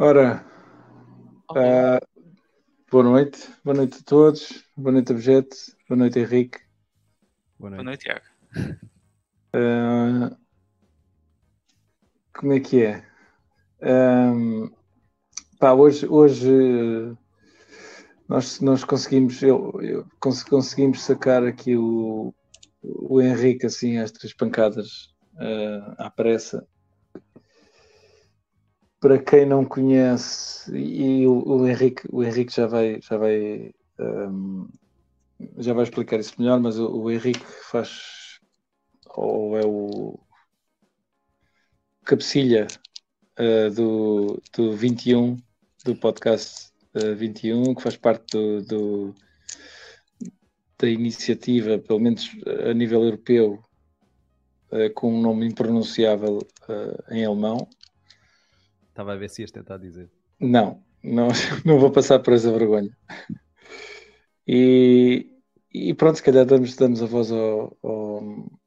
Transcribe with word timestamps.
Ora, 0.00 0.46
uh, 1.50 2.22
boa 2.88 3.02
noite, 3.02 3.50
boa 3.64 3.76
noite 3.76 3.98
a 3.98 4.04
todos, 4.04 4.64
boa 4.76 4.92
noite, 4.92 5.10
Objeto, 5.10 5.56
boa 5.88 5.98
noite, 5.98 6.20
Henrique. 6.20 6.60
Boa 7.58 7.70
noite, 7.70 7.82
boa 7.82 7.84
noite 7.84 8.04
Tiago. 8.04 8.24
Uh, 9.56 10.36
como 12.32 12.52
é 12.52 12.60
que 12.60 12.84
é? 12.84 13.04
Um, 13.82 14.70
pá, 15.58 15.72
hoje, 15.72 16.06
hoje 16.06 16.48
nós, 18.28 18.60
nós 18.60 18.84
conseguimos, 18.84 19.42
eu, 19.42 19.80
eu 19.82 20.06
conseguimos 20.20 21.02
sacar 21.02 21.42
aqui 21.42 21.76
o, 21.76 22.32
o 22.82 23.20
Henrique 23.20 23.66
assim 23.66 23.98
às 23.98 24.12
três 24.12 24.32
pancadas 24.32 25.12
uh, 25.34 25.92
à 25.98 26.08
pressa 26.08 26.64
para 29.00 29.18
quem 29.18 29.46
não 29.46 29.64
conhece, 29.64 30.76
e 30.76 31.26
o, 31.26 31.42
o, 31.46 31.68
Henrique, 31.68 32.02
o 32.10 32.22
Henrique 32.22 32.54
já 32.54 32.66
vai, 32.66 33.00
já 33.00 33.16
vai, 33.16 33.72
um, 33.98 34.68
já 35.58 35.72
vai 35.72 35.84
explicar 35.84 36.18
isso 36.18 36.34
melhor, 36.38 36.58
mas 36.58 36.78
o, 36.78 36.88
o, 36.88 37.10
Henrique 37.10 37.44
faz, 37.70 38.40
ou 39.14 39.56
é 39.56 39.64
o 39.64 40.18
cabecilha 42.04 42.66
uh, 43.38 43.70
do, 43.72 44.42
do 44.56 44.76
21, 44.76 45.36
do 45.84 45.94
podcast 45.94 46.72
uh, 46.94 47.14
21, 47.14 47.74
que 47.74 47.82
faz 47.82 47.96
parte 47.96 48.32
do, 48.32 48.62
do, 48.62 49.14
da 50.76 50.88
iniciativa, 50.88 51.78
pelo 51.78 52.00
menos 52.00 52.30
a 52.68 52.74
nível 52.74 53.04
europeu, 53.04 53.62
uh, 54.72 54.92
com 54.94 55.14
um 55.14 55.20
nome 55.20 55.46
impronunciável 55.46 56.40
em 57.10 57.24
alemão, 57.24 57.68
Estava 58.98 59.12
a 59.12 59.16
ver 59.16 59.30
se 59.30 59.42
ias 59.42 59.52
tentar 59.52 59.76
dizer. 59.76 60.10
Não, 60.40 60.82
não, 61.04 61.28
não 61.64 61.78
vou 61.78 61.88
passar 61.88 62.18
por 62.18 62.32
essa 62.32 62.50
vergonha. 62.50 62.90
E, 64.44 65.38
e 65.72 65.94
pronto, 65.94 66.16
se 66.16 66.22
calhar 66.24 66.44
damos, 66.44 66.74
damos 66.74 67.00
a 67.00 67.06
voz 67.06 67.30
ao, 67.30 67.78
ao, 67.80 68.60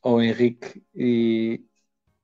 ao 0.00 0.22
Henrique. 0.22 0.80
E 0.94 1.60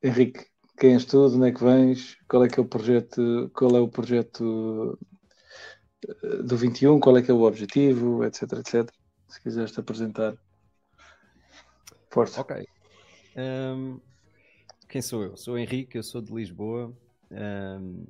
Henrique, 0.00 0.46
quem 0.78 0.92
és 0.92 1.04
tu? 1.04 1.28
De 1.28 1.34
onde 1.34 1.48
é 1.48 1.52
que 1.52 1.64
vens? 1.64 2.16
Qual 2.28 2.44
é 2.44 2.48
que 2.48 2.60
é 2.60 2.62
o 2.62 2.68
projeto? 2.68 3.50
Qual 3.52 3.76
é 3.76 3.80
o 3.80 3.88
projeto 3.88 4.96
eh, 6.06 6.42
do 6.44 6.56
21? 6.56 7.00
Qual 7.00 7.18
é 7.18 7.22
que 7.22 7.32
é 7.32 7.34
o 7.34 7.42
objetivo? 7.42 8.22
Etc, 8.22 8.42
etc. 8.52 8.88
Se 9.26 9.42
quiseres 9.42 9.72
te 9.72 9.80
apresentar. 9.80 10.36
Força. 12.12 12.42
Ok. 12.42 12.64
Um, 13.36 13.98
quem 14.88 15.02
sou 15.02 15.24
eu? 15.24 15.36
Sou 15.36 15.54
o 15.54 15.58
Henrique, 15.58 15.98
eu 15.98 16.02
sou 16.04 16.22
de 16.22 16.32
Lisboa. 16.32 16.96
Um, 17.30 18.06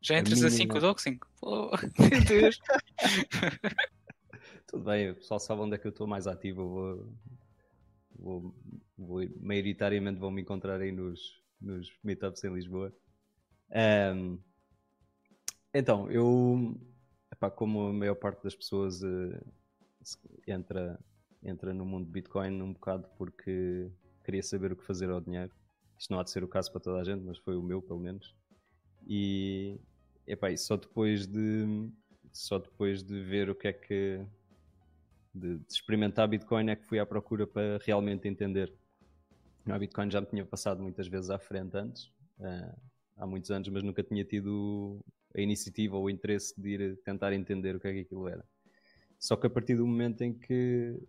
Já 0.00 0.18
entras 0.18 0.40
mínima... 0.40 0.48
assim 0.48 0.68
com 0.68 0.78
o 0.78 0.80
doxing? 0.80 1.18
Oh, 1.44 1.70
meu 1.98 2.24
Deus! 2.24 2.58
Tudo 4.68 4.84
bem, 4.84 5.10
o 5.10 5.16
pessoal 5.16 5.40
sabe 5.40 5.60
onde 5.60 5.74
é 5.74 5.78
que 5.78 5.86
eu 5.86 5.90
estou 5.90 6.06
mais 6.06 6.26
ativo. 6.26 6.68
Vou, 6.68 7.12
vou, 8.16 8.54
vou, 8.96 9.28
maioritariamente 9.40 10.20
vão 10.20 10.30
me 10.30 10.40
encontrar 10.40 10.80
aí 10.80 10.92
nos, 10.92 11.42
nos 11.60 11.92
meetups 12.02 12.44
em 12.44 12.54
Lisboa. 12.54 12.94
Um, 14.14 14.38
então, 15.74 16.10
eu, 16.10 16.78
epá, 17.32 17.50
como 17.50 17.88
a 17.88 17.92
maior 17.92 18.14
parte 18.14 18.42
das 18.44 18.54
pessoas 18.54 19.02
uh, 19.02 19.44
entra, 20.46 20.98
entra 21.42 21.72
no 21.72 21.84
mundo 21.84 22.06
de 22.06 22.12
Bitcoin 22.12 22.60
um 22.60 22.72
bocado 22.72 23.08
porque 23.16 23.90
queria 24.24 24.42
saber 24.42 24.72
o 24.72 24.76
que 24.76 24.84
fazer 24.84 25.10
ao 25.10 25.20
dinheiro. 25.20 25.52
Isto 26.02 26.10
não 26.10 26.18
há 26.18 26.24
de 26.24 26.32
ser 26.32 26.42
o 26.42 26.48
caso 26.48 26.72
para 26.72 26.80
toda 26.80 27.00
a 27.00 27.04
gente, 27.04 27.22
mas 27.22 27.38
foi 27.38 27.56
o 27.56 27.62
meu, 27.62 27.80
pelo 27.80 28.00
menos. 28.00 28.34
E, 29.06 29.78
epá, 30.26 30.50
e 30.50 30.58
só 30.58 30.76
depois 30.76 31.28
de 31.28 31.88
só 32.32 32.58
depois 32.58 33.04
de 33.04 33.22
ver 33.22 33.48
o 33.48 33.54
que 33.54 33.68
é 33.68 33.72
que 33.72 34.20
de, 35.32 35.58
de 35.58 35.72
experimentar 35.72 36.26
Bitcoin 36.26 36.70
é 36.70 36.74
que 36.74 36.84
fui 36.84 36.98
à 36.98 37.06
procura 37.06 37.46
para 37.46 37.78
realmente 37.84 38.26
entender. 38.26 38.74
A 39.64 39.78
Bitcoin 39.78 40.10
já 40.10 40.20
me 40.20 40.26
tinha 40.26 40.44
passado 40.44 40.82
muitas 40.82 41.06
vezes 41.06 41.30
à 41.30 41.38
frente 41.38 41.76
antes, 41.76 42.06
uh, 42.40 42.76
há 43.16 43.24
muitos 43.24 43.52
anos, 43.52 43.68
mas 43.68 43.84
nunca 43.84 44.02
tinha 44.02 44.24
tido 44.24 44.98
a 45.36 45.40
iniciativa 45.40 45.96
ou 45.96 46.06
o 46.06 46.10
interesse 46.10 46.60
de 46.60 46.68
ir 46.70 46.96
tentar 47.04 47.32
entender 47.32 47.76
o 47.76 47.80
que 47.80 47.86
é 47.86 47.92
que 47.92 48.00
aquilo 48.00 48.26
era. 48.26 48.44
Só 49.20 49.36
que 49.36 49.46
a 49.46 49.50
partir 49.50 49.76
do 49.76 49.86
momento 49.86 50.22
em 50.22 50.34
que, 50.34 51.00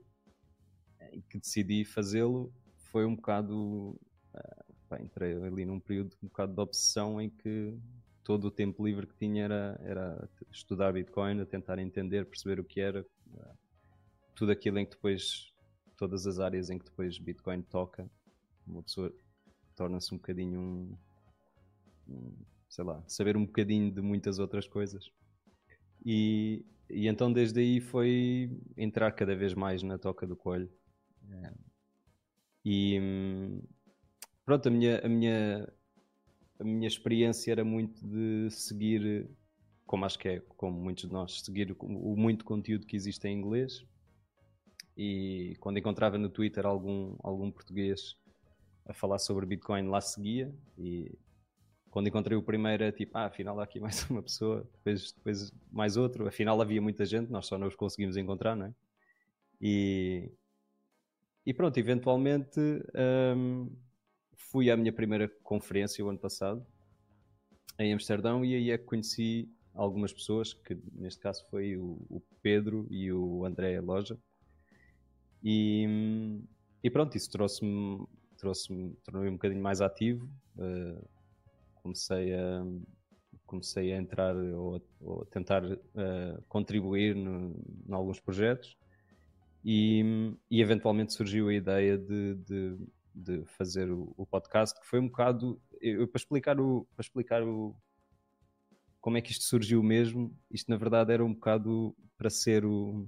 em 1.12 1.22
que 1.22 1.40
decidi 1.40 1.84
fazê-lo, 1.84 2.54
foi 2.92 3.08
um 3.08 3.16
bocado 3.16 4.00
pá, 4.94 5.02
entrei 5.02 5.34
ali 5.36 5.66
num 5.66 5.80
período 5.80 6.16
um 6.22 6.28
bocado 6.28 6.54
de 6.54 6.62
obsessão 6.62 7.20
em 7.20 7.30
que 7.30 7.76
todo 8.24 8.46
o 8.46 8.52
tempo 8.52 8.86
livre 8.86 9.08
que 9.08 9.16
tinha 9.16 9.46
era, 9.46 9.80
era 9.84 10.30
estudar 10.52 10.94
Bitcoin, 10.94 11.44
tentar 11.46 11.80
entender, 11.80 12.26
perceber 12.26 12.60
o 12.60 12.64
que 12.64 12.80
era, 12.80 13.06
tudo 14.36 14.52
aquilo 14.52 14.80
em 14.80 14.86
que 14.86 14.92
depois, 14.92 15.52
todas 15.98 16.26
as 16.26 16.40
áreas 16.40 16.70
em 16.70 16.78
que 16.78 16.86
depois 16.86 17.18
Bitcoin 17.18 17.62
toca, 17.64 18.10
uma 18.66 18.82
pessoa 18.84 19.14
torna-se 19.76 20.14
um 20.14 20.18
bocadinho 20.18 20.60
um, 20.60 20.98
um, 22.08 22.34
sei 22.70 22.84
lá, 22.86 23.04
saber 23.08 23.36
um 23.36 23.46
bocadinho 23.46 23.92
de 23.92 24.02
muitas 24.02 24.40
outras 24.40 24.68
coisas. 24.68 25.12
E, 26.06 26.64
e 26.90 27.08
então 27.08 27.32
desde 27.32 27.60
aí 27.60 27.82
foi 27.82 28.58
entrar 28.78 29.12
cada 29.12 29.36
vez 29.36 29.54
mais 29.54 29.84
na 29.84 29.98
toca 29.98 30.26
do 30.26 30.36
coelho. 30.36 30.72
É. 31.30 31.54
E, 32.66 33.00
hum, 33.02 33.62
pronto, 34.46 34.68
a 34.68 34.72
minha, 34.72 35.00
a 35.04 35.10
minha, 35.10 35.74
a 36.60 36.64
minha 36.64 36.88
experiência 36.88 37.52
era 37.52 37.64
muito 37.64 38.06
de 38.06 38.50
seguir, 38.50 39.30
como 39.86 40.06
acho 40.06 40.20
que 40.20 40.30
é, 40.30 40.40
como 40.58 40.80
muitos 40.80 41.06
de 41.06 41.14
nós, 41.14 41.42
seguir 41.42 41.72
o, 41.72 41.86
o 41.86 42.16
muito 42.18 42.46
conteúdo 42.46 42.86
que 42.86 42.96
existe 42.96 43.28
em 43.28 43.38
inglês. 43.38 43.86
E 44.96 45.56
quando 45.60 45.80
encontrava 45.80 46.18
no 46.18 46.30
Twitter 46.30 46.66
algum, 46.66 47.16
algum 47.24 47.52
português 47.52 48.16
a 48.86 48.94
falar 48.94 49.18
sobre 49.18 49.46
Bitcoin, 49.46 49.88
lá 49.88 50.02
seguia. 50.02 50.54
E 50.78 51.18
quando 51.90 52.08
encontrei 52.08 52.38
o 52.38 52.44
primeiro, 52.44 52.92
tipo, 52.92 53.18
ah, 53.18 53.26
afinal 53.26 53.60
há 53.60 53.64
aqui 53.64 53.80
mais 53.80 54.04
uma 54.10 54.22
pessoa, 54.22 54.68
depois, 54.74 55.12
depois 55.12 55.52
mais 55.72 55.98
outro. 55.98 56.28
Afinal 56.28 56.60
havia 56.62 56.82
muita 56.82 57.06
gente, 57.06 57.32
nós 57.32 57.46
só 57.46 57.58
não 57.58 57.68
os 57.68 57.76
conseguimos 57.76 58.18
encontrar, 58.18 58.56
não 58.56 58.68
é? 58.68 58.74
E, 59.62 60.32
e 61.46 61.54
pronto, 61.54 61.78
eventualmente 61.78 62.60
hum, 63.36 63.70
fui 64.52 64.70
à 64.70 64.78
minha 64.78 64.94
primeira 64.94 65.28
conferência 65.44 66.04
o 66.04 66.10
ano 66.10 66.20
passado, 66.20 66.66
em 67.80 67.94
Amsterdão, 67.94 68.46
e 68.46 68.56
aí 68.56 68.72
é 68.72 68.78
que 68.78 68.86
conheci 68.86 69.50
algumas 69.74 70.14
pessoas, 70.14 70.54
que 70.54 70.78
neste 70.94 71.20
caso 71.20 71.46
foi 71.50 71.76
o, 71.76 72.06
o 72.10 72.22
Pedro 72.42 72.88
e 72.90 73.12
o 73.12 73.46
André 73.46 73.80
Loja. 73.82 74.18
E, 75.44 76.40
e 76.84 76.90
pronto, 76.90 77.18
isso 77.18 77.30
trouxe-me, 77.32 78.06
trouxe-me, 78.38 78.94
tornou-me 79.04 79.30
um 79.30 79.34
bocadinho 79.34 79.62
mais 79.62 79.82
ativo. 79.82 80.30
Uh, 80.56 81.04
comecei 81.76 82.34
a 82.34 82.64
comecei 83.46 83.94
a 83.94 83.98
entrar 83.98 84.36
ou, 84.36 84.82
ou 85.00 85.26
tentar 85.26 85.64
uh, 85.64 86.44
contribuir 86.48 87.16
em 87.16 87.54
alguns 87.92 88.20
projetos 88.20 88.76
e, 89.64 90.34
e 90.50 90.62
eventualmente 90.62 91.14
surgiu 91.14 91.50
a 91.50 91.54
ideia 91.54 91.98
de, 91.98 92.36
de 92.36 92.78
de 93.14 93.46
fazer 93.46 93.92
o, 93.92 94.14
o, 94.18 94.26
podcast, 94.26 94.80
que 94.80 94.86
foi 94.86 95.00
um 95.00 95.08
bocado 95.08 95.62
eu, 95.80 96.08
para 96.08 96.20
explicar 96.20 96.60
o 96.60 96.88
para 96.96 97.04
explicar 97.04 97.44
o 97.44 97.76
como 99.00 99.18
é 99.18 99.22
que 99.22 99.32
isto 99.32 99.44
surgiu 99.44 99.84
mesmo. 99.84 100.36
Isto 100.50 100.70
na 100.70 100.78
verdade 100.78 101.12
era 101.14 101.24
um 101.24 101.34
bocado 101.34 101.96
para 102.18 102.30
ser 102.30 102.66
o, 102.66 103.08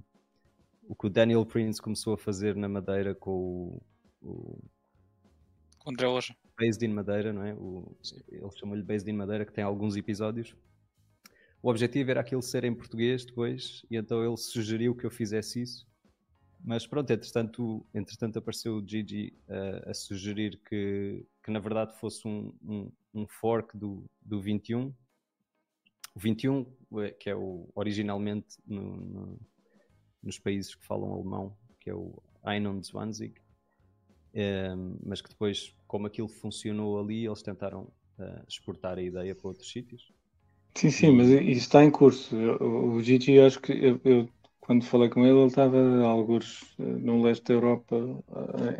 o 0.86 0.94
que 0.94 1.06
o 1.06 1.10
Daniel 1.10 1.44
Prince 1.46 1.80
começou 1.80 2.14
a 2.14 2.18
fazer 2.18 2.54
na 2.54 2.68
Madeira 2.68 3.14
com 3.14 3.80
o, 4.22 4.62
o 5.82 5.90
André 5.90 6.06
Loja. 6.06 6.36
Based 6.58 6.84
in 6.84 6.88
Madeira, 6.88 7.32
não 7.32 7.42
é? 7.42 7.54
O, 7.54 7.96
ele 8.28 8.50
chamou-lhe 8.58 8.82
Based 8.82 9.08
in 9.08 9.14
Madeira, 9.14 9.44
que 9.44 9.52
tem 9.52 9.62
alguns 9.62 9.96
episódios. 9.96 10.54
O 11.62 11.70
objetivo 11.70 12.10
era 12.10 12.20
aquilo 12.20 12.42
ser 12.42 12.64
em 12.64 12.74
português 12.74 13.24
depois, 13.24 13.84
e 13.90 13.96
então 13.96 14.24
ele 14.24 14.36
sugeriu 14.36 14.94
que 14.94 15.04
eu 15.04 15.10
fizesse 15.10 15.62
isso. 15.62 15.86
Mas 16.64 16.86
pronto, 16.86 17.10
entretanto, 17.10 17.86
entretanto 17.94 18.38
apareceu 18.38 18.76
o 18.76 18.86
Gigi 18.86 19.32
uh, 19.48 19.90
a 19.90 19.94
sugerir 19.94 20.60
que, 20.68 21.24
que 21.42 21.50
na 21.50 21.60
verdade 21.60 21.96
fosse 21.98 22.26
um, 22.26 22.52
um, 22.62 22.92
um 23.14 23.26
fork 23.26 23.76
do, 23.76 24.04
do 24.20 24.40
21. 24.40 24.92
O 26.14 26.18
21, 26.18 26.66
eh, 26.98 27.10
que 27.10 27.28
é 27.28 27.36
o 27.36 27.68
originalmente 27.74 28.56
no, 28.66 28.96
no, 28.96 29.40
nos 30.22 30.38
países 30.38 30.74
que 30.74 30.84
falam 30.86 31.12
alemão, 31.12 31.56
que 31.78 31.90
é 31.90 31.94
o 31.94 32.22
21, 32.42 33.32
um, 34.34 34.98
mas 35.04 35.20
que 35.20 35.28
depois, 35.28 35.74
como 35.86 36.06
aquilo 36.06 36.28
funcionou 36.28 36.98
ali, 36.98 37.26
eles 37.26 37.42
tentaram 37.42 37.82
uh, 38.18 38.44
exportar 38.48 38.98
a 38.98 39.02
ideia 39.02 39.34
para 39.34 39.48
outros 39.48 39.70
sítios. 39.70 40.10
Sim, 40.74 40.90
sim, 40.90 41.10
mas 41.12 41.28
isso 41.28 41.60
está 41.60 41.84
em 41.84 41.90
curso. 41.90 42.36
O 42.36 43.02
Gigi, 43.02 43.40
acho 43.40 43.60
que 43.60 43.72
eu, 43.72 44.00
eu 44.04 44.28
quando 44.66 44.84
falei 44.84 45.08
com 45.08 45.24
ele, 45.24 45.38
ele 45.38 45.46
estava 45.46 45.78
alguns 46.02 46.74
eh, 46.80 46.82
no 46.82 47.22
leste 47.22 47.44
da 47.44 47.54
Europa 47.54 47.96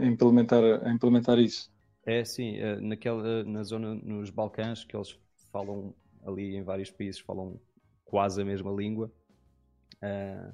a 0.01 0.05
implementar, 0.05 0.63
a 0.85 0.93
implementar 0.93 1.39
isso. 1.39 1.71
É, 2.05 2.25
sim, 2.25 2.57
eh, 2.57 2.81
naquela, 2.81 3.45
na 3.45 3.63
zona, 3.63 3.95
nos 3.95 4.31
Balcãs, 4.31 4.85
que 4.85 4.97
eles 4.97 5.17
falam 5.53 5.95
ali 6.25 6.57
em 6.57 6.63
vários 6.65 6.91
países 6.91 7.21
falam 7.21 7.61
quase 8.05 8.43
a 8.43 8.45
mesma 8.45 8.73
língua. 8.73 9.13
Uh, 10.03 10.53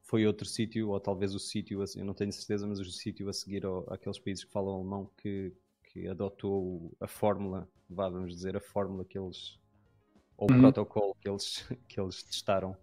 foi 0.00 0.26
outro 0.26 0.46
sítio, 0.46 0.88
ou 0.88 0.98
talvez 0.98 1.34
o 1.34 1.38
sítio, 1.38 1.84
eu 1.94 2.04
não 2.04 2.14
tenho 2.14 2.32
certeza, 2.32 2.66
mas 2.66 2.80
o 2.80 2.84
sítio 2.84 3.28
a 3.28 3.32
seguir 3.32 3.66
ao, 3.66 3.84
àqueles 3.92 4.18
países 4.18 4.42
que 4.42 4.50
falam 4.50 4.76
alemão 4.76 5.10
que, 5.18 5.52
que 5.84 6.08
adotou 6.08 6.90
a 6.98 7.06
fórmula, 7.06 7.68
vá, 7.88 8.08
vamos 8.08 8.34
dizer, 8.34 8.56
a 8.56 8.60
fórmula 8.60 9.04
que 9.04 9.18
eles, 9.18 9.58
ou 10.36 10.50
o 10.50 10.54
uhum. 10.54 10.60
protocolo 10.62 11.14
que 11.20 11.28
eles, 11.28 11.68
que 11.86 12.00
eles 12.00 12.22
testaram. 12.22 12.74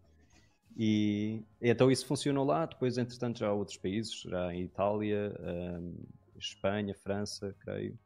E, 0.78 1.44
então 1.62 1.92
isso 1.92 2.06
funcionou 2.06 2.46
lá, 2.46 2.66
depois 2.66 2.98
entretanto 2.98 3.40
já 3.40 3.48
há 3.48 3.54
outros 3.54 3.78
países, 3.78 4.22
já 4.22 4.54
em 4.54 4.64
Itália, 4.64 5.36
um, 5.40 5.96
Espanha, 6.38 6.96
França, 6.96 7.56
creio. 7.60 7.98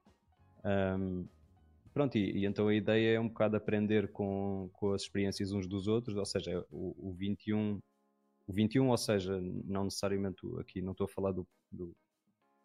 Um, 0.65 1.27
pronto, 1.93 2.17
e, 2.17 2.39
e, 2.39 2.45
então 2.45 2.67
a 2.67 2.73
ideia 2.73 3.15
é 3.15 3.19
um 3.19 3.27
bocado 3.27 3.55
aprender 3.55 4.11
com, 4.11 4.69
com 4.73 4.93
as 4.93 5.03
experiências 5.03 5.51
uns 5.51 5.67
dos 5.67 5.87
outros, 5.87 6.17
ou 6.17 6.25
seja, 6.25 6.65
o, 6.71 7.09
o 7.09 7.13
21, 7.13 7.79
o 8.47 8.53
21, 8.53 8.89
ou 8.89 8.97
seja, 8.97 9.39
não 9.41 9.85
necessariamente 9.85 10.41
aqui, 10.59 10.81
não 10.81 10.93
estou 10.93 11.05
a 11.05 11.09
falar 11.09 11.31
do, 11.31 11.47
do, 11.71 11.95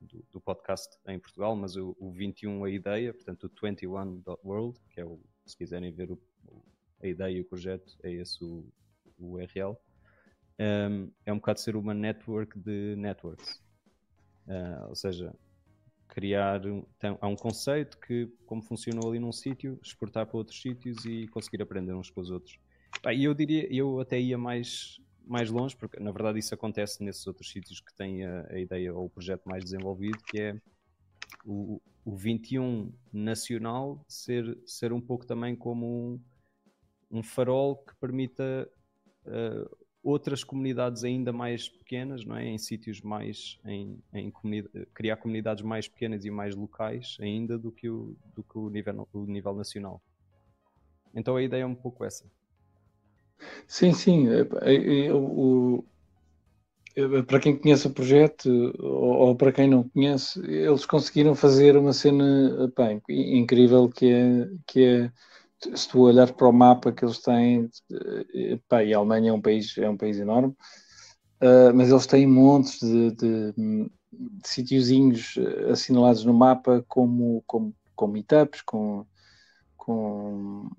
do, 0.00 0.24
do 0.32 0.40
podcast 0.40 0.96
em 1.06 1.18
Portugal, 1.18 1.54
mas 1.54 1.76
o, 1.76 1.96
o 1.98 2.10
21 2.10 2.64
a 2.64 2.70
ideia, 2.70 3.12
portanto 3.12 3.44
o 3.44 3.66
21.world, 3.66 4.78
que 4.90 5.00
é 5.00 5.04
o, 5.04 5.20
se 5.44 5.56
quiserem 5.56 5.92
ver 5.92 6.10
o, 6.10 6.18
a 7.02 7.06
ideia 7.06 7.36
e 7.36 7.40
o 7.40 7.44
projeto, 7.44 7.96
é 8.02 8.10
esse 8.10 8.42
o, 8.42 8.66
o 9.18 9.34
URL, 9.34 9.76
um, 10.58 11.10
é 11.24 11.32
um 11.32 11.36
bocado 11.36 11.60
ser 11.60 11.76
uma 11.76 11.94
network 11.94 12.58
de 12.58 12.96
networks. 12.96 13.62
Uh, 14.46 14.88
ou 14.88 14.94
seja, 14.94 15.34
criar 16.08 16.60
tem, 16.98 17.16
há 17.20 17.28
um 17.28 17.36
conceito 17.36 17.98
que, 17.98 18.26
como 18.46 18.62
funcionou 18.62 19.10
ali 19.10 19.18
num 19.18 19.32
sítio, 19.32 19.78
exportar 19.82 20.26
para 20.26 20.36
outros 20.36 20.60
sítios 20.60 21.04
e 21.04 21.28
conseguir 21.28 21.62
aprender 21.62 21.94
uns 21.94 22.10
com 22.10 22.20
os 22.20 22.30
outros. 22.30 22.58
E 23.12 23.24
eu 23.24 23.34
diria, 23.34 23.72
eu 23.72 24.00
até 24.00 24.18
ia 24.18 24.36
mais, 24.36 25.00
mais 25.24 25.50
longe, 25.50 25.76
porque 25.76 26.00
na 26.00 26.10
verdade 26.10 26.38
isso 26.38 26.54
acontece 26.54 27.04
nesses 27.04 27.26
outros 27.26 27.50
sítios 27.50 27.80
que 27.80 27.94
têm 27.94 28.24
a, 28.24 28.46
a 28.50 28.58
ideia 28.58 28.92
ou 28.94 29.04
o 29.06 29.10
projeto 29.10 29.44
mais 29.46 29.62
desenvolvido, 29.62 30.18
que 30.24 30.40
é 30.40 30.60
o, 31.44 31.80
o 32.04 32.16
21 32.16 32.92
nacional 33.12 34.04
ser, 34.08 34.58
ser 34.66 34.92
um 34.92 35.00
pouco 35.00 35.26
também 35.26 35.54
como 35.54 35.86
um, 35.86 36.20
um 37.18 37.22
farol 37.22 37.76
que 37.76 37.94
permita 37.96 38.68
uh, 39.26 39.77
outras 40.02 40.44
comunidades 40.44 41.04
ainda 41.04 41.32
mais 41.32 41.68
pequenas, 41.68 42.24
não 42.24 42.36
é? 42.36 42.46
em 42.46 42.58
sítios 42.58 43.00
mais, 43.00 43.58
em, 43.64 43.98
em 44.12 44.32
criar 44.94 45.16
comunidades 45.16 45.62
mais 45.62 45.88
pequenas 45.88 46.24
e 46.24 46.30
mais 46.30 46.54
locais 46.54 47.16
ainda 47.20 47.58
do 47.58 47.70
que 47.72 47.88
o, 47.88 48.16
do 48.34 48.42
que 48.42 48.58
o, 48.58 48.70
nível, 48.70 49.08
o 49.12 49.24
nível 49.24 49.54
nacional. 49.54 50.00
Então 51.14 51.36
a 51.36 51.42
ideia 51.42 51.62
é 51.62 51.66
um 51.66 51.74
pouco 51.74 52.04
essa. 52.04 52.24
Sim, 53.66 53.92
sim. 53.92 54.26
O, 55.12 55.84
para 57.26 57.38
quem 57.38 57.56
conhece 57.56 57.86
o 57.86 57.92
projeto 57.92 58.48
ou, 58.78 59.28
ou, 59.28 59.36
para 59.36 59.52
quem 59.52 59.68
não 59.68 59.88
conhece, 59.88 60.40
eles 60.50 60.84
conseguiram 60.84 61.34
fazer 61.34 61.76
uma 61.76 61.92
cena 61.92 62.72
bem, 62.76 63.00
incrível 63.08 63.88
que 63.88 64.06
é, 64.06 64.48
que 64.66 64.84
é 64.84 65.12
se 65.74 65.88
tu 65.88 66.00
olhares 66.00 66.30
para 66.30 66.48
o 66.48 66.52
mapa 66.52 66.92
que 66.92 67.04
eles 67.04 67.18
têm, 67.20 67.68
eh, 68.34 68.58
pá, 68.68 68.84
e 68.84 68.94
a 68.94 68.98
Alemanha 68.98 69.30
é 69.30 69.32
um 69.32 69.40
país, 69.40 69.76
é 69.78 69.88
um 69.88 69.96
país 69.96 70.18
enorme, 70.18 70.54
uh, 71.42 71.74
mas 71.74 71.90
eles 71.90 72.06
têm 72.06 72.26
montes 72.26 72.78
de, 72.80 73.10
de, 73.12 73.52
de 73.52 74.48
sítiozinhos 74.48 75.34
assinalados 75.70 76.24
no 76.24 76.32
mapa 76.34 76.84
como, 76.88 77.42
como, 77.46 77.74
com 77.96 78.06
meetups, 78.06 78.62
com, 78.62 79.04
com 79.76 80.70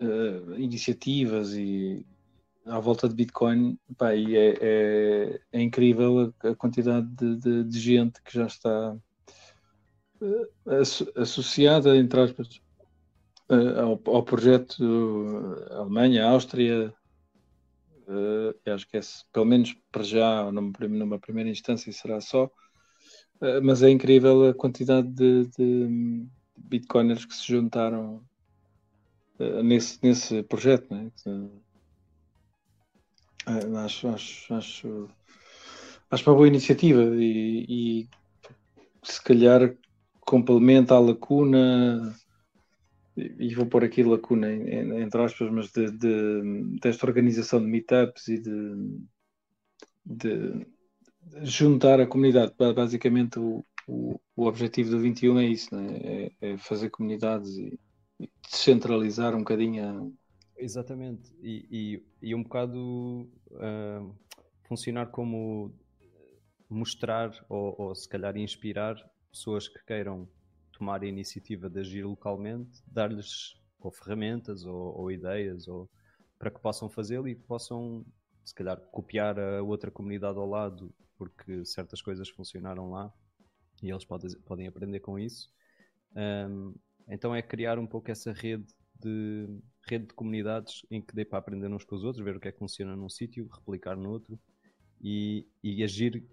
uh, 0.00 0.54
iniciativas 0.58 1.54
e 1.54 2.06
à 2.66 2.78
volta 2.78 3.08
de 3.08 3.14
Bitcoin, 3.14 3.76
pá, 3.98 4.14
e 4.14 4.36
é, 4.36 4.54
é, 4.60 5.40
é 5.52 5.60
incrível 5.60 6.32
a, 6.42 6.48
a 6.50 6.54
quantidade 6.54 7.08
de, 7.08 7.36
de, 7.36 7.64
de, 7.64 7.80
gente 7.80 8.22
que 8.22 8.32
já 8.32 8.46
está 8.46 8.96
uh, 10.20 10.48
associada, 11.16 11.96
entre 11.96 12.20
aspas, 12.20 12.60
ao, 13.54 14.00
ao, 14.06 14.22
projeto 14.22 14.82
Alemanha, 15.70 16.26
Áustria, 16.26 16.92
uh, 18.08 18.72
acho 18.72 18.88
que 18.88 18.96
é, 18.96 19.00
pelo 19.32 19.46
menos 19.46 19.74
para 19.90 20.02
já, 20.02 20.50
numa, 20.50 20.72
numa 20.88 21.18
primeira 21.18 21.50
instância, 21.50 21.92
será 21.92 22.20
só, 22.20 22.46
uh, 22.46 23.62
mas 23.62 23.82
é 23.82 23.90
incrível 23.90 24.48
a 24.48 24.54
quantidade 24.54 25.08
de, 25.08 25.46
de 25.56 26.26
bitcoiners 26.56 27.24
que 27.24 27.34
se 27.34 27.46
juntaram 27.46 28.22
nesse, 29.64 29.98
nesse 30.02 30.42
projeto. 30.44 30.94
Né? 30.94 31.10
acho, 33.84 34.08
acho, 34.08 34.54
acho, 34.54 35.08
acho 36.10 36.30
uma 36.30 36.36
boa 36.36 36.46
iniciativa 36.46 37.02
e, 37.16 37.66
e 37.68 38.08
se 39.02 39.22
calhar 39.22 39.74
complementa 40.20 40.94
a 40.94 41.00
lacuna 41.00 42.14
e 43.16 43.54
vou 43.54 43.66
pôr 43.66 43.84
aqui 43.84 44.02
lacuna 44.02 44.50
entre 44.52 45.20
aspas, 45.22 45.50
mas 45.50 45.70
de, 45.70 45.90
de, 45.90 46.78
desta 46.80 47.06
organização 47.06 47.60
de 47.60 47.66
meetups 47.66 48.28
e 48.28 48.38
de, 48.38 49.06
de, 50.04 50.66
juntar 51.42 52.00
a 52.00 52.06
comunidade. 52.06 52.54
Basicamente, 52.56 53.38
o, 53.38 53.64
o, 53.86 54.18
o, 54.34 54.46
objetivo 54.46 54.90
do 54.90 55.00
21 55.00 55.38
é 55.40 55.46
isso, 55.46 55.74
é? 55.76 55.96
é? 56.40 56.52
é? 56.52 56.58
fazer 56.58 56.90
comunidades 56.90 57.56
e, 57.56 57.78
e, 58.18 58.30
descentralizar 58.50 59.34
um 59.34 59.40
bocadinho. 59.40 59.84
A... 59.84 60.62
Exatamente, 60.62 61.34
e, 61.42 61.66
e, 61.70 62.28
e, 62.30 62.34
um 62.34 62.42
bocado 62.42 63.28
uh, 63.50 64.14
funcionar 64.62 65.06
como 65.06 65.74
mostrar 66.68 67.30
ou, 67.48 67.74
ou 67.78 67.94
se 67.94 68.08
calhar 68.08 68.36
inspirar 68.38 68.96
pessoas 69.30 69.68
que 69.68 69.84
queiram 69.84 70.28
tomar 70.82 71.00
a 71.00 71.06
iniciativa 71.06 71.70
de 71.70 71.78
agir 71.78 72.04
localmente, 72.04 72.82
dar-lhes 72.88 73.54
ou 73.78 73.92
ferramentas 73.92 74.64
ou, 74.64 74.98
ou, 74.98 75.12
ideias 75.12 75.68
ou 75.68 75.88
para 76.36 76.50
que 76.50 76.60
possam 76.60 76.88
fazê-lo 76.88 77.28
e 77.28 77.36
possam 77.36 78.04
se 78.44 78.52
calhar 78.52 78.80
copiar 78.90 79.38
a 79.38 79.62
outra 79.62 79.92
comunidade 79.92 80.38
ao 80.38 80.46
lado 80.46 80.92
porque 81.16 81.64
certas 81.64 82.02
coisas 82.02 82.28
funcionaram 82.28 82.90
lá 82.90 83.12
e 83.80 83.90
eles 83.90 84.04
podem, 84.04 84.30
podem 84.40 84.66
aprender 84.66 84.98
com 84.98 85.16
isso. 85.16 85.48
Um, 86.16 86.74
então 87.08 87.32
é 87.32 87.40
criar 87.40 87.78
um 87.78 87.86
pouco 87.86 88.10
essa 88.10 88.32
rede 88.32 88.66
de 88.98 89.46
rede 89.88 90.06
de 90.06 90.14
comunidades 90.14 90.84
em 90.90 91.00
que 91.00 91.14
dê 91.14 91.24
para 91.24 91.38
aprender 91.38 91.68
uns 91.68 91.84
com 91.84 91.94
os 91.94 92.02
outros, 92.02 92.24
ver 92.24 92.36
o 92.36 92.40
que 92.40 92.48
é 92.48 92.52
que 92.52 92.58
funciona 92.58 92.96
num 92.96 93.08
sítio, 93.08 93.48
replicar 93.48 93.96
no 93.96 94.10
outro 94.10 94.36
e, 95.00 95.46
e 95.62 95.84
agir 95.84 96.24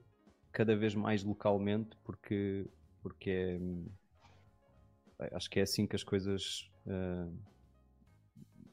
cada 0.51 0.75
vez 0.75 0.95
mais 0.95 1.23
localmente 1.23 1.95
porque, 2.03 2.65
porque 3.03 3.29
é, 3.29 3.59
acho 5.33 5.49
que 5.49 5.59
é 5.59 5.63
assim 5.63 5.85
que 5.85 5.95
as 5.95 6.03
coisas 6.03 6.69
uh, 6.85 7.37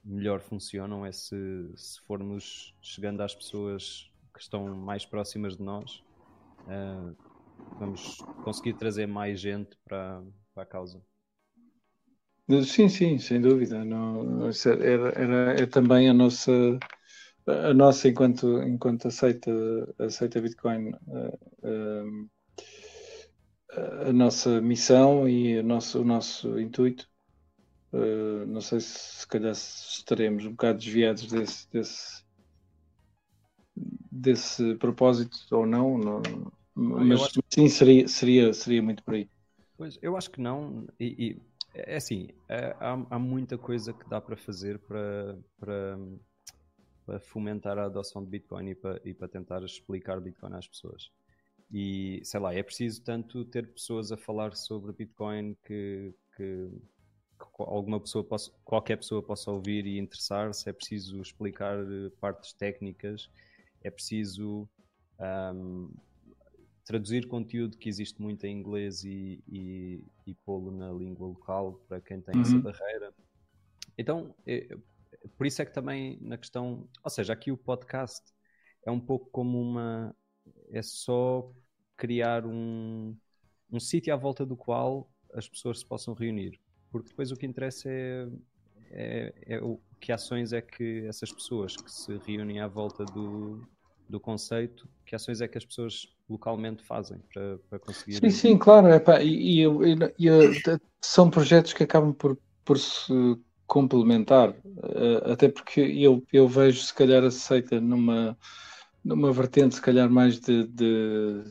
melhor 0.04 0.40
funcionam, 0.40 1.04
é 1.04 1.12
se, 1.12 1.36
se 1.74 2.00
formos 2.02 2.74
chegando 2.80 3.20
às 3.22 3.34
pessoas 3.34 4.10
que 4.32 4.40
estão 4.40 4.74
mais 4.76 5.04
próximas 5.04 5.56
de 5.56 5.62
nós, 5.62 6.04
uh, 6.66 7.16
vamos 7.78 8.18
conseguir 8.44 8.74
trazer 8.74 9.06
mais 9.06 9.40
gente 9.40 9.76
para, 9.84 10.22
para 10.54 10.62
a 10.62 10.66
causa. 10.66 11.02
Sim, 12.64 12.88
sim, 12.88 13.18
sem 13.18 13.40
dúvida. 13.40 13.84
Não, 13.84 14.48
era, 14.80 15.08
era, 15.20 15.60
é 15.60 15.66
também 15.66 16.08
a 16.08 16.14
nossa, 16.14 16.52
a 17.44 17.74
nossa 17.74 18.08
enquanto, 18.08 18.62
enquanto 18.62 19.08
aceita, 19.08 19.50
aceita 19.98 20.40
Bitcoin, 20.40 20.90
uh, 20.90 22.30
a 24.06 24.12
nossa 24.12 24.60
missão 24.60 25.28
e 25.28 25.58
o 25.58 25.62
nosso, 25.62 26.00
o 26.00 26.04
nosso 26.04 26.58
intuito. 26.58 27.08
Uh, 27.92 28.46
não 28.46 28.60
sei 28.60 28.80
se, 28.80 29.20
se 29.20 29.26
calhar 29.26 29.52
estaremos 29.52 30.44
um 30.44 30.50
bocado 30.50 30.78
desviados 30.78 31.26
desse, 31.26 31.70
desse, 31.70 32.24
desse 34.10 34.74
propósito 34.76 35.36
ou 35.50 35.64
não, 35.66 35.96
não 35.96 36.22
mas 36.76 37.32
sim 37.48 37.68
seria, 37.68 38.06
seria, 38.06 38.52
seria 38.52 38.82
muito 38.82 39.02
por 39.02 39.14
aí. 39.14 39.30
Pois, 39.78 39.98
eu 40.02 40.16
acho 40.16 40.30
que 40.30 40.40
não, 40.40 40.86
e, 41.00 41.06
e 41.18 41.42
é 41.74 41.96
assim, 41.96 42.28
é, 42.48 42.76
há, 42.78 42.92
há, 43.10 43.18
muita 43.18 43.56
coisa 43.56 43.92
que 43.92 44.08
dá 44.08 44.20
para 44.20 44.36
fazer 44.36 44.78
para, 44.80 45.38
para, 45.58 45.98
para 47.06 47.20
fomentar 47.20 47.78
a 47.78 47.84
adoção 47.84 48.22
de 48.22 48.30
Bitcoin 48.30 48.70
e 48.70 48.74
para, 48.74 49.00
e 49.04 49.14
para 49.14 49.28
tentar 49.28 49.62
explicar 49.62 50.20
Bitcoin 50.20 50.54
às 50.54 50.68
pessoas. 50.68 51.10
E 51.70 52.20
sei 52.24 52.40
lá, 52.40 52.54
é 52.54 52.62
preciso 52.62 53.02
tanto 53.02 53.44
ter 53.44 53.66
pessoas 53.72 54.12
a 54.12 54.16
falar 54.16 54.54
sobre 54.54 54.92
Bitcoin 54.92 55.56
que, 55.64 56.14
que, 56.36 56.70
que 57.38 57.46
alguma 57.58 58.00
pessoa 58.00 58.22
possa, 58.22 58.52
qualquer 58.64 58.96
pessoa 58.96 59.22
possa 59.22 59.50
ouvir 59.50 59.84
e 59.86 59.98
interessar-se, 59.98 60.68
é 60.68 60.72
preciso 60.72 61.20
explicar 61.20 61.78
eh, 61.78 62.10
partes 62.20 62.52
técnicas, 62.52 63.28
é 63.82 63.90
preciso 63.90 64.68
um, 65.20 65.90
traduzir 66.84 67.26
conteúdo 67.26 67.76
que 67.76 67.88
existe 67.88 68.22
muito 68.22 68.44
em 68.44 68.56
inglês 68.56 69.02
e, 69.02 69.42
e, 69.48 70.04
e 70.24 70.34
pô-lo 70.34 70.70
na 70.70 70.92
língua 70.92 71.26
local 71.26 71.82
para 71.88 72.00
quem 72.00 72.20
tem 72.20 72.36
uhum. 72.36 72.42
essa 72.42 72.58
barreira. 72.58 73.12
então, 73.98 74.34
é, 74.46 74.76
por 75.36 75.46
isso 75.46 75.60
é 75.60 75.66
que 75.66 75.72
também 75.72 76.16
na 76.20 76.38
questão, 76.38 76.88
ou 77.02 77.10
seja, 77.10 77.32
aqui 77.32 77.50
o 77.50 77.56
podcast 77.56 78.22
é 78.84 78.90
um 78.90 79.00
pouco 79.00 79.28
como 79.30 79.60
uma, 79.60 80.14
é 80.70 80.82
só 80.82 81.50
criar 81.96 82.44
um, 82.44 83.16
um 83.72 83.80
sítio 83.80 84.12
à 84.12 84.16
volta 84.16 84.44
do 84.44 84.56
qual 84.56 85.08
as 85.34 85.48
pessoas 85.48 85.80
se 85.80 85.86
possam 85.86 86.14
reunir, 86.14 86.58
porque 86.90 87.08
depois 87.08 87.30
o 87.30 87.36
que 87.36 87.46
interessa 87.46 87.88
é, 87.90 88.28
é, 88.90 89.34
é 89.46 89.60
o 89.60 89.80
que 90.00 90.12
ações 90.12 90.52
é 90.52 90.60
que 90.60 91.06
essas 91.06 91.32
pessoas 91.32 91.76
que 91.76 91.90
se 91.90 92.16
reúnem 92.18 92.60
à 92.60 92.66
volta 92.66 93.04
do, 93.04 93.66
do 94.08 94.20
conceito, 94.20 94.88
que 95.04 95.14
ações 95.14 95.40
é 95.40 95.48
que 95.48 95.58
as 95.58 95.64
pessoas 95.64 96.14
localmente 96.28 96.82
fazem 96.82 97.18
para, 97.32 97.58
para 97.68 97.78
conseguir. 97.78 98.18
Sim, 98.18 98.30
sim, 98.30 98.58
claro. 98.58 98.88
Epá, 98.88 99.22
e, 99.22 99.62
e, 99.62 99.64
e, 99.64 100.28
e, 100.28 100.80
são 101.00 101.30
projetos 101.30 101.72
que 101.72 101.82
acabam 101.82 102.12
por, 102.12 102.38
por 102.64 102.78
se 102.78 103.12
complementar, 103.66 104.50
uh, 104.50 105.32
até 105.32 105.48
porque 105.48 105.80
eu, 105.80 106.24
eu 106.32 106.46
vejo 106.46 106.82
se 106.82 106.94
calhar 106.94 107.24
aceita 107.24 107.80
numa, 107.80 108.36
numa 109.06 109.32
vertente, 109.32 109.76
se 109.76 109.80
calhar 109.80 110.10
mais 110.10 110.40
de, 110.40 110.66
de, 110.66 111.44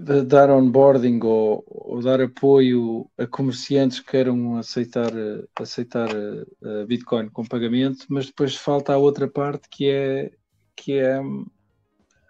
de 0.00 0.22
dar 0.22 0.48
onboarding 0.50 1.18
ou, 1.22 1.64
ou, 1.66 2.00
dar 2.00 2.20
apoio 2.20 3.10
a 3.18 3.26
comerciantes 3.26 3.98
que 3.98 4.12
queiram 4.12 4.56
aceitar, 4.56 5.10
aceitar 5.56 6.08
uh, 6.14 6.86
Bitcoin 6.86 7.28
com 7.28 7.44
pagamento, 7.44 8.06
mas 8.08 8.26
depois 8.26 8.54
falta 8.54 8.92
a 8.92 8.98
outra 8.98 9.28
parte 9.28 9.68
que 9.68 9.90
é 9.90 10.30
que 10.76 10.94
é 10.94 11.20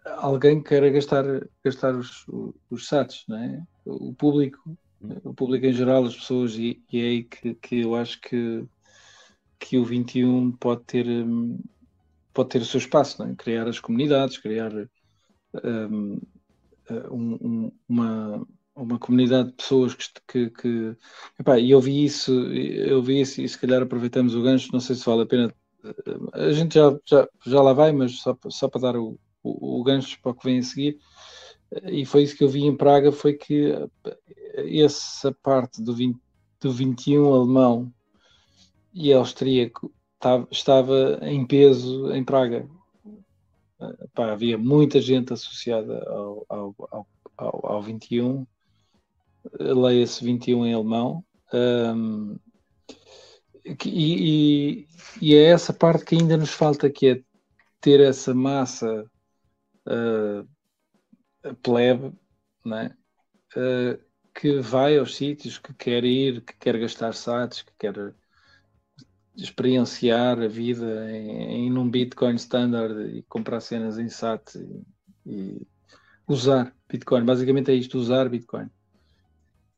alguém 0.05 0.61
que 0.61 0.71
queira 0.71 0.91
gastar, 0.91 1.25
gastar 1.65 1.95
os, 1.95 2.27
os 2.71 2.89
SATs, 2.89 3.25
não 3.29 3.37
é? 3.37 3.63
o 3.85 4.13
público 4.15 4.77
o 5.25 5.35
público 5.35 5.67
em 5.67 5.73
geral, 5.73 6.05
as 6.05 6.15
pessoas, 6.15 6.55
e, 6.57 6.83
e 6.93 7.01
é 7.01 7.05
aí 7.05 7.25
que, 7.25 7.55
que 7.55 7.81
eu 7.81 7.95
acho 7.95 8.21
que, 8.21 8.65
que 9.59 9.77
o 9.77 9.85
21 9.85 10.53
pode 10.53 10.85
ter, 10.85 11.07
hum, 11.07 11.59
pode 12.33 12.49
ter 12.51 12.63
o 12.63 12.65
seu 12.65 12.79
espaço, 12.79 13.23
é? 13.23 13.35
criar 13.35 13.69
as 13.69 13.79
comunidades, 13.79 14.39
criar 14.39 14.73
um, 15.65 16.19
um, 17.11 17.73
uma, 17.89 18.47
uma 18.75 18.99
comunidade 18.99 19.51
de 19.51 19.55
pessoas 19.57 19.95
que, 19.95 20.11
que, 20.27 20.51
que 20.51 20.97
epá, 21.39 21.59
e 21.59 21.71
eu 21.71 21.81
vi 21.81 22.05
isso, 22.05 22.33
eu 22.53 23.03
vi 23.03 23.21
isso 23.21 23.41
e 23.41 23.49
se 23.49 23.59
calhar 23.59 23.83
aproveitamos 23.83 24.35
o 24.35 24.43
gancho, 24.43 24.73
não 24.73 24.81
sei 24.81 24.97
se 24.97 25.05
vale 25.05 25.23
a 25.23 25.27
pena, 25.27 25.55
a 26.33 26.53
gente 26.53 26.75
já, 26.75 26.97
já, 27.05 27.29
já 27.47 27.63
lá 27.63 27.73
vai, 27.73 27.93
mas 27.93 28.19
só, 28.19 28.37
só 28.49 28.69
para 28.69 28.81
dar 28.81 28.97
o, 28.97 29.19
o, 29.43 29.81
o 29.81 29.83
gancho 29.83 30.19
para 30.23 30.33
o 30.33 30.35
que 30.35 30.45
vem 30.45 30.59
a 30.59 30.63
seguir, 30.63 30.99
e 31.85 32.05
foi 32.05 32.23
isso 32.23 32.37
que 32.37 32.45
eu 32.45 32.49
vi 32.49 32.65
em 32.65 32.77
Praga, 32.77 33.11
foi 33.11 33.35
que 33.35 33.73
essa 34.55 35.33
parte 35.43 35.83
do, 35.83 35.95
20, 35.95 36.19
do 36.61 36.71
21 36.71 37.33
alemão 37.33 37.93
e 38.93 39.13
austríaco 39.13 39.93
estava 40.51 41.19
em 41.23 41.47
peso 41.47 42.13
em 42.13 42.25
Praga. 42.25 42.69
Pá, 44.15 44.33
havia 44.33 44.57
muita 44.57 45.01
gente 45.01 45.33
associada 45.33 46.05
ao, 46.09 46.47
ao, 46.49 46.75
ao, 46.91 47.07
ao, 47.37 47.67
ao 47.67 47.83
21, 47.83 48.47
leia-se 49.59 50.25
21 50.25 50.67
em 50.67 50.75
alemão. 50.75 51.25
Um, 51.53 52.39
e, 53.65 53.77
e, 53.85 54.89
e, 55.21 55.35
é 55.35 55.51
essa 55.51 55.73
parte 55.73 56.05
que 56.05 56.15
ainda 56.15 56.37
nos 56.37 56.51
falta, 56.51 56.91
que 56.91 57.09
é 57.09 57.23
ter 57.81 58.01
essa 58.01 58.35
massa 58.35 59.05
uh, 59.87 61.55
plebe, 61.63 62.13
né? 62.65 62.97
Uh, 63.57 64.01
que 64.35 64.61
vai 64.61 64.97
aos 64.99 65.15
sítios, 65.17 65.59
que 65.59 65.75
quer 65.75 66.05
ir, 66.05 66.43
que 66.43 66.57
quer 66.57 66.79
gastar 66.79 67.13
sites, 67.13 67.63
que 67.63 67.73
quer 67.79 68.15
experienciar 69.37 70.41
a 70.41 70.49
vida 70.49 71.11
em, 71.11 71.67
em 71.67 71.79
um 71.79 71.89
Bitcoin 71.89 72.35
standard 72.35 73.17
e 73.17 73.23
comprar 73.23 73.61
cenas 73.61 73.99
em 73.99 74.09
SAT 74.09 74.57
e, 74.57 74.85
e, 75.27 75.67
usar 76.27 76.75
Bitcoin. 76.89 77.25
Basicamente 77.25 77.71
é 77.71 77.75
isto, 77.75 77.99
usar 77.99 78.29
Bitcoin. 78.29 78.69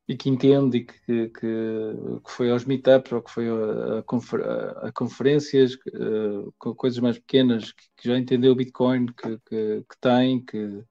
E 0.06 0.16
que 0.16 0.28
entende 0.28 0.80
que, 0.80 1.28
que, 1.28 1.30
que 1.30 2.30
foi 2.30 2.50
aos 2.50 2.66
meetups 2.66 3.12
ou 3.12 3.22
que 3.22 3.30
foi 3.30 3.48
a, 3.48 4.04
a, 4.04 4.88
a 4.88 4.92
conferências, 4.92 5.74
uh, 5.74 6.52
com 6.58 6.74
coisas 6.74 6.98
mais 6.98 7.18
pequenas, 7.18 7.72
que, 7.72 7.84
que, 7.96 8.08
já 8.08 8.18
entendeu 8.18 8.52
o 8.52 8.56
Bitcoin, 8.56 9.06
que, 9.06 9.38
que, 9.48 9.84
que 9.88 10.00
tem, 10.00 10.44
que 10.44 10.84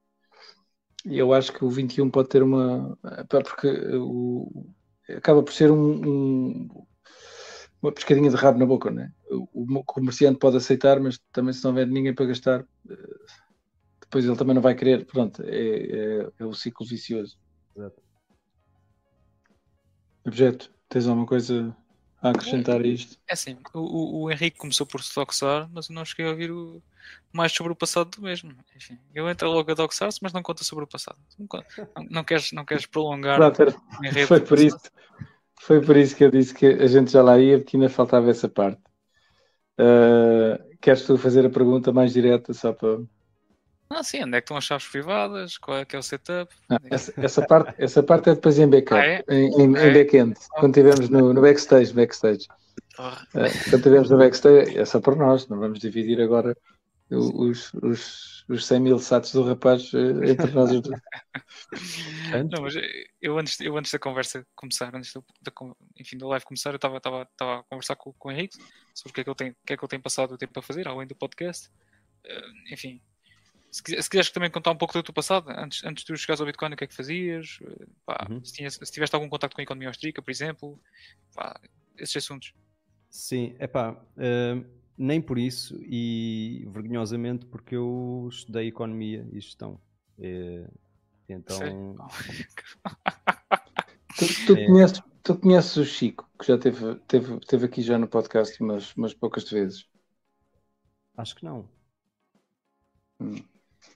eu 1.06 1.34
acho 1.34 1.52
que 1.52 1.66
o 1.66 1.70
21 1.70 2.10
pode 2.10 2.30
ter 2.30 2.42
uma. 2.42 2.98
Porque 3.30 3.68
o, 3.98 4.66
acaba 5.10 5.44
por 5.44 5.54
ser 5.54 5.72
um, 5.72 6.02
um, 6.08 6.86
uma 7.84 7.92
pescadinha 7.92 8.30
de 8.30 8.36
rabo 8.38 8.58
na 8.58 8.66
boca, 8.66 8.90
né? 8.90 9.12
O, 9.30 9.48
o 9.54 9.84
comerciante 9.84 10.40
pode 10.40 10.56
aceitar, 10.56 11.02
mas 11.02 11.20
também 11.34 11.54
se 11.54 11.62
não 11.64 11.72
houver 11.72 11.86
ninguém 11.86 12.16
para 12.16 12.26
gastar, 12.26 12.66
eh, 12.90 12.96
depois 14.00 14.26
ele 14.26 14.38
também 14.38 14.56
não 14.56 14.62
vai 14.62 14.74
querer. 14.74 15.06
Pronto, 15.06 15.44
é, 15.44 15.50
é, 15.50 16.30
é 16.40 16.46
o 16.46 16.54
ciclo 16.54 16.88
vicioso. 16.88 17.38
Exato. 17.76 18.02
Objeto, 20.26 20.72
tens 20.88 21.08
alguma 21.08 21.28
coisa 21.28 21.76
a 22.22 22.30
acrescentar 22.30 22.80
a 22.80 22.88
isto? 22.88 23.18
É 23.28 23.34
assim, 23.34 23.58
o, 23.74 24.24
o 24.24 24.32
Henrique 24.32 24.58
começou 24.58 24.88
por 24.88 25.04
se 25.04 25.14
doxar, 25.14 25.70
mas 25.74 25.90
eu 25.90 25.96
não 25.96 26.06
cheguei 26.06 26.26
a 26.26 26.30
ouvir 26.30 26.52
o, 26.52 26.82
mais 27.34 27.52
sobre 27.52 27.74
o 27.74 27.76
passado 27.76 28.12
do 28.12 28.22
mesmo. 28.22 28.56
Enfim, 28.78 28.98
eu 29.14 29.30
entro 29.30 29.50
logo 29.50 29.70
a 29.70 29.74
doxar-se, 29.74 30.20
mas 30.22 30.32
não 30.32 30.42
conta 30.42 30.64
sobre 30.64 30.86
o 30.86 30.88
passado. 30.88 31.18
Não, 31.38 31.48
não, 31.52 32.06
não, 32.10 32.24
queres, 32.24 32.54
não 32.54 32.64
queres 32.64 32.86
prolongar 32.86 33.36
Pronto, 33.36 33.76
foi 34.26 34.40
por 34.40 34.58
isso 34.58 34.80
Foi 35.66 35.80
por 35.80 35.96
isso 35.96 36.14
que 36.14 36.26
eu 36.26 36.30
disse 36.30 36.54
que 36.54 36.66
a 36.66 36.88
gente 36.88 37.10
já 37.10 37.24
lá 37.24 37.40
ia, 37.40 37.58
porque 37.58 37.78
ainda 37.78 37.88
faltava 37.88 38.30
essa 38.30 38.50
parte. 38.50 38.82
Uh, 39.80 40.60
queres 40.82 41.04
tu 41.04 41.18
fazer 41.18 41.46
a 41.46 41.50
pergunta 41.50 41.94
mais 41.94 42.12
direta 42.12 42.54
só 42.54 42.74
para. 42.74 43.00
Ah, 43.90 44.04
sim, 44.04 44.22
onde 44.24 44.36
é 44.36 44.42
que 44.42 44.46
estão 44.46 44.58
as 44.58 44.66
chaves 44.66 44.88
privadas? 44.88 45.58
Qual 45.58 45.78
é 45.78 45.86
que 45.86 45.96
é 45.96 46.00
o 46.00 46.04
setup? 46.04 46.54
Ah, 46.70 46.78
essa, 46.92 47.14
essa, 47.16 47.42
parte, 47.46 47.74
essa 47.78 48.04
parte 48.04 48.30
é 48.30 48.36
depois 48.36 48.60
em 48.60 48.70
backup, 48.70 49.00
ah, 49.00 49.06
é? 49.06 49.24
em, 49.30 49.62
em, 49.62 49.78
é? 49.78 49.88
em 49.88 49.94
back-end, 49.94 50.34
quando 50.60 50.78
estivermos 50.78 51.10
no, 51.10 51.34
no 51.34 51.42
backstage. 51.42 51.94
backstage. 51.94 52.48
Uh, 53.00 53.16
quando 53.34 53.76
estivermos 53.76 54.10
no 54.10 54.18
backstage, 54.18 54.78
é 54.78 54.84
só 54.84 55.00
para 55.00 55.16
nós, 55.16 55.48
não 55.48 55.60
vamos 55.60 55.80
dividir 55.80 56.20
agora 56.20 56.58
os, 57.16 57.74
os, 57.76 58.46
os 58.48 58.66
100 58.66 58.80
mil 58.80 59.00
sats 59.00 59.32
do 59.32 59.44
rapaz 59.44 59.92
eh, 59.94 60.32
entre 60.32 60.52
nós 60.52 60.72
os 60.72 60.82
dois. 60.82 61.00
Não, 62.52 62.62
mas 62.62 62.76
eu 63.22 63.38
antes, 63.38 63.60
eu 63.60 63.78
antes 63.78 63.92
da 63.92 64.00
conversa 64.00 64.46
começar, 64.56 64.94
antes 64.96 65.14
do, 65.14 65.24
da, 65.42 65.52
enfim, 66.00 66.18
da 66.18 66.28
live 66.28 66.46
começar, 66.46 66.72
eu 66.72 66.76
estava 66.76 66.98
a 66.98 67.64
conversar 67.70 67.96
com, 67.96 68.14
com 68.14 68.30
o 68.30 68.32
Henrique 68.32 68.58
sobre 68.94 69.12
o 69.12 69.14
que 69.14 69.22
é 69.22 69.24
que 69.24 69.30
ele 69.30 69.36
tem, 69.36 69.50
o 69.52 69.56
que 69.66 69.74
é 69.74 69.78
que 69.78 69.84
ele 69.84 69.90
tem 69.90 70.00
passado 70.00 70.34
o 70.34 70.38
tempo 70.38 70.58
a 70.60 70.64
fazer, 70.64 70.88
além 70.88 71.08
do 71.08 71.16
podcast. 71.16 71.70
Uh, 72.26 72.74
enfim, 72.74 73.02
se, 73.72 73.82
se 73.82 74.10
quiseres 74.10 74.30
também 74.30 74.50
contar 74.50 74.72
um 74.72 74.78
pouco 74.78 74.94
do 74.94 75.04
teu 75.04 75.14
passado, 75.14 75.50
antes, 75.50 75.84
antes 75.84 76.04
de 76.04 76.14
tu 76.14 76.18
chegares 76.18 76.40
ao 76.40 76.46
Bitcoin, 76.46 76.74
o 76.74 76.78
que 76.78 76.84
é 76.84 76.88
que 76.88 76.96
fazias? 76.96 77.60
Pá, 78.06 78.28
uhum. 78.30 78.44
se, 78.44 78.54
tinhas, 78.54 78.76
se 78.82 78.92
tiveste 78.92 79.16
algum 79.16 79.30
contato 79.30 79.54
com 79.54 79.62
a 79.62 79.64
economia 79.64 79.90
austríaca, 79.90 80.22
por 80.22 80.32
exemplo, 80.32 80.80
pá, 81.34 81.60
esses 81.98 82.18
assuntos. 82.18 82.54
Sim, 83.10 83.56
é 83.60 83.68
pá. 83.68 83.92
Uh 84.18 84.83
nem 84.98 85.22
por 85.22 85.38
isso 85.38 85.78
e 85.82 86.68
vergonhosamente 86.72 87.46
porque 87.46 87.76
eu 87.76 88.28
estudei 88.32 88.68
economia 88.68 89.28
e 89.32 89.40
gestão. 89.40 89.80
É, 90.20 90.68
então. 91.28 91.96
tu, 94.18 94.46
tu, 94.46 94.56
é... 94.56 94.66
conheces, 94.66 95.02
tu 95.24 95.36
conheces 95.38 95.78
o 95.78 95.86
Chico, 95.86 96.30
que 96.40 96.48
já 96.48 96.58
teve, 96.58 96.96
teve, 97.08 97.40
teve 97.42 97.66
aqui 97.66 97.82
já 97.82 97.98
no 97.98 98.08
podcast 98.08 98.62
umas, 98.62 98.96
umas 98.96 99.14
poucas 99.14 99.50
vezes. 99.50 99.88
Acho 101.18 101.36
que 101.36 101.46
não. 101.46 101.68
Hum. 103.20 103.36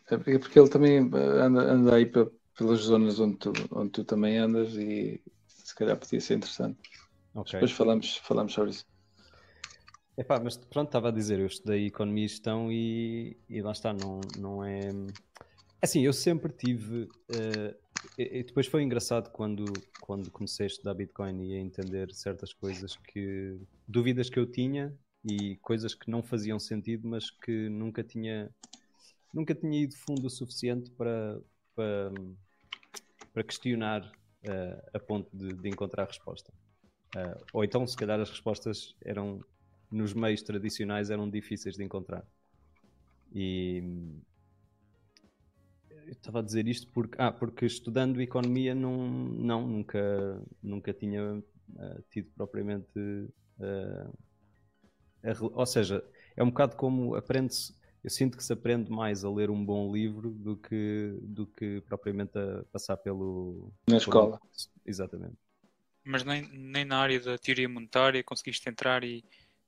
É 0.10 0.18
porque 0.18 0.60
ele 0.60 0.70
também 0.70 1.00
anda, 1.00 1.74
anda 1.74 1.96
aí 1.96 2.06
pelas 2.06 2.80
zonas 2.80 3.20
onde 3.20 3.38
tu, 3.38 3.52
onde 3.72 3.92
tu 3.92 4.06
também 4.06 4.38
andas 4.38 4.76
e 4.76 5.22
se 5.48 5.76
calhar 5.76 5.98
podia 5.98 6.22
ser 6.22 6.38
interessante. 6.38 6.80
Okay. 7.36 7.54
Depois 7.54 7.72
falamos, 7.72 8.18
falamos 8.18 8.54
sobre 8.54 8.72
isso. 8.72 8.86
Epá, 10.18 10.40
mas 10.40 10.58
pronto, 10.58 10.88
estava 10.88 11.10
a 11.10 11.12
dizer, 11.12 11.40
eu 11.40 11.46
estudei 11.46 11.86
Economia 11.86 12.26
e 12.26 12.28
Gestão 12.28 12.72
e, 12.72 13.38
e 13.48 13.62
lá 13.62 13.72
está, 13.72 13.94
não, 13.94 14.20
não 14.40 14.66
é... 14.66 14.90
Assim, 15.80 16.04
eu 16.04 16.12
sempre 16.12 16.52
tive... 16.52 17.04
Uh, 17.04 17.76
e, 18.18 18.40
e, 18.40 18.44
depois 18.44 18.66
foi 18.66 18.82
engraçado 18.82 19.30
quando, 19.30 19.66
quando 20.02 20.32
comecei 20.32 20.66
a 20.66 20.68
estudar 20.68 20.96
Bitcoin 20.96 21.44
e 21.44 21.56
a 21.56 21.60
entender 21.60 22.12
certas 22.16 22.52
coisas 22.52 22.96
que... 22.96 23.60
Dúvidas 23.88 24.28
que 24.28 24.40
eu 24.40 24.52
tinha 24.52 24.92
e 25.24 25.56
coisas 25.58 25.94
que 25.94 26.10
não 26.10 26.24
faziam 26.24 26.58
sentido, 26.58 27.08
mas 27.08 27.30
que 27.30 27.70
nunca 27.70 28.04
tinha... 28.04 28.50
Nunca 29.32 29.54
tinha 29.54 29.84
ido 29.84 29.96
fundo 29.98 30.26
o 30.26 30.32
suficiente 30.32 30.90
para, 30.92 31.40
para, 31.76 32.12
para 33.34 33.44
questionar 33.44 34.02
uh, 34.04 34.90
a 34.92 35.00
ponto 35.00 35.30
de, 35.32 35.54
de 35.54 35.70
encontrar 35.70 36.06
resposta. 36.06 36.52
Uh, 37.16 37.46
ou 37.54 37.64
então, 37.64 37.86
se 37.86 37.96
calhar, 37.96 38.20
as 38.20 38.32
respostas 38.32 38.96
eram 39.06 39.44
nos 39.92 40.14
meios 40.14 40.42
tradicionais 40.42 41.10
eram 41.10 41.30
difíceis 41.30 41.76
de 41.76 41.84
encontrar. 41.84 42.26
E 43.34 43.84
eu 45.90 46.14
estava 46.14 46.40
a 46.40 46.42
dizer 46.42 46.68
isto 46.68 46.88
porque, 46.92 47.16
ah, 47.22 47.32
porque 47.32 47.66
estudando 47.66 48.22
economia 48.22 48.74
não, 48.74 49.08
não 49.08 49.68
nunca, 49.68 50.42
nunca 50.64 50.94
tinha 50.94 51.36
uh, 51.36 52.04
tido 52.10 52.32
propriamente. 52.36 52.98
Uh, 53.60 54.18
a, 55.24 55.60
ou 55.60 55.66
seja, 55.66 56.04
é 56.36 56.44
um 56.44 56.50
bocado 56.50 56.76
como 56.76 57.16
aprende-se. 57.16 57.76
Eu 58.04 58.10
sinto 58.10 58.38
que 58.38 58.44
se 58.44 58.54
aprende 58.54 58.90
mais 58.90 59.26
a 59.26 59.30
ler 59.30 59.50
um 59.50 59.66
bom 59.66 59.92
livro 59.92 60.30
do 60.30 60.56
que, 60.56 61.18
do 61.22 61.46
que 61.46 61.82
propriamente 61.82 62.38
a 62.38 62.64
passar 62.72 62.96
pelo. 62.96 63.74
Na 63.90 63.98
escola. 63.98 64.40
Exatamente. 64.86 65.36
Mas 66.06 66.24
nem, 66.24 66.48
nem 66.54 66.86
na 66.86 67.00
área 67.00 67.20
da 67.20 67.38
teoria 67.38 67.68
monetária 67.68 68.24
conseguiste 68.24 68.70
entrar 68.70 69.04
e 69.04 69.26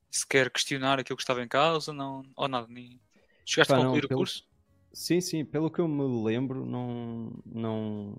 sequer 0.09 0.49
questionar 0.49 0.99
aquilo 0.99 1.17
que 1.17 1.23
estava 1.23 1.43
em 1.43 1.47
causa, 1.47 1.93
não, 1.93 2.23
ou 2.35 2.47
nada, 2.47 2.67
nem 2.69 2.99
chegaste 3.45 3.73
Pá, 3.73 3.79
a 3.79 3.83
concluir 3.83 4.01
não, 4.01 4.05
o 4.05 4.09
pelo... 4.09 4.19
curso? 4.19 4.47
Sim, 4.91 5.21
sim, 5.21 5.45
pelo 5.45 5.69
que 5.69 5.79
eu 5.79 5.87
me 5.87 6.23
lembro, 6.23 6.65
não. 6.65 7.31
não... 7.45 8.17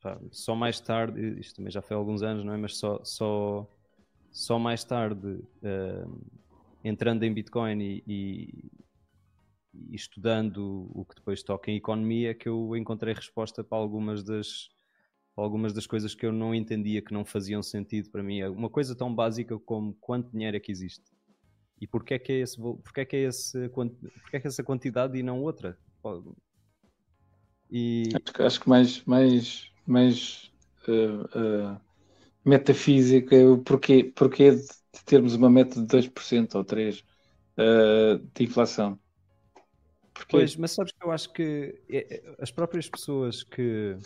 Pá, 0.00 0.18
só 0.30 0.54
mais 0.54 0.80
tarde, 0.80 1.38
isto 1.40 1.56
também 1.56 1.70
já 1.70 1.80
foi 1.80 1.96
há 1.96 1.98
alguns 1.98 2.22
anos, 2.22 2.44
não 2.44 2.52
é? 2.52 2.56
Mas 2.56 2.76
só, 2.76 3.02
só, 3.04 3.66
só 4.30 4.58
mais 4.58 4.84
tarde, 4.84 5.26
uh, 5.26 6.20
entrando 6.84 7.22
em 7.22 7.32
Bitcoin 7.32 7.80
e, 7.80 8.02
e, 8.06 8.70
e, 9.72 9.94
estudando 9.94 10.90
o 10.92 11.04
que 11.04 11.14
depois 11.14 11.42
toca 11.42 11.70
em 11.70 11.76
economia, 11.76 12.34
que 12.34 12.48
eu 12.48 12.76
encontrei 12.76 13.14
resposta 13.14 13.64
para 13.64 13.78
algumas 13.78 14.22
das, 14.22 14.68
algumas 15.36 15.72
das 15.72 15.86
coisas 15.86 16.14
que 16.14 16.26
eu 16.26 16.32
não 16.32 16.54
entendia 16.54 17.02
que 17.02 17.12
não 17.12 17.24
faziam 17.24 17.62
sentido 17.62 18.10
para 18.10 18.22
mim. 18.22 18.42
Uma 18.44 18.68
coisa 18.68 18.94
tão 18.94 19.14
básica 19.14 19.58
como 19.58 19.94
quanto 20.00 20.30
dinheiro 20.30 20.56
é 20.56 20.60
que 20.60 20.70
existe 20.70 21.12
e 21.82 21.86
porquê 21.88 22.14
é 22.14 22.18
que 22.20 22.32
é, 22.32 22.40
esse, 22.42 22.56
porquê 22.56 23.00
é 23.00 23.04
que 23.04 23.16
é, 23.16 23.22
esse, 23.22 23.68
porquê 23.68 24.36
é 24.36 24.40
que 24.40 24.46
é 24.46 24.48
essa 24.48 24.62
quantidade 24.62 25.18
e 25.18 25.22
não 25.22 25.42
outra. 25.42 25.76
E... 27.68 28.04
Acho, 28.38 28.60
que 28.60 28.68
mais, 28.68 29.02
mais, 29.04 29.72
mais 29.84 30.52
uh, 30.86 31.74
uh, 31.74 31.80
metafísico 32.44 33.34
é 33.34 33.44
o 33.44 33.58
porquê, 33.58 34.12
porquê 34.14 34.52
de 34.52 35.04
termos 35.04 35.34
uma 35.34 35.50
meta 35.50 35.84
de 35.84 35.86
2% 35.88 36.54
ou 36.54 36.64
3% 36.64 37.00
uh, 37.00 37.04
eh, 37.56 38.20
de 38.32 38.44
inflação. 38.44 38.96
Porquê? 40.14 40.36
Pois, 40.36 40.54
mas 40.54 40.70
sabes 40.70 40.92
que 40.92 41.04
eu 41.04 41.10
acho 41.10 41.32
que 41.32 41.82
as 42.38 42.52
próprias 42.52 42.88
pessoas 42.88 43.42
que, 43.42 43.96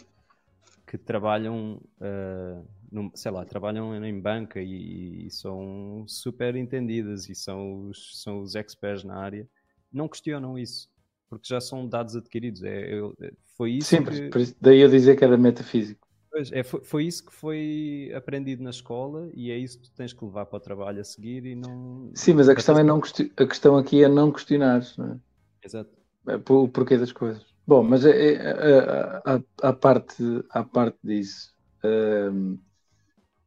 que 0.87 0.97
trabalham, 0.97 1.83
uh, 2.01 2.67
num, 2.91 3.11
sei 3.15 3.33
lá, 3.33 3.45
trabalham 3.45 4.05
em 4.05 4.21
banca 4.21 4.61
e, 4.61 5.27
e, 5.27 5.31
são 5.31 6.05
super 6.07 6.55
entendidas 6.55 7.29
e 7.29 7.35
são 7.35 7.89
os, 7.89 8.23
são 8.23 8.41
os 8.41 8.55
experts 8.55 9.03
na 9.03 9.17
área, 9.17 9.49
não 9.93 10.09
questionam 10.09 10.57
isso, 10.57 10.89
porque 11.29 11.49
já 11.49 11.61
são 11.61 11.89
dados 11.89 12.15
adquiridos. 12.15 12.63
É, 12.63 12.95
eu, 12.95 13.15
é, 13.21 13.33
foi 13.57 13.73
isso 13.73 13.89
Sim, 13.89 14.05
que... 14.05 14.31
daí 14.61 14.81
eu 14.81 14.89
dizer 14.89 15.17
que 15.17 15.25
era 15.25 15.37
metafísico. 15.37 16.07
Pois, 16.31 16.53
é, 16.53 16.63
foi, 16.63 16.85
foi, 16.85 17.05
isso 17.05 17.25
que 17.25 17.33
foi 17.33 18.13
aprendido 18.15 18.63
na 18.63 18.71
escola 18.71 19.31
e 19.35 19.51
é 19.51 19.57
isso 19.57 19.81
que 19.81 19.89
tu 19.89 19.95
tens 19.95 20.13
que 20.13 20.25
levar 20.25 20.45
para 20.47 20.59
o 20.59 20.61
trabalho 20.61 21.01
a 21.01 21.05
seguir 21.05 21.47
e 21.47 21.55
não... 21.55 22.11
Sim, 22.15 22.35
mas 22.35 22.49
a 22.49 22.55
questão, 22.55 22.79
é 22.79 22.83
não, 22.83 22.99
a 22.99 23.47
questão 23.47 23.77
aqui 23.77 24.05
é 24.05 24.09
não 24.09 24.31
questionar, 24.31 24.83
não 24.99 25.13
é? 25.13 25.21
Exato. 25.65 25.91
É, 26.29 26.35
o 26.37 26.69
porquê 26.69 26.99
das 26.99 27.11
coisas. 27.11 27.56
Bom, 27.67 27.83
mas 27.83 28.05
é, 28.05 28.35
é, 28.35 28.43
a, 28.45 29.23
a, 29.25 29.69
a, 29.71 29.73
parte, 29.73 30.23
a 30.51 30.63
parte 30.63 30.99
disso, 31.03 31.53
um, 31.85 32.59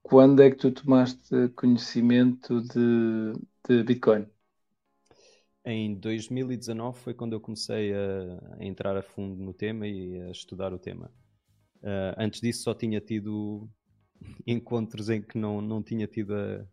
quando 0.04 0.42
é 0.42 0.50
que 0.50 0.58
tu 0.58 0.72
tomaste 0.72 1.48
conhecimento 1.56 2.62
de, 2.62 3.32
de 3.66 3.84
Bitcoin? 3.84 4.28
Em 5.64 5.96
2019 5.96 7.00
foi 7.00 7.14
quando 7.14 7.34
eu 7.34 7.40
comecei 7.40 7.94
a, 7.94 8.58
a, 8.60 8.66
entrar 8.66 8.98
a 8.98 9.02
fundo 9.02 9.42
no 9.42 9.54
tema 9.54 9.88
e 9.88 10.22
a 10.24 10.32
estudar 10.32 10.74
o 10.74 10.80
tema. 10.80 11.10
Uh, 11.82 12.12
antes 12.18 12.42
disso 12.42 12.64
só 12.64 12.74
tinha 12.74 13.00
tido 13.00 13.70
encontros 14.46 15.10
em 15.10 15.22
que 15.22 15.38
não, 15.38 15.62
não, 15.62 15.82
tinha, 15.82 16.08
tido 16.08 16.36
a, 16.36 16.66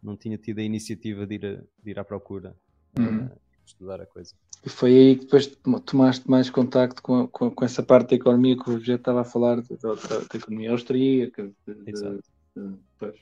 não 0.00 0.16
tinha 0.16 0.38
tido 0.38 0.60
a 0.60 0.62
iniciativa 0.62 1.26
de 1.26 1.34
ir, 1.34 1.46
a, 1.46 1.82
de 1.82 1.90
ir 1.90 1.98
à 1.98 2.04
procura. 2.04 2.54
Uhum. 2.96 3.26
Uh, 3.26 3.40
estudar 3.66 4.00
a 4.00 4.06
coisa. 4.06 4.34
E 4.64 4.68
foi 4.68 4.90
aí 4.90 5.16
que 5.16 5.24
depois 5.24 5.46
tomaste 5.84 6.30
mais 6.30 6.48
contacto 6.48 7.02
com, 7.02 7.26
com, 7.26 7.50
com 7.50 7.64
essa 7.64 7.82
parte 7.82 8.10
da 8.10 8.16
economia 8.16 8.56
que 8.56 8.70
o 8.70 8.74
Rogério 8.74 8.98
estava 8.98 9.22
a 9.22 9.24
falar, 9.24 9.56
da, 9.60 9.94
da, 9.94 10.18
da 10.18 10.38
economia 10.38 10.70
austríaca. 10.70 11.52
De, 11.66 11.90
Exato. 11.90 12.22
De, 12.56 12.78
pois. 12.98 13.16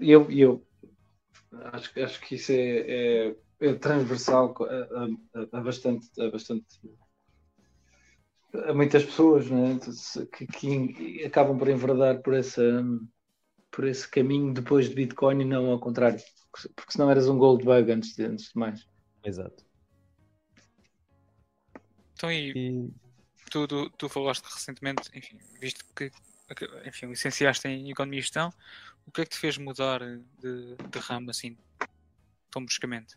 Eu, 0.00 0.28
eu 0.30 0.66
acho, 1.72 2.00
acho 2.02 2.20
que 2.20 2.34
isso 2.34 2.50
é, 2.50 2.78
é, 3.28 3.36
é 3.60 3.74
transversal 3.74 4.54
a, 4.60 5.38
a, 5.38 5.58
a, 5.58 5.60
bastante, 5.60 6.08
a 6.20 6.30
bastante 6.30 6.66
a 8.66 8.74
muitas 8.74 9.04
pessoas 9.04 9.48
né, 9.48 9.78
que, 10.36 10.46
que 10.46 11.24
acabam 11.24 11.56
por 11.56 11.68
enverdar 11.68 12.20
por, 12.22 12.34
essa, 12.34 12.84
por 13.70 13.86
esse 13.86 14.08
caminho 14.08 14.52
depois 14.52 14.88
de 14.88 14.94
Bitcoin 14.94 15.40
e 15.40 15.44
não 15.44 15.70
ao 15.70 15.80
contrário, 15.80 16.20
porque 16.50 16.92
senão 16.92 17.10
eras 17.10 17.28
um 17.28 17.38
gold 17.38 17.64
bug 17.64 17.90
antes 17.90 18.14
de, 18.14 18.24
antes 18.24 18.46
de 18.46 18.58
mais. 18.58 18.86
Exato. 19.24 19.64
Então, 22.14 22.30
e, 22.30 22.52
e... 22.56 22.90
Tu, 23.50 23.66
tu, 23.66 23.90
tu, 23.90 24.08
falaste 24.08 24.44
recentemente, 24.44 25.10
enfim, 25.14 25.38
visto 25.60 25.84
que 25.94 26.10
enfim, 26.84 27.06
licenciaste 27.06 27.66
em 27.68 27.90
Economia 27.90 28.18
e 28.18 28.22
Gestão, 28.22 28.52
o 29.06 29.10
que 29.10 29.22
é 29.22 29.24
que 29.24 29.30
te 29.30 29.38
fez 29.38 29.58
mudar 29.58 30.00
de, 30.00 30.76
de 30.76 30.98
ramo 30.98 31.30
assim, 31.30 31.56
tão 32.50 32.64
bruscamente? 32.64 33.16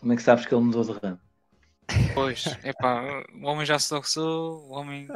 Como 0.00 0.12
é 0.12 0.16
que 0.16 0.22
sabes 0.22 0.46
que 0.46 0.54
ele 0.54 0.64
mudou 0.64 0.84
de 0.84 0.92
ramo? 0.92 1.20
Pois, 2.14 2.44
é 2.62 2.72
pá, 2.72 3.24
o 3.34 3.46
homem 3.46 3.66
já 3.66 3.78
se 3.78 3.90
doxou, 3.90 4.68
o 4.68 4.72
homem 4.72 5.08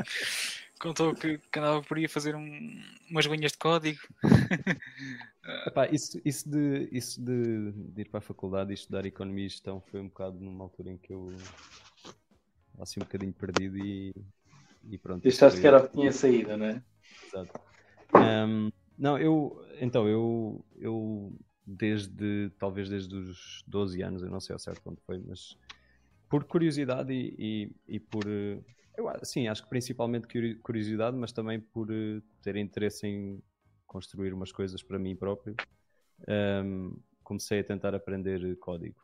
contou 0.80 1.14
que, 1.14 1.38
que 1.38 1.58
andava 1.58 1.82
por 1.82 1.98
aí 1.98 2.06
a 2.06 2.08
fazer 2.08 2.34
um, 2.34 2.82
umas 3.10 3.26
linhas 3.26 3.52
de 3.52 3.58
código. 3.58 4.00
Epá, 5.66 5.86
isso, 5.88 6.20
isso, 6.24 6.50
de, 6.50 6.88
isso 6.90 7.22
de, 7.22 7.72
de, 7.72 8.02
ir 8.02 8.08
para 8.08 8.18
a 8.18 8.22
faculdade 8.22 8.70
e 8.70 8.74
estudar 8.74 9.04
economia 9.04 9.46
e 9.46 9.48
gestão 9.48 9.80
foi 9.80 10.00
um 10.00 10.08
bocado 10.08 10.38
numa 10.40 10.64
altura 10.64 10.90
em 10.90 10.96
que 10.96 11.12
eu 11.12 11.32
assim 12.78 13.00
um 13.00 13.04
bocadinho 13.04 13.32
perdido 13.32 13.76
e, 13.78 14.14
e 14.88 14.98
pronto. 14.98 15.22
Deixaste 15.22 15.60
que 15.60 15.66
era 15.66 15.78
o 15.78 15.88
que 15.88 15.92
tinha 15.92 16.12
saído, 16.12 16.56
não 16.56 16.66
é? 16.66 16.82
Exato. 17.26 17.60
Um, 18.14 18.72
não, 18.98 19.18
eu 19.18 19.64
então 19.80 20.08
eu, 20.08 20.64
eu 20.78 21.32
desde 21.66 22.50
talvez 22.58 22.88
desde 22.88 23.14
os 23.14 23.62
12 23.66 24.02
anos, 24.02 24.22
eu 24.22 24.30
não 24.30 24.40
sei 24.40 24.54
ao 24.54 24.58
certo 24.58 24.82
quando 24.82 25.00
foi, 25.06 25.18
mas 25.18 25.56
por 26.28 26.44
curiosidade 26.44 27.12
e, 27.12 27.34
e, 27.38 27.96
e 27.96 28.00
por 28.00 28.24
eu, 28.96 29.08
sim, 29.22 29.48
acho 29.48 29.62
que 29.62 29.68
principalmente 29.68 30.26
curiosidade, 30.56 31.16
mas 31.16 31.32
também 31.32 31.60
por 31.60 31.88
ter 32.42 32.56
interesse 32.56 33.06
em 33.06 33.42
construir 33.86 34.32
umas 34.32 34.52
coisas 34.52 34.82
para 34.82 34.98
mim 34.98 35.16
próprio, 35.16 35.56
um, 36.64 36.96
comecei 37.24 37.60
a 37.60 37.64
tentar 37.64 37.94
aprender 37.94 38.56
código. 38.58 39.00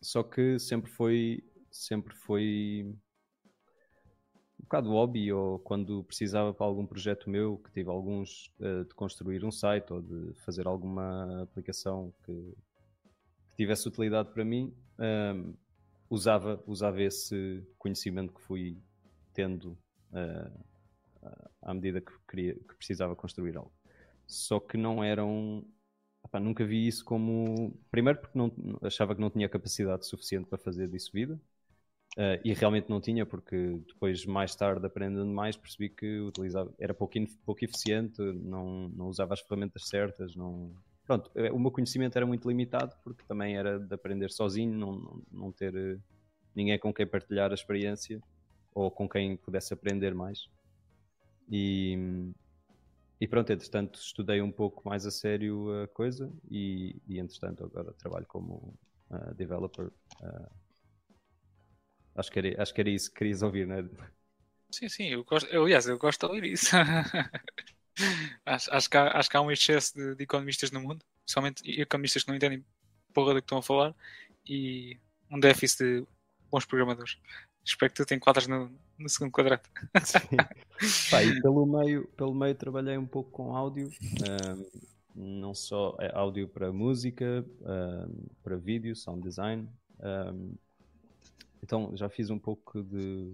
Só 0.00 0.22
que 0.22 0.58
sempre 0.58 0.90
foi, 0.90 1.42
sempre 1.70 2.14
foi 2.14 2.84
um 4.58 4.64
bocado 4.64 4.90
hobby 4.90 5.32
ou 5.32 5.58
quando 5.58 6.02
precisava 6.04 6.52
para 6.54 6.66
algum 6.66 6.86
projeto 6.86 7.28
meu, 7.28 7.58
que 7.58 7.70
tive 7.72 7.90
alguns 7.90 8.50
uh, 8.60 8.84
de 8.84 8.94
construir 8.94 9.44
um 9.44 9.50
site 9.50 9.92
ou 9.92 10.00
de 10.00 10.32
fazer 10.44 10.66
alguma 10.66 11.42
aplicação 11.42 12.12
que, 12.24 12.32
que 12.32 13.56
tivesse 13.56 13.86
utilidade 13.88 14.30
para 14.30 14.44
mim, 14.44 14.74
um, 14.98 15.54
usava, 16.14 16.62
usava 16.66 17.02
esse 17.02 17.62
conhecimento 17.78 18.32
que 18.32 18.40
fui 18.40 18.78
tendo 19.32 19.76
uh, 20.12 20.64
à 21.60 21.74
medida 21.74 22.00
que, 22.00 22.12
queria, 22.28 22.54
que 22.54 22.74
precisava 22.74 23.16
construir 23.16 23.56
algo. 23.56 23.72
Só 24.26 24.60
que 24.60 24.76
não 24.76 25.02
eram. 25.02 25.64
Epá, 26.24 26.40
nunca 26.40 26.64
vi 26.64 26.86
isso 26.86 27.04
como. 27.04 27.76
Primeiro, 27.90 28.20
porque 28.20 28.38
não, 28.38 28.50
achava 28.82 29.14
que 29.14 29.20
não 29.20 29.30
tinha 29.30 29.48
capacidade 29.48 30.06
suficiente 30.06 30.46
para 30.48 30.58
fazer 30.58 30.88
disso 30.88 31.10
vida. 31.12 31.38
Uh, 32.16 32.38
e 32.44 32.52
realmente 32.54 32.88
não 32.88 33.00
tinha, 33.00 33.26
porque 33.26 33.56
depois, 33.88 34.24
mais 34.24 34.54
tarde, 34.54 34.86
aprendendo 34.86 35.26
mais, 35.26 35.56
percebi 35.56 35.88
que 35.88 36.20
utilizava, 36.20 36.72
era 36.78 36.94
pouco, 36.94 37.14
pouco 37.44 37.64
eficiente, 37.64 38.22
não, 38.22 38.88
não 38.90 39.08
usava 39.08 39.34
as 39.34 39.40
ferramentas 39.40 39.88
certas. 39.88 40.36
Não... 40.36 40.72
Pronto, 41.06 41.30
eh, 41.34 41.52
o 41.52 41.58
meu 41.58 41.70
conhecimento 41.70 42.16
era 42.16 42.26
muito 42.26 42.48
limitado, 42.48 42.96
porque 43.04 43.22
também 43.24 43.56
era 43.56 43.78
de 43.78 43.94
aprender 43.94 44.30
sozinho, 44.30 44.72
não, 44.72 45.22
não, 45.30 45.52
ter 45.52 45.74
uh, 45.74 46.00
ninguém 46.54 46.78
com 46.78 46.92
quem 46.94 47.06
partilhar 47.06 47.50
a 47.50 47.54
experiência 47.54 48.22
ou 48.74 48.90
com 48.90 49.08
quem 49.08 49.36
pudesse 49.36 49.74
aprender 49.74 50.14
mais. 50.14 50.48
E, 51.50 52.32
e 53.20 53.28
pronto, 53.28 53.52
entretanto 53.52 54.00
estudei 54.00 54.40
um 54.40 54.50
pouco 54.50 54.88
mais 54.88 55.04
a 55.06 55.10
sério 55.10 55.82
a 55.82 55.88
coisa 55.88 56.32
e, 56.50 56.96
e 57.06 57.18
entretanto 57.18 57.64
agora 57.64 57.92
trabalho 57.92 58.26
como 58.26 58.74
uh, 59.10 59.34
developer. 59.34 59.92
Uh, 60.22 60.50
acho, 62.14 62.32
que 62.32 62.38
era, 62.38 62.62
acho 62.62 62.72
que 62.72 62.80
era 62.80 62.90
isso 62.90 63.10
que 63.10 63.18
querias 63.18 63.42
ouvir, 63.42 63.66
não 63.66 63.76
é? 63.76 63.84
Sim, 64.70 64.88
sim, 64.88 65.08
eu 65.08 65.22
gosto, 65.22 65.48
eu, 65.50 65.64
aliás, 65.64 65.86
eu 65.86 65.98
gosto 65.98 66.26
de 66.26 66.34
ouvir 66.34 66.52
isso. 66.52 66.74
acho, 68.46 68.72
acho, 68.72 68.90
que 68.90 68.96
há, 68.96 69.18
acho 69.18 69.30
que 69.30 69.36
há 69.36 69.40
um 69.40 69.50
excesso 69.50 69.94
de, 69.94 70.14
de 70.14 70.24
economistas 70.24 70.70
no 70.70 70.80
mundo, 70.80 71.04
principalmente 71.24 71.80
economistas 71.80 72.22
que 72.22 72.28
não 72.28 72.36
entendem 72.36 72.64
porra 73.12 73.34
do 73.34 73.40
que 73.40 73.44
estão 73.44 73.58
a 73.58 73.62
falar 73.62 73.94
e 74.46 74.98
um 75.30 75.38
déficit 75.38 75.84
de 75.84 76.06
bons 76.50 76.64
programadores. 76.64 77.18
Espero 77.64 77.90
que 77.92 77.96
tu 77.96 78.06
te 78.06 78.14
enquadres 78.14 78.46
no, 78.46 78.70
no 78.98 79.08
segundo 79.08 79.32
quadrante. 79.32 79.64
Sim. 80.04 80.36
Pá, 81.10 81.22
e 81.22 81.40
pelo 81.40 81.64
meio, 81.64 82.06
pelo 82.08 82.34
meio 82.34 82.54
trabalhei 82.54 82.98
um 82.98 83.06
pouco 83.06 83.30
com 83.30 83.56
áudio, 83.56 83.90
um, 85.16 85.40
não 85.40 85.54
só 85.54 85.96
é 85.98 86.14
áudio 86.14 86.46
para 86.46 86.72
música, 86.72 87.44
um, 87.62 88.26
para 88.42 88.56
vídeo, 88.56 88.94
sound 88.94 89.22
design. 89.22 89.68
Um, 90.00 90.54
então 91.62 91.96
já 91.96 92.10
fiz 92.10 92.28
um 92.28 92.38
pouco 92.38 92.82
de 92.82 93.32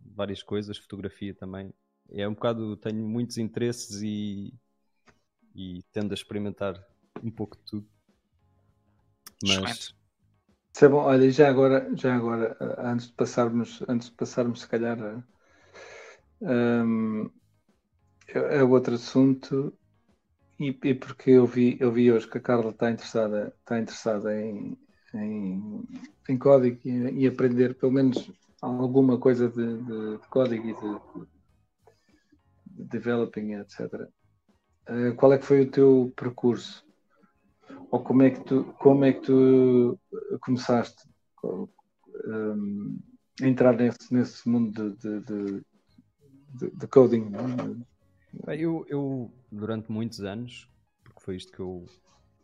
várias 0.00 0.42
coisas, 0.42 0.76
fotografia 0.76 1.32
também. 1.32 1.72
É 2.10 2.26
um 2.26 2.34
bocado, 2.34 2.76
tenho 2.76 3.06
muitos 3.06 3.38
interesses 3.38 4.02
e, 4.02 4.52
e 5.54 5.82
tendo 5.92 6.12
a 6.12 6.14
experimentar 6.14 6.82
um 7.22 7.30
pouco 7.30 7.56
de 7.56 7.64
tudo. 7.64 7.86
Mas, 9.42 9.94
isso 10.78 10.84
é 10.84 10.88
bom. 10.88 10.98
Olha, 10.98 11.28
já 11.28 11.48
agora, 11.48 11.90
já 11.96 12.14
agora, 12.14 12.56
antes 12.78 13.08
de 13.08 13.12
passarmos, 13.14 13.82
antes 13.88 14.10
de 14.10 14.14
passarmos, 14.14 14.60
se 14.60 14.68
calhar, 14.68 14.96
um, 16.40 17.28
é, 18.28 18.58
é 18.58 18.62
outro 18.62 18.94
assunto. 18.94 19.76
E, 20.60 20.78
e, 20.84 20.94
porque 20.94 21.32
eu 21.32 21.46
vi, 21.46 21.76
eu 21.80 21.90
vi 21.90 22.12
hoje 22.12 22.28
que 22.28 22.38
a 22.38 22.40
Carla 22.40 22.70
está 22.70 22.90
interessada, 22.90 23.52
está 23.58 23.78
interessada 23.78 24.40
em, 24.40 24.78
em, 25.14 25.82
em 26.28 26.38
código 26.38 26.80
e, 26.84 27.24
e, 27.24 27.26
aprender 27.26 27.74
pelo 27.74 27.92
menos 27.92 28.30
alguma 28.62 29.18
coisa 29.18 29.48
de, 29.48 29.82
de, 29.82 30.18
de 30.18 30.28
código 30.28 30.64
e 30.64 30.74
de, 30.74 31.28
developing, 32.84 33.54
etc. 33.54 34.08
Uh, 34.88 35.14
qual 35.16 35.32
é 35.32 35.38
que 35.38 35.44
foi 35.44 35.62
o 35.62 35.70
teu 35.70 36.12
percurso? 36.16 36.86
ou 37.90 38.02
como 38.02 38.22
é 38.22 38.30
que 38.30 38.44
tu, 38.44 38.64
como 38.78 39.04
é 39.04 39.12
que 39.12 39.20
tu 39.20 39.98
começaste 40.40 41.08
um, 41.44 42.98
a 43.42 43.46
entrar 43.46 43.76
nesse, 43.76 44.12
nesse 44.12 44.48
mundo 44.48 44.96
de, 44.96 45.20
de, 45.20 45.62
de, 46.54 46.70
de 46.70 46.86
coding? 46.88 47.30
Eu, 48.46 48.84
eu, 48.88 49.32
durante 49.50 49.90
muitos 49.90 50.20
anos, 50.20 50.68
porque 51.02 51.22
foi 51.22 51.36
isto 51.36 51.52
que 51.52 51.60
eu, 51.60 51.86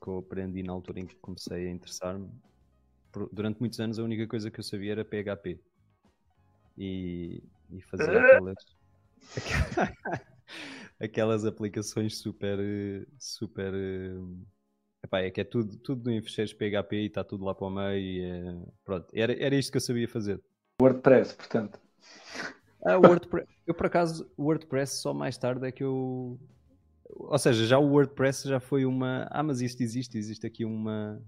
que 0.02 0.08
eu 0.08 0.18
aprendi 0.18 0.62
na 0.62 0.72
altura 0.72 1.00
em 1.00 1.06
que 1.06 1.16
comecei 1.16 1.68
a 1.68 1.70
interessar-me, 1.70 2.30
durante 3.32 3.60
muitos 3.60 3.78
anos 3.80 3.98
a 3.98 4.02
única 4.02 4.26
coisa 4.26 4.50
que 4.50 4.60
eu 4.60 4.64
sabia 4.64 4.92
era 4.92 5.04
PHP. 5.04 5.60
E, 6.76 7.42
e 7.70 7.80
fazia 7.82 8.18
aquelas, 8.18 8.56
aquelas 11.00 11.44
aplicações 11.44 12.18
super, 12.18 12.58
super 13.18 13.72
Epá, 15.04 15.20
é 15.20 15.30
que 15.30 15.42
é 15.42 15.44
tudo, 15.44 15.76
tudo 15.76 16.10
em 16.10 16.22
fecheiros 16.22 16.54
PHP 16.54 16.96
e 16.96 17.06
está 17.06 17.22
tudo 17.22 17.44
lá 17.44 17.54
para 17.54 17.66
o 17.66 17.70
meio. 17.70 18.24
É... 18.24 18.62
Pronto, 18.82 19.06
era, 19.12 19.34
era 19.38 19.54
isto 19.54 19.70
que 19.70 19.76
eu 19.76 19.80
sabia 19.82 20.08
fazer. 20.08 20.40
WordPress, 20.80 21.34
portanto. 21.34 21.78
Ah, 22.82 22.96
WordPress. 22.96 23.46
Eu, 23.66 23.74
por 23.74 23.84
acaso, 23.84 24.30
WordPress 24.38 25.02
só 25.02 25.12
mais 25.12 25.36
tarde 25.36 25.66
é 25.66 25.72
que 25.72 25.84
eu. 25.84 26.40
Ou 27.06 27.38
seja, 27.38 27.66
já 27.66 27.78
o 27.78 27.86
WordPress 27.90 28.48
já 28.48 28.58
foi 28.58 28.86
uma. 28.86 29.28
Ah, 29.30 29.42
mas 29.42 29.60
isto 29.60 29.82
existe, 29.82 30.16
existe 30.16 30.46
aqui 30.46 30.64
uma, 30.64 31.22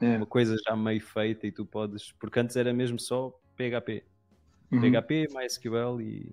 é. 0.00 0.16
uma 0.16 0.26
coisa 0.26 0.54
já 0.64 0.76
meio 0.76 1.00
feita 1.00 1.48
e 1.48 1.52
tu 1.52 1.66
podes. 1.66 2.12
Porque 2.12 2.38
antes 2.38 2.54
era 2.54 2.72
mesmo 2.72 2.98
só 2.98 3.36
PHP. 3.56 4.04
Uhum. 4.70 4.80
PHP, 4.80 5.26
MySQL 5.34 6.00
e. 6.00 6.32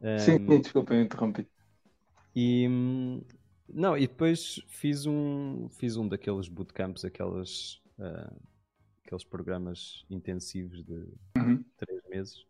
Pronto. 0.00 0.20
Sim, 0.20 0.36
um... 0.48 0.60
desculpa, 0.60 0.94
eu 0.94 1.02
interrompi. 1.02 1.46
E, 2.34 2.66
não, 3.68 3.96
e 3.96 4.06
depois 4.06 4.60
fiz 4.68 5.06
um, 5.06 5.68
fiz 5.70 5.96
um 5.96 6.08
daqueles 6.08 6.48
bootcamps, 6.48 7.04
aquelas, 7.04 7.82
uh, 7.98 8.34
aqueles 9.04 9.24
programas 9.24 10.04
intensivos 10.08 10.82
de 10.84 11.06
uhum. 11.36 11.64
três 11.76 12.02
meses. 12.08 12.46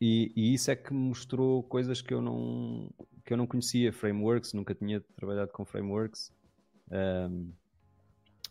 E, 0.00 0.32
e, 0.36 0.52
isso 0.52 0.70
é 0.70 0.76
que 0.76 0.92
me 0.92 1.00
mostrou 1.00 1.62
coisas 1.62 2.02
que 2.02 2.12
eu 2.12 2.20
não, 2.20 2.90
que 3.24 3.32
eu 3.32 3.36
não 3.36 3.46
conhecia, 3.46 3.92
frameworks, 3.92 4.52
nunca 4.52 4.74
tinha 4.74 5.00
trabalhado 5.16 5.50
com 5.52 5.64
frameworks, 5.64 6.32
um, 7.30 7.52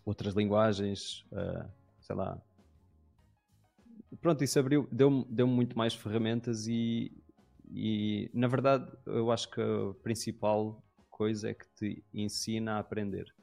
outras 0.05 0.33
linguagens, 0.33 1.25
uh, 1.31 1.69
sei 1.99 2.15
lá. 2.15 2.41
Pronto, 4.21 4.43
isso 4.43 4.57
abriu, 4.57 4.87
deu-me 4.91 5.25
deu 5.29 5.45
muito 5.45 5.77
mais 5.77 5.93
ferramentas 5.93 6.65
e, 6.67 7.11
e, 7.69 8.29
na 8.33 8.47
verdade, 8.47 8.91
eu 9.05 9.31
acho 9.31 9.49
que 9.49 9.61
a 9.61 9.93
principal 10.01 10.83
coisa 11.09 11.49
é 11.49 11.53
que 11.53 11.67
te 11.75 12.03
ensina 12.13 12.73
a 12.73 12.79
aprender. 12.79 13.33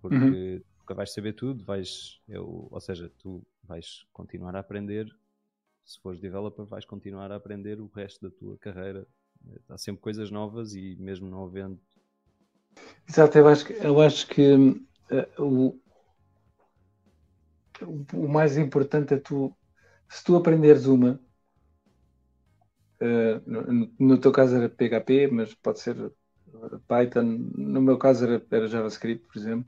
Porque 0.00 0.16
uhum. 0.16 0.62
nunca 0.78 0.94
vais 0.94 1.12
saber 1.12 1.32
tudo, 1.32 1.64
vais, 1.64 2.20
eu, 2.28 2.68
ou 2.70 2.80
seja, 2.80 3.10
tu 3.18 3.44
vais 3.64 4.06
continuar 4.12 4.54
a 4.54 4.60
aprender. 4.60 5.06
Se 5.84 6.00
fores 6.00 6.20
developer, 6.20 6.64
vais 6.64 6.84
continuar 6.84 7.30
a 7.32 7.36
aprender 7.36 7.80
o 7.80 7.86
resto 7.86 8.28
da 8.28 8.36
tua 8.36 8.56
carreira. 8.58 9.06
Há 9.68 9.78
sempre 9.78 10.02
coisas 10.02 10.30
novas 10.30 10.74
e 10.74 10.96
mesmo 10.96 11.28
não 11.28 11.44
havendo. 11.44 11.80
Exato, 13.08 13.38
eu 13.38 13.48
acho 13.48 13.64
que, 13.64 13.72
eu 13.74 14.00
acho 14.00 14.26
que 14.26 14.54
uh, 14.54 15.42
o, 15.42 15.80
o 18.12 18.28
mais 18.28 18.56
importante 18.56 19.14
é 19.14 19.18
tu, 19.18 19.54
se 20.08 20.24
tu 20.24 20.36
aprenderes 20.36 20.86
uma, 20.86 21.20
uh, 23.00 23.42
no, 23.46 23.92
no, 23.98 24.18
teu 24.18 24.32
caso 24.32 24.56
era 24.56 24.68
PHP, 24.68 25.28
mas 25.28 25.54
pode 25.54 25.80
ser 25.80 26.12
Python, 26.86 27.50
no 27.54 27.80
meu 27.80 27.98
caso 27.98 28.24
era, 28.24 28.44
era 28.50 28.68
JavaScript, 28.68 29.26
por 29.26 29.38
exemplo. 29.38 29.66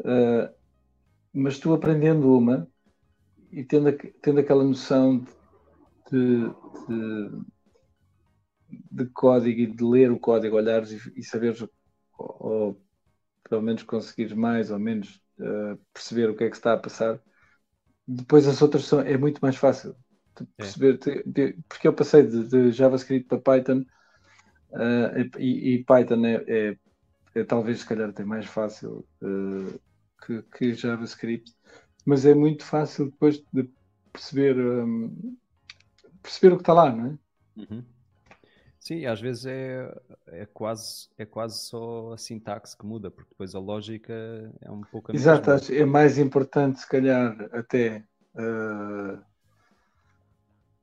Uh, 0.00 0.54
mas 1.32 1.58
tu 1.58 1.72
aprendendo 1.72 2.36
uma 2.36 2.68
e 3.50 3.64
tendo, 3.64 3.92
tendo 4.20 4.40
aquela 4.40 4.64
noção 4.64 5.24
de, 6.10 6.48
de, 6.88 7.30
de, 8.90 9.06
código 9.06 9.60
e 9.60 9.66
de 9.66 9.84
ler 9.84 10.10
o 10.10 10.18
código, 10.18 10.56
olhares 10.56 10.92
e, 10.92 11.20
e 11.20 11.22
saberes, 11.22 11.62
ou, 11.62 11.70
ou, 12.18 12.82
pelo 13.48 13.62
menos 13.62 13.82
conseguires 13.82 14.32
mais 14.32 14.70
ou 14.70 14.78
menos 14.78 15.20
uh, 15.38 15.78
perceber 15.92 16.28
o 16.28 16.36
que 16.36 16.44
é 16.44 16.50
que 16.50 16.56
está 16.56 16.74
a 16.74 16.78
passar, 16.78 17.20
depois 18.06 18.46
as 18.46 18.60
outras 18.62 18.84
são, 18.84 19.00
é 19.00 19.16
muito 19.16 19.40
mais 19.40 19.56
fácil. 19.56 19.96
Perceber, 20.56 20.98
é. 21.06 21.22
de, 21.24 21.58
porque 21.68 21.88
eu 21.88 21.92
passei 21.92 22.26
de, 22.26 22.44
de 22.48 22.72
JavaScript 22.72 23.28
para 23.28 23.38
Python 23.38 23.84
Uh, 24.70 25.38
e, 25.38 25.74
e, 25.74 25.84
Python 25.84 26.26
é, 26.26 26.44
é, 26.46 26.76
é, 27.34 27.44
talvez 27.44 27.80
se 27.80 27.86
calhar 27.86 28.10
até 28.10 28.24
mais 28.24 28.46
fácil 28.46 29.06
uh, 29.22 29.80
que, 30.24 30.42
que, 30.42 30.74
JavaScript, 30.74 31.54
mas 32.04 32.26
é 32.26 32.34
muito 32.34 32.64
fácil 32.64 33.06
depois 33.06 33.42
de 33.52 33.70
perceber, 34.12 34.58
um, 34.58 35.36
perceber 36.22 36.52
o 36.52 36.56
que 36.56 36.62
está 36.62 36.72
lá, 36.74 36.92
não 36.92 37.06
é? 37.06 37.18
Uhum. 37.60 37.84
Sim, 38.78 39.06
às 39.06 39.20
vezes 39.20 39.46
é, 39.46 39.92
é, 40.26 40.46
quase, 40.46 41.08
é 41.16 41.24
quase 41.24 41.58
só 41.66 42.12
a 42.12 42.18
sintaxe 42.18 42.76
que 42.76 42.86
muda, 42.86 43.10
porque 43.10 43.30
depois 43.30 43.54
a 43.54 43.58
lógica 43.58 44.12
é 44.60 44.70
um 44.70 44.82
pouco 44.82 45.10
a 45.10 45.14
Exato, 45.14 45.50
mesma. 45.50 45.74
é 45.74 45.84
mais 45.84 46.18
importante 46.18 46.80
se 46.80 46.88
calhar 46.88 47.34
até 47.52 48.04
uh, 48.34 49.18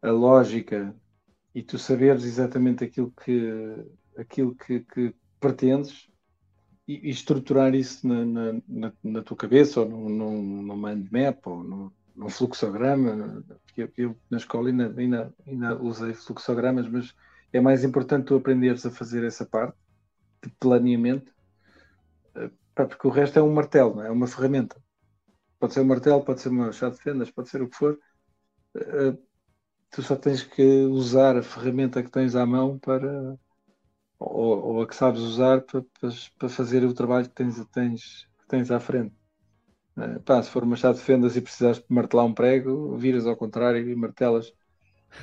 a 0.04 0.12
lógica 0.12 0.94
e 1.56 1.64
tu 1.64 1.80
saberes 1.80 2.26
exatamente 2.26 2.84
aquilo 2.84 3.12
que, 3.12 3.50
aquilo 4.18 4.54
que, 4.54 4.82
que 4.82 5.16
pretendes 5.40 6.10
e, 6.88 7.08
e, 7.08 7.10
estruturar 7.10 7.74
isso 7.74 8.06
na, 8.06 8.26
na, 8.26 8.62
na, 8.68 8.94
na, 9.02 9.22
tua 9.22 9.38
cabeça 9.38 9.80
ou 9.80 9.90
num, 9.90 10.64
num, 10.64 10.76
mind 10.76 11.10
map 11.10 11.48
ou 11.48 11.64
num, 11.64 11.92
num 12.14 12.30
fluxograma. 12.30 13.44
Eu, 13.78 13.90
eu, 13.98 14.18
na 14.30 14.38
escola 14.38 14.68
ainda, 14.68 14.94
ainda, 14.98 15.34
ainda 15.48 15.82
usei 15.82 16.14
fluxogramas, 16.14 16.90
mas 16.90 17.16
é 17.54 17.62
mais 17.62 17.86
importante 17.86 18.26
tu 18.26 18.36
aprenderes 18.36 18.86
a 18.86 18.92
fazer 18.92 19.24
essa 19.24 19.46
parte 19.46 19.78
de 20.44 20.50
planeamento, 20.60 21.32
eh, 22.36 22.52
porque 22.76 23.08
o 23.08 23.12
resto 23.12 23.40
é 23.40 23.42
um 23.42 23.54
martelo, 23.54 24.02
é? 24.02 24.08
é 24.08 24.12
uma 24.12 24.28
ferramenta. 24.28 24.76
Pode 25.58 25.74
ser 25.74 25.80
um 25.80 25.86
martelo, 25.86 26.26
pode 26.26 26.42
ser 26.42 26.50
uma 26.50 26.74
chave 26.74 26.98
de 26.98 27.04
fendas, 27.04 27.32
pode 27.32 27.48
ser 27.48 27.62
o 27.62 27.70
que 27.70 27.78
for 27.78 27.98
eh, 28.76 29.18
tu 29.94 30.02
só 30.02 30.16
tens 30.16 30.44
que 30.44 30.64
usar 30.86 31.38
a 31.38 31.44
ferramenta 31.44 32.02
que 32.04 32.10
tens 32.10 32.36
à 32.36 32.46
mão 32.46 32.80
para 32.80 33.38
ou, 34.20 34.76
ou 34.76 34.82
a 34.82 34.88
que 34.88 34.96
sabes 34.96 35.22
usar 35.22 35.62
para, 35.62 35.86
para, 36.40 36.50
fazer 36.50 36.84
o 36.84 36.94
trabalho 36.94 37.28
que 37.28 37.36
tens, 37.36 37.64
tens, 37.68 38.28
que 38.40 38.48
tens 38.48 38.72
à 38.72 38.80
frente. 38.80 39.14
Uh, 39.96 40.20
pá, 40.22 40.42
se 40.42 40.50
for 40.50 40.64
uma 40.64 40.76
chave 40.76 40.98
de 40.98 41.04
fendas 41.04 41.36
e 41.36 41.42
precisares 41.42 41.78
de 41.78 41.86
martelar 41.90 42.26
um 42.26 42.34
prego, 42.34 42.98
viras 42.98 43.28
ao 43.28 43.38
contrário 43.38 43.88
e 43.88 43.96
martelas. 43.96 44.52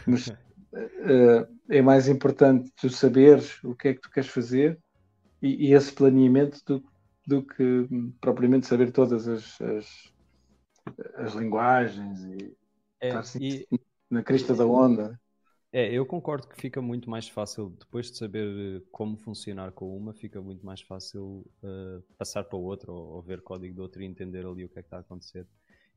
Mas 0.06 0.28
uh, 0.28 0.34
é 1.68 1.82
mais 1.82 2.08
importante 2.08 2.70
tu 2.76 2.88
saberes 2.88 3.62
o 3.64 3.74
que 3.74 3.88
é 3.88 3.94
que 3.94 4.00
tu 4.00 4.10
queres 4.10 4.30
fazer 4.30 4.78
e, 5.42 5.68
e 5.68 5.74
esse 5.74 5.92
planeamento 5.92 6.60
do, 6.64 6.84
do 7.26 7.42
que 7.42 7.88
propriamente 8.20 8.66
saber 8.66 8.92
todas 8.92 9.26
as, 9.26 9.60
as, 9.60 10.12
as 11.16 11.34
linguagens 11.34 12.22
e, 12.24 12.56
é, 13.00 13.10
e 13.40 13.66
na 14.10 14.22
crista 14.22 14.54
da 14.54 14.66
onda. 14.66 15.18
É, 15.72 15.92
eu 15.92 16.04
concordo 16.04 16.48
que 16.48 16.60
fica 16.60 16.82
muito 16.82 17.08
mais 17.08 17.28
fácil, 17.28 17.70
depois 17.78 18.10
de 18.10 18.16
saber 18.16 18.48
eh, 18.48 18.82
como 18.90 19.16
funcionar 19.16 19.70
com 19.70 19.96
uma, 19.96 20.12
fica 20.12 20.42
muito 20.42 20.66
mais 20.66 20.80
fácil 20.80 21.46
uh, 21.62 22.02
passar 22.18 22.42
para 22.42 22.58
o 22.58 22.62
outro 22.62 22.92
ou, 22.92 23.14
ou, 23.14 23.22
ver 23.22 23.40
código 23.40 23.76
do 23.76 23.82
outro 23.82 24.02
e 24.02 24.04
entender 24.04 24.44
ali 24.44 24.64
o 24.64 24.68
que 24.68 24.80
é 24.80 24.82
que 24.82 24.88
está 24.88 24.96
a 24.96 25.00
acontecer. 25.00 25.46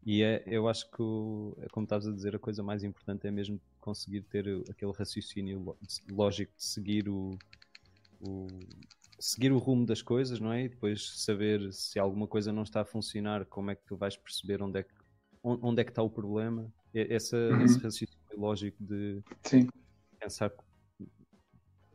E 0.05 0.21
é, 0.21 0.43
eu 0.45 0.67
acho 0.67 0.91
que, 0.91 1.63
é 1.63 1.67
como 1.69 1.85
estás 1.85 2.05
a 2.05 2.11
dizer, 2.11 2.35
a 2.35 2.39
coisa 2.39 2.61
mais 2.61 2.83
importante 2.83 3.25
é 3.25 3.31
mesmo 3.31 3.59
conseguir 3.79 4.21
ter 4.21 4.45
aquele 4.69 4.91
raciocínio 4.91 5.75
lógico 6.11 6.53
de 6.55 6.63
seguir 6.63 7.09
o, 7.09 7.35
o, 8.21 8.47
seguir 9.19 9.51
o 9.51 9.57
rumo 9.57 9.87
das 9.87 10.03
coisas, 10.03 10.39
não 10.39 10.51
é? 10.51 10.65
E 10.65 10.69
depois 10.69 11.23
saber 11.23 11.73
se 11.73 11.97
alguma 11.97 12.27
coisa 12.27 12.51
não 12.51 12.63
está 12.63 12.81
a 12.81 12.85
funcionar, 12.85 13.45
como 13.45 13.71
é 13.71 13.75
que 13.75 13.85
tu 13.85 13.95
vais 13.95 14.15
perceber 14.15 14.61
onde 14.61 14.81
é 14.81 14.83
que, 14.83 14.93
onde 15.43 15.81
é 15.81 15.83
que 15.83 15.91
está 15.91 16.03
o 16.03 16.09
problema. 16.09 16.71
Essa, 16.93 17.37
uhum. 17.37 17.61
Esse 17.63 17.79
raciocínio 17.79 18.13
lógico 18.37 18.77
de 18.83 19.21
Sim. 19.43 19.67
pensar. 20.19 20.51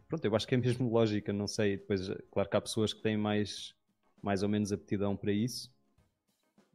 Pronto, 0.09 0.25
eu 0.25 0.35
acho 0.35 0.47
que 0.47 0.55
é 0.55 0.59
mesmo 0.59 0.89
lógica, 0.91 1.33
não 1.33 1.47
sei. 1.47 1.77
Depois, 1.77 2.11
claro 2.31 2.49
que 2.49 2.57
há 2.57 2.61
pessoas 2.61 2.93
que 2.93 3.03
têm 3.03 3.17
mais, 3.17 3.75
mais 4.23 4.43
ou 4.43 4.49
menos 4.49 4.73
aptidão 4.73 5.17
para 5.17 5.33
isso. 5.33 5.71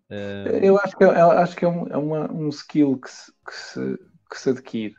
Uh... 0.10 0.58
Eu 0.62 0.78
acho 0.78 0.96
que, 0.96 1.04
é, 1.04 1.08
eu 1.08 1.32
acho 1.32 1.56
que 1.56 1.66
é, 1.66 1.68
um, 1.68 1.88
é 1.88 1.98
uma, 1.98 2.32
um 2.32 2.50
skill 2.50 2.98
que 2.98 3.10
se, 3.10 3.32
que, 3.46 3.54
se, 3.54 3.98
que 4.30 4.40
se 4.40 4.50
adquire. 4.50 4.96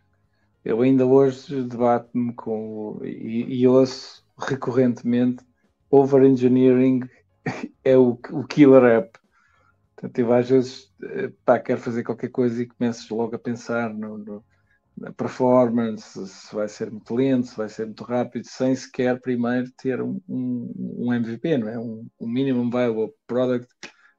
Eu 0.64 0.80
ainda 0.80 1.06
hoje 1.06 1.62
debato-me 1.62 2.32
com 2.34 2.98
e, 3.04 3.60
e 3.60 3.68
ouço 3.68 4.24
recorrentemente 4.38 5.44
over-engineering 5.90 7.00
é 7.84 7.96
o, 7.96 8.18
o 8.30 8.44
killer 8.44 8.84
app. 8.84 9.18
Portanto, 10.04 10.18
eu 10.18 10.32
às 10.34 10.50
vezes 10.50 10.92
eh, 11.02 11.32
pá, 11.46 11.58
quero 11.58 11.80
fazer 11.80 12.02
qualquer 12.02 12.28
coisa 12.28 12.62
e 12.62 12.66
começo 12.66 13.14
logo 13.16 13.34
a 13.34 13.38
pensar 13.38 13.92
no, 13.92 14.18
no, 14.18 14.44
na 14.98 15.10
performance, 15.12 16.26
se 16.26 16.54
vai 16.54 16.68
ser 16.68 16.90
muito 16.90 17.14
lento, 17.14 17.46
se 17.46 17.56
vai 17.56 17.70
ser 17.70 17.86
muito 17.86 18.04
rápido, 18.04 18.44
sem 18.46 18.74
sequer 18.76 19.18
primeiro 19.18 19.70
ter 19.72 20.02
um, 20.02 20.20
um, 20.28 21.12
MVP, 21.12 21.56
não 21.56 21.68
é? 21.68 21.78
Um, 21.78 22.06
um 22.20 22.28
minimum 22.28 22.68
viable 22.68 23.14
product, 23.26 23.66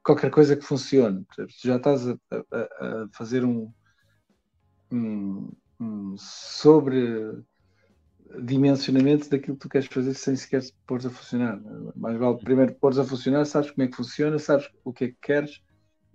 qualquer 0.03 0.31
coisa 0.31 0.55
que 0.55 0.65
funcione. 0.65 1.23
Já 1.63 1.75
estás 1.75 2.07
a, 2.07 2.17
a, 2.31 2.41
a 2.41 3.07
fazer 3.13 3.45
um, 3.45 3.71
sobre 6.17 7.43
dimensionamento 8.41 9.29
daquilo 9.29 9.55
que 9.55 9.61
tu 9.61 9.69
queres 9.69 9.87
fazer 9.87 10.15
sem 10.15 10.35
sequer 10.35 10.63
pôr 10.87 10.97
a 11.05 11.11
funcionar. 11.11 11.61
Mais 11.95 12.17
vale 12.17 12.39
primeiro 12.39 12.73
pôr 12.73 12.99
a 12.99 13.03
funcionar, 13.03 13.45
sabes 13.45 13.69
como 13.69 13.83
é 13.85 13.87
que 13.87 13.95
funciona, 13.95 14.39
sabes 14.39 14.67
o 14.83 14.91
que 14.91 15.05
é 15.05 15.07
que 15.09 15.17
queres 15.21 15.63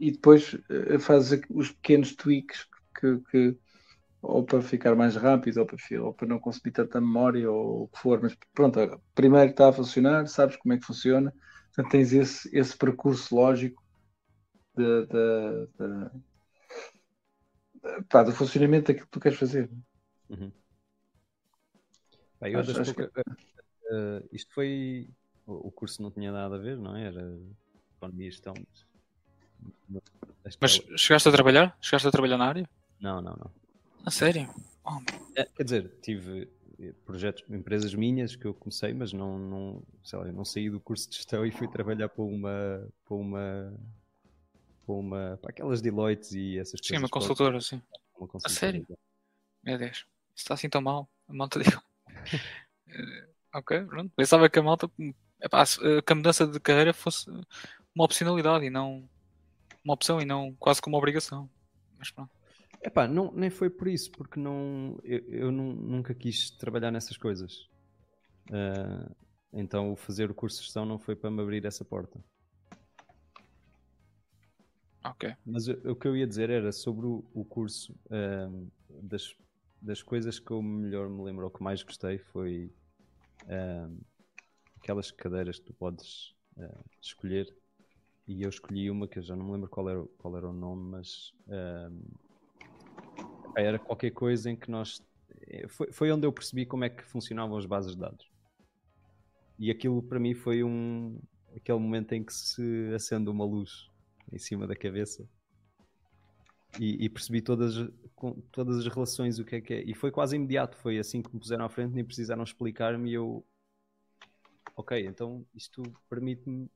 e 0.01 0.11
depois 0.11 0.55
uh, 0.55 0.99
fazes 0.99 1.43
os 1.51 1.71
pequenos 1.71 2.17
tweaks 2.17 2.67
que, 2.99 3.19
que, 3.31 3.57
ou 4.23 4.43
para 4.43 4.63
ficar 4.63 4.97
mais 4.97 5.15
rápido 5.15 5.59
ou 5.59 5.67
para, 5.67 6.03
ou 6.03 6.15
para 6.15 6.27
não 6.27 6.41
consumir 6.41 6.73
tanta 6.73 7.01
memória 7.01 7.51
ou 7.51 7.85
o 7.85 7.89
que 7.89 7.99
for, 7.99 8.21
mas 8.23 8.35
pronto, 8.55 8.79
primeiro 9.15 9.51
está 9.51 9.69
a 9.69 9.73
funcionar, 9.73 10.27
sabes 10.27 10.57
como 10.57 10.73
é 10.73 10.79
que 10.79 10.87
funciona, 10.87 11.33
portanto 11.67 11.93
tens 11.93 12.13
esse, 12.15 12.57
esse 12.57 12.77
percurso 12.77 13.35
lógico 13.35 13.85
de, 14.75 15.07
de, 15.07 15.69
de, 15.79 16.11
pá, 18.09 18.23
do 18.23 18.33
funcionamento 18.33 18.89
daquilo 18.89 19.07
que 19.07 19.13
tu 19.13 19.21
queres 19.21 19.39
fazer. 19.39 19.71
Uhum. 20.31 20.51
Bem, 22.41 22.55
acho, 22.55 22.81
acho 22.81 22.95
que... 22.95 23.03
uh, 23.03 23.11
isto 24.33 24.55
foi. 24.55 25.11
O, 25.47 25.69
o, 25.69 25.73
curso 25.73 26.03
não 26.03 26.11
tinha 26.11 26.33
nada 26.33 26.55
a 26.55 26.59
ver, 26.59 26.79
não 26.79 26.97
é? 26.97 27.07
Era 27.07 27.39
economia 27.97 28.29
e 28.29 28.31
gestão. 28.31 28.55
Mas 28.57 28.90
chegaste 30.97 31.29
a 31.29 31.33
trabalhar? 31.33 31.77
Chegaste 31.81 32.09
a 32.09 32.11
trabalhar 32.11 32.39
na 32.39 32.47
área? 32.47 32.71
Não, 33.01 33.21
não, 33.21 33.33
não. 33.33 33.51
A 34.05 34.11
sério? 34.11 34.49
Oh. 34.85 35.01
É, 35.37 35.45
quer 35.45 35.65
dizer, 35.65 35.91
tive 36.03 36.49
eh, 36.81 36.93
projetos, 37.05 37.45
empresas 37.51 37.95
minhas 37.95 38.35
que 38.35 38.47
eu 38.47 38.55
comecei, 38.55 38.95
mas 38.95 39.13
não, 39.13 39.39
não, 39.39 39.83
sei 40.03 40.19
lá, 40.19 40.25
não 40.33 40.45
saí 40.45 40.71
do 40.71 40.81
curso 40.81 41.09
de 41.11 41.17
gestão 41.17 41.45
e 41.45 41.51
fui 41.51 41.69
trabalhar 41.69 42.09
para 42.09 42.25
uma, 42.25 42.89
para 43.05 43.15
uma, 43.15 43.75
para 44.87 44.95
uma, 44.95 45.39
para 45.41 45.51
aquelas 45.51 45.83
Deloitte 45.83 46.39
e 46.39 46.59
essas 46.59 46.81
coisas. 46.81 46.87
Sim, 46.87 46.99
uma 46.99 47.09
consultora, 47.09 47.61
sim. 47.61 47.83
Uma 48.19 48.27
consultora. 48.27 48.47
A 48.47 48.49
sério? 48.49 48.87
Meu 49.63 49.77
Deus, 49.77 49.99
isso 49.99 50.07
está 50.37 50.55
assim 50.55 50.69
tão 50.69 50.81
mal. 50.81 51.09
A 51.29 51.35
malta 51.35 51.61
digo. 51.61 51.83
ok, 53.55 53.85
pronto. 53.85 54.13
Pensava 54.17 54.49
que 54.49 54.59
a 54.59 54.63
malta, 54.63 54.91
epá, 55.43 55.65
que 55.67 56.13
a 56.13 56.17
mudança 56.17 56.47
de 56.47 56.59
carreira 56.59 56.95
fosse 56.95 57.31
uma 57.95 58.05
opcionalidade 58.05 58.65
e 58.65 58.71
não 58.71 59.07
uma 59.85 59.95
opção 59.95 60.21
e 60.21 60.25
não 60.25 60.55
quase 60.55 60.81
como 60.81 60.95
uma 60.95 60.99
obrigação. 60.99 61.49
Mas 61.99 62.11
pronto. 62.11 62.31
Epá, 62.83 63.07
não, 63.07 63.31
nem 63.33 63.51
foi 63.51 63.69
por 63.69 63.89
isso, 63.89 64.11
porque 64.13 64.41
não, 64.41 64.99
eu, 65.05 65.19
eu 65.29 65.53
não, 65.53 65.73
nunca 65.73 66.15
quis 66.15 66.51
trabalhar 66.51 66.91
nessas 66.91 67.17
coisas. 67.17 67.69
Uh, 68.49 69.15
então, 69.53 69.95
fazer 69.97 70.31
o 70.31 70.35
curso 70.35 70.59
de 70.59 70.65
gestão 70.65 70.87
não 70.87 70.99
foi 70.99 71.15
para 71.15 71.31
me 71.31 71.43
abrir 71.43 71.65
essa 71.67 71.85
porta. 71.85 72.23
Ok. 75.05 75.35
Mas 75.45 75.69
o, 75.69 75.73
o 75.91 75.97
que 75.97 76.09
eu 76.09 76.17
ia 76.17 76.27
dizer 76.27 76.49
era 76.49 76.73
sobre 76.73 77.07
o, 77.07 77.25
o 77.35 77.45
curso 77.45 77.95
uh, 78.07 78.71
das 79.03 79.35
das 79.81 80.03
coisas 80.03 80.39
que 80.39 80.51
eu 80.51 80.61
melhor 80.61 81.09
me 81.09 81.23
lembro, 81.23 81.45
ou 81.45 81.51
que 81.51 81.63
mais 81.63 81.83
gostei, 81.83 82.19
foi 82.19 82.71
uh, 83.45 84.05
aquelas 84.77 85.11
cadeiras 85.11 85.59
que 85.59 85.67
tu 85.67 85.73
podes 85.73 86.35
escolher. 87.01 87.47
E 88.31 88.45
eu 88.45 88.49
escolhi 88.49 88.89
uma 88.89 89.09
que 89.09 89.19
eu 89.19 89.23
já 89.25 89.35
não 89.35 89.45
me 89.45 89.53
lembro 89.55 89.69
qual 89.69 89.91
era, 89.91 90.05
qual 90.17 90.37
era 90.37 90.49
o 90.49 90.53
nome, 90.53 90.89
mas 90.89 91.35
uh, 91.49 91.93
era 93.57 93.77
qualquer 93.77 94.13
coisa 94.13 94.49
em 94.49 94.55
que 94.55 94.71
nós. 94.71 95.03
Eh, 95.49 95.67
foi, 95.67 95.91
foi 95.91 96.13
onde 96.13 96.29
eu 96.29 96.33
percebi 96.33 96.65
como 96.65 96.85
é 96.85 96.89
que 96.89 97.03
funcionavam 97.03 97.59
as 97.59 97.67
bases 97.67 97.97
de 97.97 98.01
dados. 98.01 98.31
E 99.59 99.69
aquilo 99.69 100.01
para 100.01 100.21
mim 100.21 100.33
foi 100.33 100.63
um 100.63 101.21
aquele 101.57 101.81
momento 101.81 102.13
em 102.13 102.23
que 102.23 102.33
se 102.33 102.93
acende 102.95 103.29
uma 103.29 103.45
luz 103.45 103.91
em 104.33 104.39
cima 104.39 104.65
da 104.65 104.77
cabeça 104.77 105.29
e, 106.79 107.05
e, 107.05 107.09
percebi 107.09 107.43
todas, 107.43 107.75
todas 108.53 108.79
as 108.79 108.87
relações, 108.87 109.41
o 109.41 109.45
que 109.45 109.57
é 109.57 109.61
que 109.61 109.75
é. 109.75 109.83
E 109.83 109.93
foi 109.93 110.13
quase 110.13 110.37
imediato, 110.37 110.77
foi 110.77 111.01
assim 111.01 111.21
que 111.21 111.35
me 111.35 111.41
puseram 111.41 111.65
à 111.65 111.69
frente, 111.69 111.95
nem 111.95 112.05
precisaram 112.05 112.45
explicar-me 112.45 113.11
e 113.11 113.15
eu. 113.15 113.45
Ok, 114.77 115.05
então 115.05 115.45
isto 115.53 115.83
permite-me 116.09 116.71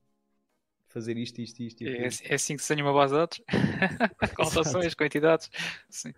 fazer 0.95 1.17
isto, 1.17 1.41
isto, 1.41 1.61
isto. 1.61 1.83
E 1.83 1.89
é, 1.89 2.05
é, 2.05 2.35
assim 2.35 2.55
que 2.55 2.63
se 2.63 2.73
tenha 2.73 2.85
uma 2.85 2.93
base 2.93 3.13
de 3.13 3.19
dados? 3.19 3.41
com 4.95 5.03
entidades. 5.03 5.51
Sim. 5.89 6.13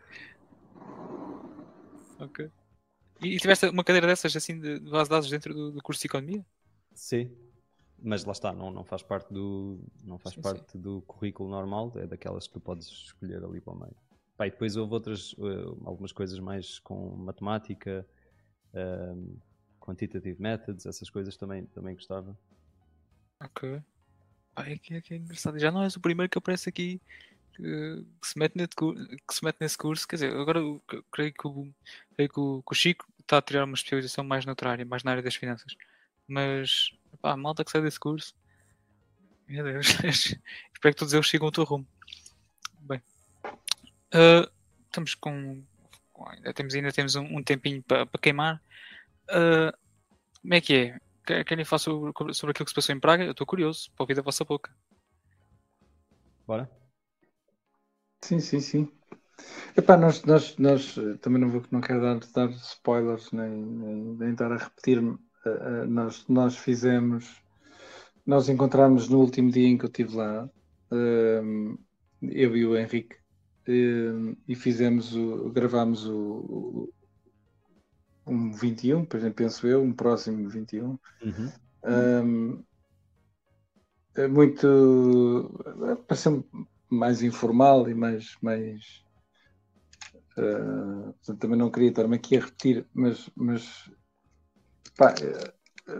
Ok. 2.19 2.51
E, 3.19 3.29
e, 3.29 3.39
tiveste 3.39 3.65
uma 3.65 3.83
cadeira 3.83 4.05
dessas 4.05 4.35
assim 4.35 4.59
de, 4.59 4.79
base 4.81 5.05
de 5.05 5.15
dados 5.15 5.29
dentro 5.31 5.51
do, 5.51 5.71
do 5.71 5.81
curso 5.81 5.99
de 5.99 6.07
economia? 6.07 6.45
Sim, 6.93 7.35
mas 7.97 8.23
lá 8.23 8.33
está, 8.33 8.53
não, 8.53 8.69
não 8.69 8.83
faz 8.83 9.01
parte 9.01 9.33
do 9.33 9.79
não 10.03 10.19
faz 10.19 10.35
sim, 10.35 10.41
parte 10.41 10.73
sim. 10.73 10.79
do 10.79 11.01
currículo 11.01 11.49
normal, 11.49 11.91
é 11.95 12.05
daquelas 12.05 12.45
que 12.45 12.53
tu 12.53 12.59
podes 12.59 12.85
escolher 12.85 13.43
ali 13.43 13.59
para 13.59 13.73
o 13.73 13.79
meio. 13.79 13.95
Pá, 14.37 14.45
e 14.45 14.51
depois 14.51 14.75
houve 14.75 14.93
outras, 14.93 15.33
uh, 15.33 15.81
algumas 15.85 16.11
coisas 16.11 16.37
mais 16.37 16.77
com 16.77 17.15
matemática, 17.15 18.07
um, 18.75 19.39
quantitative 19.79 20.39
methods, 20.39 20.85
essas 20.85 21.09
coisas 21.09 21.35
também, 21.35 21.65
também 21.65 21.95
gostava. 21.95 22.37
Ok. 23.41 23.81
É, 24.57 24.77
que, 24.77 24.95
é, 24.95 25.01
que 25.01 25.13
é 25.13 25.17
engraçado. 25.17 25.59
Já 25.59 25.71
não 25.71 25.83
és 25.83 25.95
o 25.95 25.99
primeiro 25.99 26.29
que 26.29 26.37
aparece 26.37 26.69
aqui 26.69 26.99
que, 27.53 28.05
se, 28.23 28.37
mete 28.37 28.55
nesse, 28.55 28.69
que 28.75 29.33
se 29.33 29.43
mete 29.43 29.57
nesse 29.59 29.77
curso. 29.77 30.07
Quer 30.07 30.15
dizer, 30.17 30.35
agora 30.35 30.59
creio, 31.11 31.33
que 31.33 31.47
o, 31.47 31.73
creio 32.15 32.29
que 32.29 32.39
o, 32.39 32.63
Chico 32.73 33.05
está 33.19 33.37
a 33.37 33.41
tirar 33.41 33.65
uma 33.65 33.75
especialização 33.75 34.23
mais 34.23 34.45
noutra 34.45 34.71
área, 34.71 34.85
mais 34.85 35.03
na 35.03 35.11
área 35.11 35.23
das 35.23 35.35
finanças. 35.35 35.75
Mas 36.27 36.91
Pá, 37.21 37.35
malta 37.35 37.63
que 37.63 37.71
sai 37.71 37.81
desse 37.81 37.99
curso. 37.99 38.33
Meu 39.47 39.63
Deus. 39.63 39.87
Espero 40.03 40.93
que 40.93 40.93
todos 40.93 41.13
eles 41.13 41.27
sigam 41.27 41.47
o 41.47 41.51
teu 41.51 41.63
rumo. 41.63 41.87
Bem. 42.81 43.01
Uh, 44.13 44.49
estamos 44.85 45.15
com. 45.15 45.63
Ainda 46.29 46.53
temos, 46.53 46.73
ainda 46.73 46.91
temos 46.91 47.15
um, 47.15 47.37
um 47.37 47.43
tempinho 47.43 47.81
para 47.83 48.05
pa 48.05 48.17
queimar. 48.19 48.61
Uh, 49.29 49.75
como 50.41 50.53
é 50.53 50.61
que 50.61 50.75
é? 50.75 50.99
Querem 51.27 51.65
falar 51.65 51.79
sobre, 51.79 52.33
sobre 52.33 52.51
aquilo 52.51 52.65
que 52.65 52.71
se 52.71 52.75
passou 52.75 52.95
em 52.95 52.99
Praga? 52.99 53.25
Eu 53.25 53.31
estou 53.31 53.45
curioso 53.45 53.91
para 53.95 54.03
ouvir 54.03 54.15
da 54.15 54.21
vossa 54.21 54.45
boca. 54.45 54.71
Bora? 56.47 56.69
Sim, 58.21 58.39
sim, 58.39 58.61
sim. 58.61 58.91
Epá, 59.75 59.97
nós, 59.97 60.23
nós, 60.23 60.57
nós 60.57 60.95
também 61.21 61.41
não, 61.41 61.49
vou, 61.49 61.63
não 61.69 61.81
quero 61.81 62.01
dar, 62.01 62.19
dar 62.33 62.49
spoilers 62.51 63.31
nem, 63.31 63.49
nem, 63.49 63.95
nem 64.15 64.31
estar 64.31 64.51
a 64.51 64.57
repetir-me 64.57 65.17
eh, 65.47 65.85
nós, 65.85 66.25
nós 66.27 66.57
fizemos, 66.57 67.41
nós 68.25 68.49
encontramos 68.49 69.09
no 69.09 69.19
último 69.19 69.51
dia 69.51 69.67
em 69.67 69.77
que 69.77 69.85
eu 69.85 69.89
estive 69.89 70.15
lá, 70.15 70.49
ehm, 70.91 71.75
eu 72.21 72.55
e 72.57 72.65
o 72.65 72.77
Henrique, 72.77 73.15
ehm, 73.67 74.33
e 74.47 74.55
fizemos 74.55 75.15
o, 75.15 75.49
gravámos 75.51 76.05
o, 76.07 76.91
um 78.27 78.51
21, 78.51 79.05
por 79.05 79.17
exemplo, 79.17 79.35
penso 79.35 79.67
eu, 79.67 79.81
um 79.81 79.93
próximo 79.93 80.49
21. 80.49 80.97
Uhum. 81.21 81.51
Um, 81.83 82.63
é 84.15 84.27
muito 84.27 85.51
pareceu 86.07 86.43
mais 86.89 87.21
informal 87.21 87.87
e 87.87 87.93
mais, 87.93 88.35
mais 88.41 89.03
uh, 90.37 91.35
também 91.35 91.57
não 91.57 91.69
queria 91.69 91.89
estar-me 91.89 92.15
aqui 92.15 92.37
a 92.37 92.41
repetir, 92.41 92.85
mas, 92.93 93.29
mas 93.35 93.89
Pá, 94.97 95.13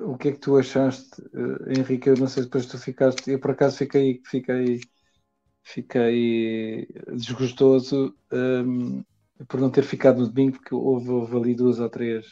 o 0.01 0.17
que 0.17 0.29
é 0.29 0.31
que 0.31 0.39
tu 0.39 0.57
achaste, 0.57 1.21
uh, 1.21 1.71
Henrique? 1.71 2.09
Eu 2.09 2.17
não 2.17 2.27
sei, 2.27 2.43
depois 2.43 2.65
tu 2.65 2.79
ficaste. 2.79 3.29
Eu 3.29 3.39
por 3.39 3.51
acaso 3.51 3.77
fiquei, 3.77 4.19
fiquei, 4.25 4.79
fiquei 5.63 6.87
desgostoso 7.15 8.15
um, 8.33 9.03
por 9.45 9.59
não 9.59 9.69
ter 9.69 9.83
ficado 9.83 10.19
no 10.19 10.27
domingo, 10.27 10.57
porque 10.57 10.73
houve, 10.73 11.09
houve 11.09 11.35
ali 11.35 11.55
duas 11.55 11.79
ou 11.79 11.89
três 11.89 12.25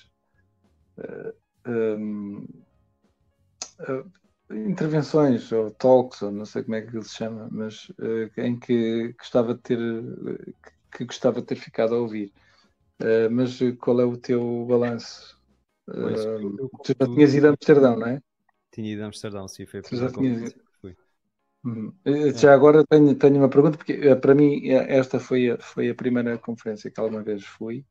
uh, 0.98 1.34
um, 1.70 2.48
uh, 3.82 4.12
intervenções 4.52 5.52
ou 5.52 5.72
talks, 5.72 6.22
ou 6.22 6.32
não 6.32 6.46
sei 6.46 6.64
como 6.64 6.76
é 6.76 6.82
que 6.82 6.96
ele 6.96 7.04
se 7.04 7.16
chama, 7.16 7.48
mas 7.52 7.90
uh, 8.00 8.32
em 8.38 8.58
que 8.60 9.14
gostava 9.14 9.54
de 9.54 9.62
ter 9.62 9.78
que, 9.78 10.98
que, 10.98 11.06
gostava 11.06 11.42
de 11.42 11.48
ter 11.48 11.56
ficado 11.56 11.96
a 11.96 12.00
ouvir. 12.00 12.32
mas 13.32 13.60
qual 13.80 14.00
é 14.00 14.06
o 14.06 14.18
teu 14.18 14.66
balanço? 14.66 15.36
tu 15.86 16.96
já 17.00 17.06
tinhas 17.06 17.36
ido 17.36 17.48
a 17.48 17.50
Amsterdão, 17.52 18.00
não 18.00 18.08
é? 18.08 18.22
Tinha 18.72 18.94
ido 18.94 19.04
a 19.04 19.08
Amsterdão, 19.08 19.48
sim, 19.48 19.66
foi 19.66 19.82
a 19.82 19.84
primeira 19.84 20.12
Uhum. 21.66 21.92
Eh, 22.06 22.32
já 22.38 22.54
agora 22.54 22.86
tenho, 22.88 23.16
tenho 23.16 23.38
uma 23.38 23.50
pergunta, 23.50 23.76
porque 23.76 23.94
eh, 23.94 24.16
para 24.16 24.36
mim 24.36 24.70
eh, 24.70 24.98
esta 24.98 25.20
foi 25.20 25.50
a, 25.50 25.58
foi 25.58 25.90
a 25.90 25.96
primeira 25.96 26.38
conferência 26.38 26.92
que 26.92 27.00
alguma 27.00 27.24
vez 27.24 27.44
fui, 27.44 27.84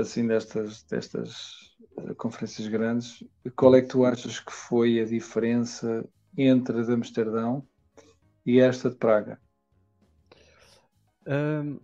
assim, 0.00 0.26
destas, 0.26 0.82
destas 0.82 1.76
conferências 2.16 2.66
grandes. 2.66 3.22
Qual 3.54 3.76
é 3.76 3.80
que 3.80 3.86
tu 3.86 4.04
achas 4.04 4.40
que 4.40 4.52
foi 4.52 4.98
a 4.98 5.04
diferença 5.04 6.04
entre 6.36 6.80
a 6.80 6.82
de 6.82 6.92
Amsterdão 6.92 7.64
e 8.44 8.58
esta 8.58 8.90
de 8.90 8.96
Praga? 8.96 9.40
Um, 11.24 11.78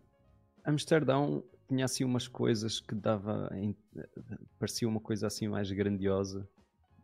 Amsterdão 0.65 1.45
tinha 1.69 1.85
assim 1.85 2.03
umas 2.03 2.27
coisas 2.27 2.81
que 2.81 2.97
dava, 2.97 3.49
parecia 4.59 4.89
uma 4.89 5.01
coisa 5.01 5.29
assim 5.29 5.47
mais 5.47 5.71
grandiosa. 5.71 6.49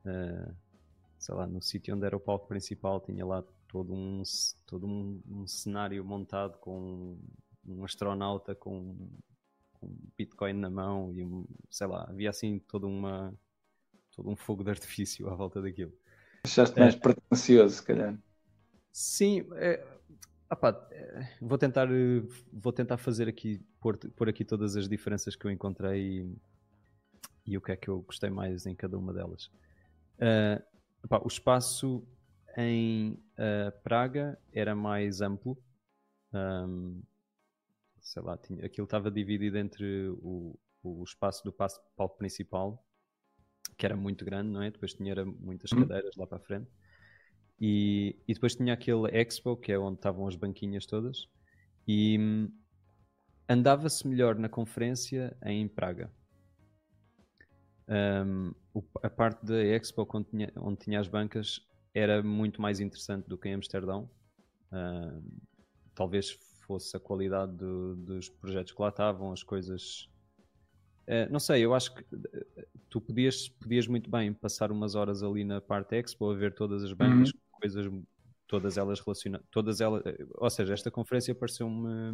Uh, 0.04 0.54
sei 1.18 1.34
lá, 1.34 1.46
no 1.46 1.60
sítio 1.60 1.94
onde 1.94 2.06
era 2.06 2.16
o 2.16 2.20
palco 2.20 2.48
principal 2.48 3.00
tinha 3.00 3.24
lá 3.24 3.44
todo 3.70 3.94
um, 3.94 4.22
todo 4.66 4.86
um, 4.86 5.22
um 5.28 5.46
cenário 5.46 6.04
montado 6.04 6.58
com 6.58 7.16
um 7.64 7.84
astronauta 7.84 8.52
com, 8.52 9.08
com 9.74 9.96
Bitcoin 10.18 10.54
na 10.54 10.68
mão 10.68 11.14
e 11.14 11.24
sei 11.70 11.86
lá, 11.86 12.04
havia 12.08 12.30
assim 12.30 12.58
toda 12.58 12.86
uma 12.86 13.32
todo 14.10 14.28
um 14.28 14.34
fogo 14.34 14.64
de 14.64 14.70
artifício 14.70 15.30
à 15.30 15.34
volta 15.36 15.62
daquilo. 15.62 15.92
Achaste 16.44 16.78
mais 16.78 16.96
é, 16.96 16.98
pretencioso, 16.98 17.76
se 17.76 17.82
calhar. 17.82 18.18
Sim, 18.90 19.46
é, 19.52 19.86
é, 20.90 21.28
vou 21.40 21.56
tentar 21.56 21.88
vou 22.52 22.72
tentar 22.72 22.96
fazer 22.96 23.28
aqui 23.28 23.64
pôr, 23.80 23.96
pôr 23.96 24.28
aqui 24.28 24.44
todas 24.44 24.76
as 24.76 24.88
diferenças 24.88 25.36
que 25.36 25.46
eu 25.46 25.50
encontrei 25.50 26.22
e, 26.22 26.36
e 27.46 27.56
o 27.56 27.60
que 27.60 27.70
é 27.70 27.76
que 27.76 27.88
eu 27.88 28.00
gostei 28.02 28.30
mais 28.30 28.66
em 28.66 28.74
cada 28.74 28.98
uma 28.98 29.12
delas. 29.12 29.48
Uh, 30.18 30.60
o 31.22 31.28
espaço 31.28 32.04
em 32.56 33.18
uh, 33.40 33.72
Praga 33.82 34.38
era 34.52 34.74
mais 34.74 35.20
amplo. 35.20 35.58
Um, 36.32 37.02
sei 38.00 38.22
lá, 38.22 38.36
tinha, 38.36 38.64
aquilo 38.64 38.84
estava 38.84 39.10
dividido 39.10 39.58
entre 39.58 40.08
o, 40.22 40.58
o 40.82 41.02
espaço 41.02 41.42
do 41.44 41.52
palco 41.52 42.16
principal, 42.18 42.84
que 43.76 43.86
era 43.86 43.96
muito 43.96 44.24
grande, 44.24 44.50
não 44.50 44.62
é? 44.62 44.70
Depois 44.70 44.94
tinha 44.94 45.24
muitas 45.24 45.72
uhum. 45.72 45.80
cadeiras 45.80 46.14
lá 46.16 46.26
para 46.26 46.38
a 46.38 46.40
frente. 46.40 46.70
E, 47.60 48.16
e 48.26 48.32
depois 48.32 48.54
tinha 48.54 48.72
aquele 48.72 49.08
Expo, 49.10 49.56
que 49.56 49.72
é 49.72 49.78
onde 49.78 49.98
estavam 49.98 50.26
as 50.26 50.34
banquinhas 50.34 50.86
todas. 50.86 51.28
E 51.86 52.18
hum, 52.18 52.50
andava-se 53.48 54.06
melhor 54.06 54.36
na 54.36 54.48
conferência 54.48 55.36
em 55.44 55.68
Praga. 55.68 56.10
Um, 57.88 58.54
a 59.02 59.10
parte 59.10 59.44
da 59.44 59.62
Expo, 59.62 60.08
onde 60.14 60.28
tinha, 60.28 60.52
onde 60.56 60.78
tinha 60.78 61.00
as 61.00 61.08
bancas, 61.08 61.66
era 61.94 62.22
muito 62.22 62.60
mais 62.60 62.80
interessante 62.80 63.28
do 63.28 63.36
que 63.36 63.48
em 63.48 63.54
Amsterdão. 63.54 64.08
Uh, 64.72 65.22
talvez 65.94 66.30
fosse 66.66 66.96
a 66.96 67.00
qualidade 67.00 67.52
do, 67.52 67.96
dos 67.96 68.28
projetos 68.28 68.72
que 68.72 68.80
lá 68.80 68.88
estavam, 68.88 69.32
as 69.32 69.42
coisas. 69.42 70.08
Uh, 71.08 71.30
não 71.30 71.40
sei, 71.40 71.64
eu 71.64 71.74
acho 71.74 71.94
que 71.94 72.02
uh, 72.02 72.66
tu 72.88 73.00
podias, 73.00 73.48
podias 73.48 73.86
muito 73.86 74.08
bem 74.08 74.32
passar 74.32 74.70
umas 74.70 74.94
horas 74.94 75.22
ali 75.22 75.44
na 75.44 75.60
parte 75.60 75.96
Expo 75.96 76.30
a 76.30 76.34
ver 76.34 76.54
todas 76.54 76.84
as 76.84 76.92
bancas, 76.92 77.30
uhum. 77.30 77.40
coisas, 77.60 77.92
todas 78.46 78.78
elas 78.78 79.00
relacionadas. 79.00 79.46
Todas 79.50 79.80
elas, 79.80 80.02
ou 80.34 80.50
seja, 80.50 80.74
esta 80.74 80.90
conferência 80.90 81.34
pareceu-me. 81.34 82.12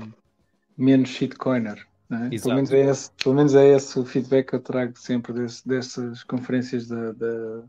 Menos 0.76 1.10
shitcoiner. 1.10 1.86
É? 2.10 2.38
Pelo, 2.38 2.54
menos 2.54 2.72
é 2.72 2.88
esse, 2.88 3.10
pelo 3.12 3.34
menos 3.34 3.54
é 3.54 3.66
esse 3.74 3.98
o 3.98 4.04
feedback 4.04 4.50
que 4.50 4.54
eu 4.54 4.60
trago 4.60 4.96
sempre 4.96 5.32
desse, 5.32 5.66
dessas 5.66 6.22
conferências 6.22 6.86
da, 6.86 7.12
da, 7.12 7.64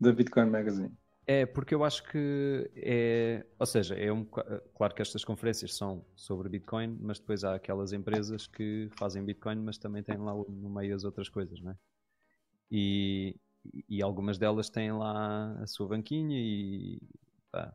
da 0.00 0.12
Bitcoin 0.12 0.48
Magazine. 0.48 0.92
É, 1.26 1.46
porque 1.46 1.74
eu 1.74 1.82
acho 1.84 2.02
que 2.04 2.70
é. 2.76 3.46
Ou 3.58 3.64
seja, 3.64 3.94
é 3.94 4.12
um, 4.12 4.24
claro 4.24 4.94
que 4.94 5.00
estas 5.00 5.24
conferências 5.24 5.74
são 5.74 6.04
sobre 6.14 6.50
Bitcoin, 6.50 6.98
mas 7.00 7.18
depois 7.18 7.44
há 7.44 7.54
aquelas 7.54 7.92
empresas 7.92 8.46
que 8.46 8.90
fazem 8.98 9.24
Bitcoin, 9.24 9.56
mas 9.56 9.78
também 9.78 10.02
têm 10.02 10.18
lá 10.18 10.34
no 10.34 10.68
meio 10.68 10.94
as 10.94 11.02
outras 11.02 11.28
coisas, 11.30 11.60
não 11.62 11.72
é? 11.72 11.76
E, 12.70 13.36
e 13.88 14.02
algumas 14.02 14.36
delas 14.36 14.68
têm 14.68 14.92
lá 14.92 15.52
a 15.62 15.66
sua 15.66 15.88
banquinha 15.88 16.38
e 16.38 17.00
pá, 17.50 17.72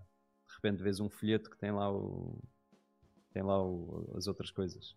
de 0.48 0.56
repente 0.56 0.84
vês 0.84 1.00
um 1.00 1.10
folheto 1.10 1.50
que 1.50 1.58
tem 1.58 1.72
lá, 1.72 1.92
o, 1.92 2.40
tem 3.34 3.42
lá 3.42 3.64
o, 3.64 4.14
as 4.16 4.28
outras 4.28 4.52
coisas. 4.52 4.96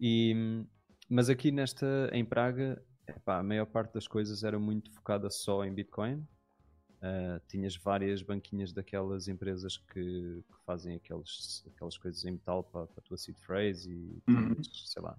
E, 0.00 0.64
mas 1.10 1.28
aqui 1.28 1.50
nesta, 1.50 2.08
em 2.12 2.24
Praga, 2.24 2.82
epá, 3.06 3.38
a 3.38 3.42
maior 3.42 3.66
parte 3.66 3.92
das 3.92 4.08
coisas 4.08 4.44
era 4.44 4.58
muito 4.58 4.90
focada 4.92 5.28
só 5.28 5.62
em 5.62 5.74
Bitcoin 5.74 6.26
Uh, 7.06 7.40
tinhas 7.46 7.76
várias 7.76 8.22
banquinhas 8.22 8.72
daquelas 8.72 9.28
empresas 9.28 9.76
que, 9.76 10.42
que 10.42 10.64
fazem 10.64 10.96
aqueles, 10.96 11.62
aquelas 11.68 11.96
coisas 11.96 12.24
em 12.24 12.32
metal 12.32 12.64
para, 12.64 12.86
para 12.86 13.00
a 13.00 13.02
tua 13.02 13.16
seed 13.16 13.36
phrase 13.36 13.92
e 13.92 14.22
uhum. 14.26 14.54
tinhas, 14.54 14.90
sei 14.90 15.02
lá, 15.02 15.16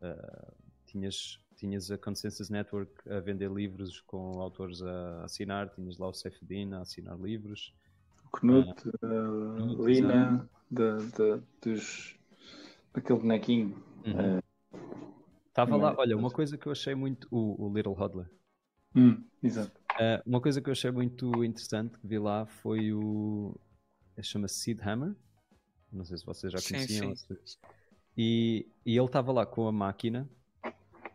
uh, 0.00 0.54
tinhas, 0.86 1.38
tinhas 1.56 1.90
a 1.90 1.98
Consensus 1.98 2.48
Network 2.48 2.90
a 3.10 3.20
vender 3.20 3.50
livros 3.50 4.00
com 4.02 4.40
autores 4.40 4.80
a 4.80 5.24
assinar, 5.24 5.68
tinhas 5.70 5.98
lá 5.98 6.08
o 6.08 6.14
Sefdin 6.14 6.72
a 6.72 6.80
assinar 6.80 7.18
livros. 7.18 7.74
O 8.24 8.30
Knut, 8.38 8.88
uh, 9.02 9.84
Lina, 9.84 10.48
de, 10.70 10.96
de, 10.96 11.42
dos, 11.60 12.16
daquele 12.94 13.18
bonequinho. 13.18 13.84
Uhum. 14.06 14.40
Estava 15.48 15.76
lá, 15.76 15.94
olha, 15.98 16.16
uma 16.16 16.30
coisa 16.30 16.56
que 16.56 16.66
eu 16.66 16.72
achei 16.72 16.94
muito, 16.94 17.28
o, 17.30 17.66
o 17.66 17.74
Little 17.74 17.92
Hodler. 17.94 18.30
Hum, 18.94 19.22
exato. 19.42 19.77
Uh, 19.98 20.22
uma 20.24 20.40
coisa 20.40 20.60
que 20.60 20.68
eu 20.68 20.72
achei 20.72 20.90
muito 20.92 21.44
interessante 21.44 21.98
que 21.98 22.06
vi 22.06 22.18
lá 22.18 22.46
foi 22.46 22.92
o. 22.92 23.58
chama-se 24.22 24.60
Seed 24.60 24.80
Hammer. 24.86 25.14
Não 25.92 26.04
sei 26.04 26.18
se 26.18 26.24
vocês 26.24 26.52
já 26.52 26.60
conheciam. 26.60 27.16
Sim, 27.16 27.36
sim. 27.44 27.58
E, 28.16 28.68
e 28.86 28.96
ele 28.96 29.06
estava 29.06 29.32
lá 29.32 29.44
com 29.44 29.66
a 29.66 29.72
máquina. 29.72 30.28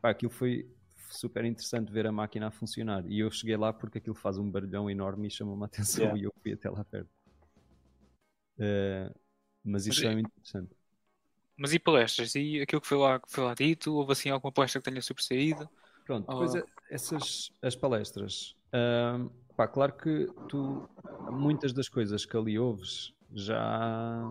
Pá, 0.01 0.09
aquilo 0.09 0.31
foi 0.31 0.69
super 1.09 1.45
interessante 1.45 1.91
ver 1.91 2.07
a 2.07 2.11
máquina 2.11 2.47
a 2.47 2.51
funcionar. 2.51 3.05
E 3.07 3.19
eu 3.19 3.31
cheguei 3.31 3.55
lá 3.55 3.71
porque 3.71 3.99
aquilo 3.99 4.15
faz 4.15 4.37
um 4.37 4.49
barulhão 4.49 4.89
enorme 4.89 5.27
e 5.27 5.31
chamou-me 5.31 5.63
a 5.63 5.65
atenção 5.67 6.05
yeah. 6.05 6.19
e 6.19 6.23
eu 6.23 6.33
fui 6.41 6.53
até 6.53 6.69
lá 6.69 6.83
perto. 6.83 7.09
Uh, 8.57 9.13
mas 9.63 9.87
isso 9.87 10.01
mas, 10.03 10.11
é 10.11 10.13
muito 10.13 10.27
interessante. 10.27 10.75
Mas 11.55 11.73
e 11.73 11.79
palestras? 11.79 12.35
E 12.35 12.61
aquilo 12.61 12.81
que 12.81 12.87
foi 12.87 12.97
lá, 12.97 13.19
que 13.19 13.31
foi 13.31 13.43
lá 13.43 13.53
dito? 13.53 13.93
Houve 13.93 14.11
assim 14.11 14.29
alguma 14.29 14.51
palestra 14.51 14.81
que 14.81 14.89
tenha 14.89 15.01
sobressaído? 15.01 15.69
Pronto, 16.05 16.27
depois 16.27 16.53
oh. 16.55 16.67
essas 16.89 17.51
as 17.61 17.75
palestras 17.75 18.55
Uh, 18.73 19.29
pá, 19.55 19.67
claro 19.67 19.93
que 19.93 20.27
tu, 20.49 20.89
muitas 21.31 21.73
das 21.73 21.87
coisas 21.87 22.25
que 22.25 22.35
ali 22.35 22.57
ouves, 22.57 23.13
já 23.31 24.21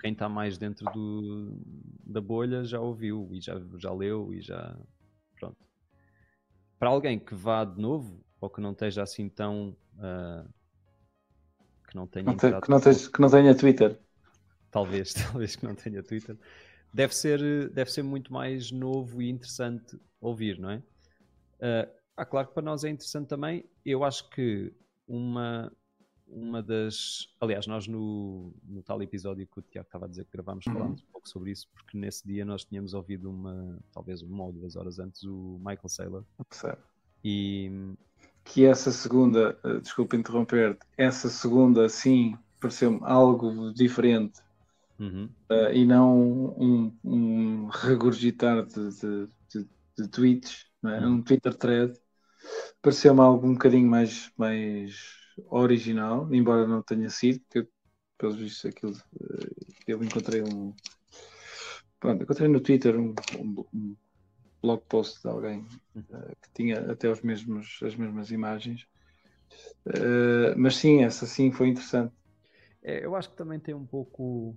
quem 0.00 0.12
está 0.12 0.28
mais 0.28 0.58
dentro 0.58 0.84
do, 0.92 1.56
da 2.04 2.20
bolha 2.20 2.64
já 2.64 2.80
ouviu 2.80 3.28
e 3.32 3.40
já, 3.40 3.60
já 3.78 3.92
leu 3.92 4.32
e 4.32 4.40
já. 4.40 4.76
Pronto. 5.38 5.56
Para 6.78 6.88
alguém 6.90 7.18
que 7.18 7.34
vá 7.34 7.64
de 7.64 7.80
novo 7.80 8.24
ou 8.40 8.50
que 8.50 8.60
não 8.60 8.72
esteja 8.72 9.02
assim 9.02 9.28
tão. 9.28 9.76
Uh, 9.94 10.48
que 11.88 11.94
não 11.94 12.06
tenha. 12.06 12.24
Não 12.24 12.36
te, 12.36 12.60
que, 12.60 12.70
não 12.70 12.80
tenha, 12.80 13.10
que 13.10 13.20
não 13.20 13.30
tenha 13.30 13.54
Twitter. 13.54 13.98
Talvez, 14.70 15.12
talvez 15.14 15.54
que 15.54 15.64
não 15.64 15.74
tenha 15.74 16.02
Twitter. 16.02 16.36
Deve 16.92 17.14
ser, 17.14 17.70
deve 17.70 17.90
ser 17.90 18.02
muito 18.02 18.32
mais 18.32 18.70
novo 18.70 19.22
e 19.22 19.30
interessante 19.30 19.98
ouvir, 20.20 20.58
não 20.58 20.70
é? 20.70 20.82
Uh, 21.58 22.01
ah, 22.16 22.24
claro 22.24 22.48
que 22.48 22.54
para 22.54 22.62
nós 22.62 22.84
é 22.84 22.90
interessante 22.90 23.28
também. 23.28 23.64
Eu 23.84 24.04
acho 24.04 24.28
que 24.30 24.72
uma, 25.08 25.72
uma 26.28 26.62
das. 26.62 27.28
Aliás, 27.40 27.66
nós 27.66 27.86
no, 27.86 28.52
no 28.64 28.82
tal 28.82 29.02
episódio 29.02 29.46
que 29.46 29.58
o 29.58 29.62
Tiago 29.62 29.86
estava 29.86 30.04
a 30.04 30.08
dizer 30.08 30.24
que 30.24 30.32
gravámos, 30.32 30.66
uhum. 30.66 30.72
falámos 30.72 31.02
um 31.02 31.12
pouco 31.12 31.28
sobre 31.28 31.50
isso, 31.50 31.68
porque 31.72 31.96
nesse 31.96 32.26
dia 32.26 32.44
nós 32.44 32.64
tínhamos 32.64 32.94
ouvido 32.94 33.30
uma, 33.30 33.78
talvez 33.92 34.22
uma 34.22 34.44
ou 34.44 34.52
duas 34.52 34.76
horas 34.76 34.98
antes, 34.98 35.22
o 35.24 35.58
Michael 35.58 35.88
Saylor. 35.88 36.24
Certo. 36.50 36.82
E. 37.24 37.94
Que 38.44 38.64
essa 38.64 38.90
segunda, 38.90 39.56
uh, 39.64 39.80
desculpa 39.80 40.16
interromper, 40.16 40.76
essa 40.96 41.28
segunda, 41.28 41.88
sim, 41.88 42.36
pareceu-me 42.60 42.98
algo 43.02 43.72
diferente. 43.72 44.40
Uhum. 44.98 45.28
Uh, 45.48 45.72
e 45.72 45.86
não 45.86 46.18
um, 46.58 46.92
um 47.04 47.66
regurgitar 47.68 48.66
de, 48.66 48.90
de, 48.90 49.28
de, 49.48 49.68
de 49.96 50.08
tweets, 50.08 50.66
é? 50.84 50.98
Uhum. 51.00 51.14
um 51.14 51.22
Twitter 51.22 51.54
thread 51.54 51.96
pareceu-me 52.80 53.20
algo 53.20 53.46
um 53.46 53.54
bocadinho 53.54 53.88
mais, 53.88 54.30
mais 54.36 54.96
original, 55.48 56.32
embora 56.32 56.66
não 56.66 56.82
tenha 56.82 57.08
sido, 57.10 57.40
porque 57.40 57.68
pelos 58.22 58.36
vistos, 58.36 58.66
aquilo. 58.66 58.96
Eu 59.86 60.02
encontrei 60.02 60.42
um. 60.42 60.72
Pronto, 61.98 62.22
encontrei 62.22 62.48
no 62.48 62.60
Twitter 62.60 62.98
um, 62.98 63.14
um, 63.38 63.64
um 63.74 63.96
blog 64.62 64.80
post 64.88 65.20
de 65.20 65.28
alguém 65.28 65.66
uh, 65.96 66.36
que 66.40 66.52
tinha 66.54 66.92
até 66.92 67.10
os 67.10 67.20
mesmos, 67.20 67.80
as 67.82 67.96
mesmas 67.96 68.30
imagens. 68.30 68.86
Uh, 69.86 70.54
mas 70.56 70.76
sim, 70.76 71.02
essa 71.02 71.26
sim 71.26 71.50
foi 71.50 71.68
interessante. 71.68 72.14
É, 72.82 73.04
eu 73.04 73.16
acho 73.16 73.30
que 73.30 73.36
também 73.36 73.58
tem 73.58 73.74
um 73.74 73.86
pouco. 73.86 74.56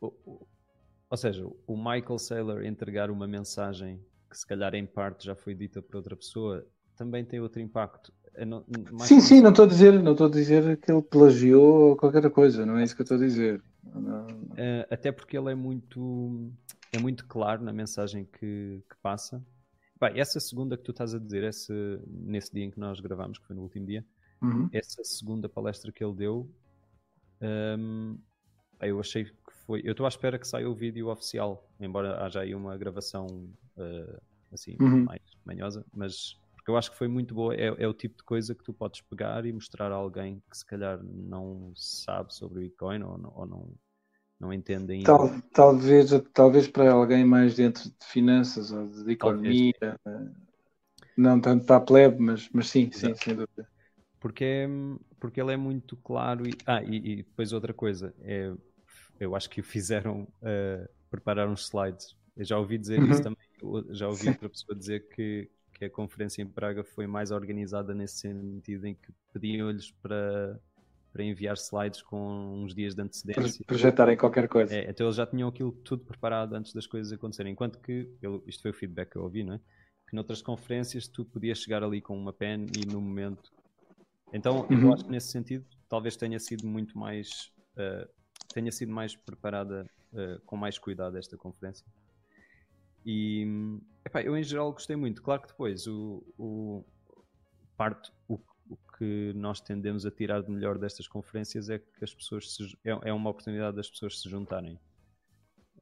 Ou 0.00 1.16
seja, 1.16 1.46
o 1.66 1.76
Michael 1.76 2.18
Saylor 2.18 2.64
entregar 2.64 3.10
uma 3.10 3.26
mensagem 3.26 4.04
que 4.28 4.36
se 4.38 4.46
calhar 4.46 4.74
em 4.74 4.86
parte 4.86 5.26
já 5.26 5.34
foi 5.34 5.54
dita 5.54 5.82
por 5.82 5.96
outra 5.96 6.16
pessoa 6.16 6.66
também 7.00 7.24
tem 7.24 7.40
outro 7.40 7.62
impacto. 7.62 8.12
Não, 8.46 8.62
sim, 9.00 9.20
sim, 9.20 9.40
não 9.40 9.50
estou 9.50 9.64
a 9.64 9.68
dizer, 9.68 10.02
não 10.02 10.12
estou 10.12 10.26
a 10.26 10.30
dizer 10.30 10.76
que 10.76 10.92
ele 10.92 11.00
plagiou 11.00 11.96
qualquer 11.96 12.28
coisa, 12.30 12.66
não 12.66 12.76
é 12.76 12.84
isso 12.84 12.94
que 12.94 13.00
eu 13.00 13.04
estou 13.04 13.16
a 13.16 13.20
dizer. 13.20 13.62
Não, 13.82 14.40
Uh, 14.50 14.84
até 14.90 15.10
porque 15.10 15.38
ele 15.38 15.50
é 15.50 15.54
muito 15.54 16.52
é 16.92 16.98
muito 16.98 17.24
claro 17.26 17.62
na 17.62 17.72
mensagem 17.72 18.26
que, 18.26 18.82
que 18.88 18.96
passa. 19.00 19.42
Bem, 19.98 20.20
essa 20.20 20.38
segunda 20.38 20.76
que 20.76 20.82
tu 20.82 20.90
estás 20.90 21.14
a 21.14 21.18
dizer, 21.18 21.44
esse, 21.44 21.72
nesse 22.06 22.52
dia 22.52 22.64
em 22.64 22.70
que 22.70 22.78
nós 22.78 23.00
gravamos, 23.00 23.38
que 23.38 23.46
foi 23.46 23.56
no 23.56 23.62
último 23.62 23.86
dia, 23.86 24.04
uhum. 24.42 24.68
essa 24.72 25.02
segunda 25.02 25.48
palestra 25.48 25.90
que 25.90 26.04
ele 26.04 26.14
deu, 26.14 26.50
um, 27.78 28.18
eu 28.82 29.00
achei 29.00 29.24
que 29.24 29.32
foi. 29.64 29.80
Eu 29.82 29.92
estou 29.92 30.04
à 30.04 30.08
espera 30.10 30.38
que 30.38 30.46
saia 30.46 30.68
o 30.68 30.74
vídeo 30.74 31.08
oficial, 31.08 31.66
embora 31.80 32.22
haja 32.22 32.40
aí 32.40 32.54
uma 32.54 32.76
gravação 32.76 33.26
uh, 33.78 34.20
assim 34.52 34.76
uhum. 34.78 35.04
mais 35.04 35.22
manhosa, 35.46 35.86
mas 35.94 36.36
eu 36.70 36.76
acho 36.76 36.90
que 36.90 36.96
foi 36.96 37.08
muito 37.08 37.34
boa. 37.34 37.54
É, 37.54 37.66
é, 37.66 37.88
o 37.88 37.94
tipo 37.94 38.16
de 38.16 38.24
coisa 38.24 38.54
que 38.54 38.64
tu 38.64 38.72
podes 38.72 39.00
pegar 39.00 39.44
e 39.44 39.52
mostrar 39.52 39.92
a 39.92 39.94
alguém 39.94 40.42
que 40.50 40.56
se 40.56 40.64
calhar 40.64 41.00
não 41.02 41.72
sabe 41.74 42.34
sobre 42.34 42.58
o 42.58 42.62
Bitcoin 42.62 43.02
ou 43.02 43.18
não, 43.18 43.32
ou 43.34 43.46
não 43.46 43.68
não 44.40 44.52
entende 44.52 44.94
ainda. 44.94 45.04
Tal, 45.04 45.30
talvez, 45.52 46.10
talvez 46.32 46.66
para 46.66 46.90
alguém 46.90 47.26
mais 47.26 47.54
dentro 47.54 47.84
de 47.84 48.06
finanças 48.06 48.72
ou 48.72 48.86
de 48.86 49.12
economia, 49.12 49.74
talvez. 49.78 50.32
não 51.14 51.38
tanto 51.38 51.66
para 51.66 51.76
a 51.76 51.80
plebe, 51.80 52.16
mas, 52.18 52.48
mas 52.50 52.68
sim, 52.70 52.88
Exato. 52.90 53.18
sim, 53.18 53.22
sem 53.22 53.34
dúvida. 53.34 53.68
Porque, 54.18 54.44
é, 54.44 54.68
porque 55.18 55.40
ele 55.40 55.52
é 55.52 55.56
muito 55.58 55.94
claro 55.98 56.48
e, 56.48 56.54
ah, 56.66 56.82
e, 56.82 57.12
e 57.12 57.16
depois 57.16 57.52
outra 57.52 57.74
coisa, 57.74 58.14
é, 58.22 58.50
eu 59.18 59.36
acho 59.36 59.50
que 59.50 59.60
o 59.60 59.64
fizeram 59.64 60.22
uh, 60.22 60.88
preparar 61.10 61.46
uns 61.46 61.66
slides. 61.66 62.16
Eu 62.34 62.44
já 62.44 62.58
ouvi 62.58 62.78
dizer 62.78 62.98
uhum. 62.98 63.10
isso 63.10 63.22
também, 63.22 63.46
já 63.90 64.08
ouvi 64.08 64.28
outra 64.28 64.48
pessoa 64.48 64.76
dizer 64.76 65.08
que, 65.10 65.50
que 65.80 65.86
a 65.86 65.90
conferência 65.90 66.42
em 66.42 66.46
Praga 66.46 66.84
foi 66.84 67.06
mais 67.06 67.30
organizada 67.30 67.94
nesse 67.94 68.18
sentido 68.18 68.86
em 68.86 68.94
que 68.94 69.10
pediam-lhes 69.32 69.90
para 69.90 70.60
para 71.12 71.24
enviar 71.24 71.56
slides 71.56 72.02
com 72.02 72.62
uns 72.62 72.72
dias 72.72 72.94
de 72.94 73.02
antecedência. 73.02 73.64
Projetarem 73.66 74.16
qualquer 74.16 74.46
coisa. 74.46 74.72
É, 74.72 74.88
então 74.88 75.06
eles 75.06 75.16
já 75.16 75.26
tinham 75.26 75.48
aquilo 75.48 75.72
tudo 75.72 76.04
preparado 76.04 76.54
antes 76.54 76.72
das 76.72 76.86
coisas 76.86 77.12
acontecerem. 77.12 77.52
Enquanto 77.52 77.80
que, 77.80 78.08
eu, 78.22 78.44
isto 78.46 78.62
foi 78.62 78.70
o 78.70 78.74
feedback 78.74 79.10
que 79.10 79.16
eu 79.16 79.24
ouvi, 79.24 79.42
não 79.42 79.54
é? 79.54 79.60
Que 80.08 80.14
noutras 80.14 80.40
conferências 80.40 81.08
tu 81.08 81.24
podias 81.24 81.58
chegar 81.58 81.82
ali 81.82 82.00
com 82.00 82.16
uma 82.16 82.32
pen 82.32 82.66
e 82.78 82.86
no 82.86 83.00
momento. 83.00 83.50
Então 84.32 84.68
uhum. 84.70 84.82
eu 84.82 84.94
acho 84.94 85.04
que 85.04 85.10
nesse 85.10 85.32
sentido 85.32 85.66
talvez 85.88 86.16
tenha 86.16 86.38
sido 86.38 86.64
muito 86.64 86.96
mais. 86.96 87.50
Uh, 87.72 88.08
tenha 88.54 88.70
sido 88.70 88.92
mais 88.92 89.16
preparada 89.16 89.84
uh, 90.12 90.40
com 90.46 90.56
mais 90.56 90.78
cuidado 90.78 91.18
esta 91.18 91.36
conferência. 91.36 91.84
E 93.04 93.46
epá, 94.04 94.22
eu 94.22 94.36
em 94.36 94.42
geral 94.42 94.72
gostei 94.72 94.96
muito. 94.96 95.22
Claro 95.22 95.42
que 95.42 95.48
depois 95.48 95.86
o, 95.86 96.22
o 96.38 96.84
parte, 97.76 98.12
o 98.28 98.38
o 98.70 98.78
que 98.96 99.32
nós 99.34 99.60
tendemos 99.60 100.06
a 100.06 100.10
tirar 100.10 100.42
de 100.42 100.50
melhor 100.50 100.78
destas 100.78 101.08
conferências 101.08 101.68
é 101.68 101.80
que 101.80 102.04
as 102.04 102.14
pessoas 102.14 102.54
se, 102.54 102.78
é, 102.84 102.90
é, 103.08 103.12
uma 103.12 103.30
oportunidade 103.30 103.76
das 103.76 103.90
pessoas 103.90 104.20
se 104.20 104.28
juntarem. 104.30 104.78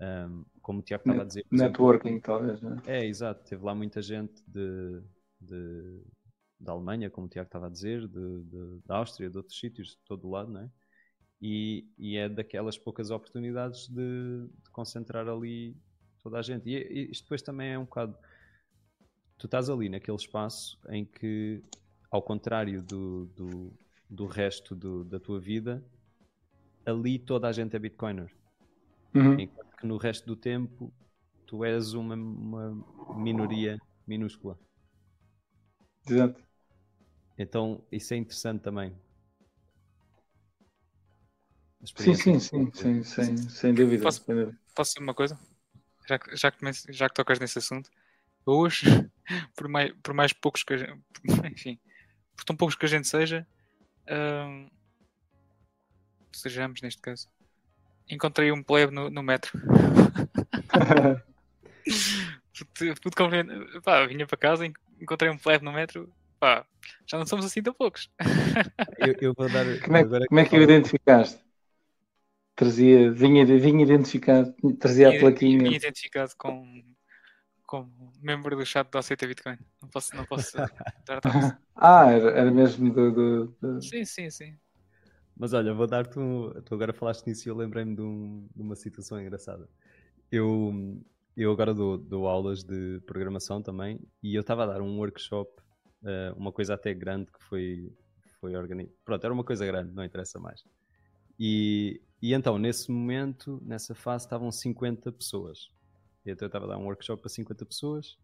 Um, 0.01 0.45
como 0.63 0.79
o 0.79 0.83
Tiago 0.83 1.03
estava 1.03 1.23
a 1.23 1.27
dizer. 1.27 1.45
Networking, 1.51 2.09
exemplo, 2.09 2.23
talvez, 2.25 2.63
né? 2.63 2.81
É, 2.87 3.05
exato. 3.05 3.45
Teve 3.45 3.65
lá 3.65 3.75
muita 3.75 4.01
gente 4.01 4.43
de, 4.47 5.03
de, 5.41 6.03
da 6.59 6.73
Alemanha, 6.73 7.11
como 7.11 7.27
o 7.27 7.31
Tiago 7.31 7.49
estava 7.49 7.67
a 7.67 7.71
dizer, 7.71 8.07
de, 8.07 8.45
de, 8.45 8.81
da 8.87 8.97
Áustria, 8.97 9.29
de 9.29 9.37
outros 9.37 9.59
sítios, 9.59 9.89
de 9.89 9.99
todo 10.07 10.27
o 10.27 10.31
lado, 10.31 10.51
não 10.51 10.63
é? 10.63 10.71
E, 11.43 11.87
e 11.99 12.17
é 12.17 12.29
daquelas 12.29 12.79
poucas 12.79 13.11
oportunidades 13.11 13.89
de, 13.89 14.49
de, 14.65 14.71
concentrar 14.71 15.29
ali 15.29 15.77
toda 16.29 16.39
a 16.39 16.43
gente. 16.43 16.69
E, 16.69 16.77
e 16.77 17.11
isto 17.11 17.25
depois 17.25 17.43
também 17.43 17.73
é 17.73 17.79
um 17.79 17.85
bocado. 17.85 18.17
Tu 19.39 19.47
estás 19.47 19.71
ali 19.71 19.89
naquele 19.89 20.17
espaço 20.17 20.79
em 20.89 21.05
que 21.05 21.63
ao 22.11 22.23
contrário 22.23 22.83
do, 22.83 23.27
do, 23.27 23.73
do 24.09 24.27
resto 24.27 24.75
do, 24.75 25.05
da 25.05 25.19
tua 25.19 25.41
vida, 25.41 25.83
ali 26.85 27.19
toda 27.19 27.49
a 27.49 27.53
gente 27.53 27.75
é 27.75 27.79
Bitcoiner. 27.79 28.31
Uhum. 29.15 29.41
Enquanto 29.41 29.77
que 29.77 29.87
no 29.87 29.97
resto 29.97 30.27
do 30.27 30.37
tempo 30.37 30.93
tu 31.47 31.65
és 31.65 31.95
uma, 31.95 32.15
uma 32.15 33.17
minoria 33.17 33.79
minúscula. 34.07 34.59
Exato. 36.09 36.43
Então 37.39 37.83
isso 37.91 38.13
é 38.13 38.17
interessante 38.17 38.63
também. 38.63 38.95
Sim, 41.85 42.15
sim, 42.15 42.41
sim, 42.41 42.71
sim, 42.75 43.03
sem, 43.05 43.37
sem 43.37 43.73
dúvida. 43.73 44.03
Posso, 44.03 44.25
posso 44.75 44.91
dizer 44.91 45.03
uma 45.03 45.15
coisa? 45.15 45.39
Já 46.09 46.19
que, 46.19 46.35
já, 46.37 46.51
que, 46.51 46.59
já 46.89 47.09
que 47.09 47.15
tocas 47.15 47.39
nesse 47.39 47.59
assunto, 47.59 47.91
hoje, 48.47 48.87
por 49.55 49.69
mais, 49.69 49.93
por 50.03 50.15
mais 50.15 50.33
poucos 50.33 50.63
que 50.63 50.73
a 50.73 50.79
gente, 50.79 51.03
enfim, 51.53 51.79
por 52.35 52.45
tão 52.45 52.57
poucos 52.57 52.75
que 52.75 52.87
a 52.87 52.89
gente 52.89 53.07
seja, 53.07 53.47
uh, 54.05 54.71
sejamos 56.33 56.81
neste 56.81 57.03
caso, 57.03 57.29
encontrei 58.09 58.51
um 58.51 58.63
plebe 58.63 58.91
no, 58.93 59.11
no 59.11 59.23
metro. 59.23 59.53
Tudo 63.03 63.17
compreendo. 63.17 63.83
Pá, 63.83 64.07
vinha 64.07 64.27
para 64.27 64.37
casa, 64.39 64.67
encontrei 65.01 65.31
um 65.31 65.39
plebe 65.39 65.65
no 65.65 65.73
metro. 65.73 66.13
Pá, 66.41 66.65
já 67.07 67.19
não 67.19 67.27
somos 67.27 67.45
assim 67.45 67.63
tão 67.63 67.75
poucos. 67.75 68.11
eu, 68.99 69.15
eu 69.21 69.35
vou 69.35 69.49
dar. 69.51 69.65
Como 69.81 69.97
é, 69.97 70.05
como 70.27 70.41
é 70.41 70.45
que 70.45 70.57
o 70.57 70.63
identificaste? 70.63 71.39
Trazia, 72.59 73.13
vinha, 73.13 73.47
vinha 73.47 73.85
identificado, 73.85 74.53
trazia 74.81 75.11
vinha, 75.11 75.21
a 75.21 75.23
plaquinha. 75.23 75.59
Vinha 75.59 75.77
identificado 75.77 76.33
com 76.37 76.83
como 77.65 78.13
membro 78.21 78.57
do 78.57 78.67
chat 78.67 78.91
do 78.91 78.99
Aceita 78.99 79.29
Bitcoin. 79.29 79.57
Não 79.81 79.89
posso, 79.89 80.17
não 80.17 80.25
posso 80.25 80.57
Ah, 81.77 82.11
era, 82.11 82.31
era 82.33 82.51
mesmo 82.51 82.93
do, 82.93 83.13
do, 83.13 83.47
do, 83.61 83.81
Sim, 83.81 84.05
sim, 84.05 84.29
sim. 84.29 84.59
Mas 85.37 85.53
olha, 85.53 85.73
vou 85.73 85.87
dar-te 85.87 86.19
um. 86.19 86.51
Tu 86.65 86.75
agora 86.75 86.93
falaste 86.93 87.29
nisso 87.29 87.47
e 87.47 87.49
eu 87.49 87.57
lembrei-me 87.57 87.95
de, 87.95 88.03
um, 88.03 88.49
de, 88.53 88.61
uma 88.61 88.75
situação 88.75 89.21
engraçada. 89.21 89.69
Eu, 90.29 91.01
eu 91.37 91.53
agora 91.53 91.73
dou, 91.73 91.97
dou, 91.97 92.27
aulas 92.27 92.65
de 92.65 93.01
programação 93.07 93.63
também 93.63 94.01
e 94.21 94.35
eu 94.35 94.41
estava 94.41 94.65
a 94.65 94.67
dar 94.67 94.83
um 94.83 94.99
workshop, 94.99 95.49
uh, 96.03 96.37
uma 96.37 96.51
coisa 96.51 96.75
até 96.75 96.93
grande 96.93 97.31
que 97.31 97.41
foi, 97.45 97.93
foi 98.41 98.57
organizado. 98.57 98.97
Pronto, 99.05 99.25
era 99.25 99.33
uma 99.33 99.45
coisa 99.45 99.65
grande, 99.65 99.95
não 99.95 100.05
interessa 100.05 100.41
mais. 100.41 100.65
E, 101.39 102.01
e 102.21 102.35
então, 102.35 102.59
nesse 102.59 102.91
momento, 102.91 103.61
nessa 103.65 103.95
fase, 103.95 104.25
estavam 104.25 104.51
50 104.51 105.13
pessoas. 105.13 105.71
Então 106.25 106.47
eu 106.47 106.49
estava 106.49 106.67
a 106.67 106.69
dar 106.69 106.79
um 106.79 106.85
workshop 106.85 107.23
para 107.23 107.31
50 107.31 107.65
pessoas 107.65 108.19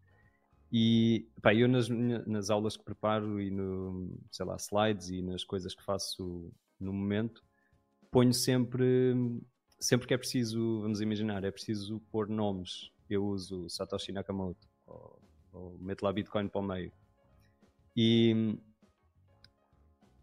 e 0.71 1.27
pá, 1.41 1.53
eu 1.53 1.67
nas, 1.67 1.87
nas 1.89 2.49
aulas 2.49 2.75
que 2.75 2.83
preparo 2.83 3.39
e 3.41 3.49
no, 3.49 4.17
sei 4.31 4.45
lá, 4.45 4.55
slides 4.57 5.09
e 5.09 5.21
nas 5.21 5.43
coisas 5.43 5.73
que 5.73 5.83
faço 5.83 6.51
no 6.79 6.91
momento, 6.91 7.43
ponho 8.11 8.33
sempre, 8.33 9.15
sempre 9.79 10.07
que 10.07 10.13
é 10.13 10.17
preciso, 10.17 10.81
vamos 10.81 11.01
imaginar, 11.01 11.43
é 11.43 11.51
preciso 11.51 11.99
pôr 12.11 12.27
nomes. 12.27 12.91
Eu 13.09 13.25
uso 13.25 13.69
Satoshi 13.69 14.11
Nakamoto 14.11 14.67
ou, 14.85 15.21
ou 15.53 15.77
meto 15.79 16.03
lá 16.03 16.11
Bitcoin 16.11 16.47
para 16.47 16.61
o 16.61 16.63
meio. 16.63 16.91
E, 17.95 18.57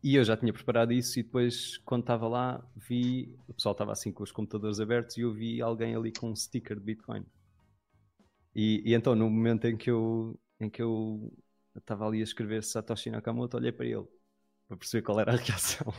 e 0.03 0.17
eu 0.17 0.25
já 0.25 0.37
tinha 0.37 0.53
preparado 0.53 0.93
isso 0.93 1.19
e 1.19 1.23
depois, 1.23 1.79
quando 1.79 2.03
estava 2.03 2.27
lá, 2.29 2.65
vi, 2.77 3.35
o 3.49 3.55
pessoal 3.55 3.73
estava 3.73 3.93
assim 3.93 4.13
com 4.13 4.23
os 4.23 4.33
computadores 4.33 4.81
abertos 4.81 5.17
e 5.17 5.21
eu 5.21 5.33
vi 5.33 5.63
alguém 5.63 5.95
ali 5.95 6.13
com 6.13 6.31
um 6.31 6.37
sticker 6.37 6.77
de 6.79 6.85
Bitcoin. 6.85 7.25
E, 8.55 8.83
e, 8.85 8.95
então, 8.95 9.15
no 9.15 9.31
momento 9.31 9.67
em 9.67 9.77
que 9.77 9.91
eu 9.91 10.39
em 10.61 10.71
que 10.71 10.81
eu 10.83 11.33
estava 11.77 12.07
ali 12.07 12.21
a 12.21 12.25
escrever 12.25 12.63
Satoshi 12.63 13.11
Nakamoto, 13.11 13.57
olhei 13.57 13.73
para 13.73 13.87
ele 13.87 14.07
para 14.69 14.77
perceber 14.77 15.03
qual 15.03 15.21
era 15.21 15.33
a 15.33 15.37
reação. 15.37 15.93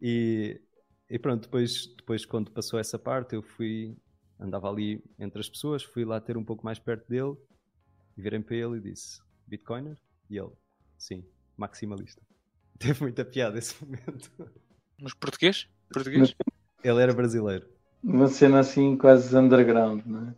E, 0.00 0.60
e 1.08 1.18
pronto, 1.18 1.42
depois, 1.42 1.86
depois 1.96 2.24
quando 2.26 2.50
passou 2.52 2.78
essa 2.78 2.98
parte, 2.98 3.34
eu 3.34 3.42
fui, 3.42 3.96
andava 4.38 4.68
ali 4.68 5.02
entre 5.18 5.40
as 5.40 5.48
pessoas, 5.48 5.82
fui 5.82 6.04
lá 6.04 6.20
ter 6.20 6.36
um 6.36 6.44
pouco 6.44 6.64
mais 6.64 6.78
perto 6.78 7.08
dele 7.08 7.36
e 8.16 8.22
virei 8.22 8.40
para 8.40 8.56
ele 8.56 8.78
e 8.78 8.80
disse: 8.80 9.20
Bitcoiner? 9.46 9.98
E 10.30 10.38
ele: 10.38 10.52
Sim, 10.98 11.24
maximalista. 11.56 12.22
Teve 12.78 13.02
muita 13.02 13.24
piada 13.24 13.58
esse 13.58 13.74
momento. 13.84 14.30
Mas 15.00 15.14
português? 15.14 15.68
Português? 15.92 16.34
Ele 16.82 17.02
era 17.02 17.12
brasileiro. 17.12 17.66
Uma 18.02 18.28
cena 18.28 18.60
assim 18.60 18.96
quase 18.96 19.36
underground, 19.36 20.02
não 20.06 20.28
é? 20.28 20.34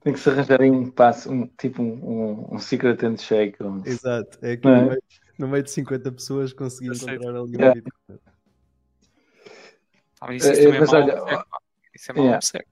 Tem 0.00 0.12
que 0.12 0.20
se 0.20 0.28
arranjar 0.28 0.60
aí 0.60 0.70
um 0.70 0.90
passo, 0.90 1.32
um, 1.32 1.46
tipo 1.58 1.82
um, 1.82 2.54
um, 2.54 2.58
secret 2.58 3.00
handshake. 3.00 3.62
Um... 3.62 3.82
Exato, 3.84 4.38
é 4.42 4.56
que 4.56 4.68
no, 4.68 4.74
é? 4.74 4.84
meio, 4.84 5.02
no, 5.38 5.48
meio, 5.48 5.62
de 5.62 5.70
50 5.70 6.12
pessoas 6.12 6.52
consegui 6.52 6.94
encontrar 6.94 7.30
ali 7.30 7.56
um 7.56 7.60
yeah. 7.60 7.80
Ah, 10.20 10.34
isso, 10.34 10.52
isso 10.52 10.62
também 10.62 10.76
é 10.76 10.80
mas 10.80 10.92
olha, 10.92 11.12
é, 11.12 11.16
pá. 11.16 11.46
Isso 11.94 12.10
é 12.10 12.14
mau, 12.14 12.24
yeah. 12.24 12.40
seco. 12.40 12.70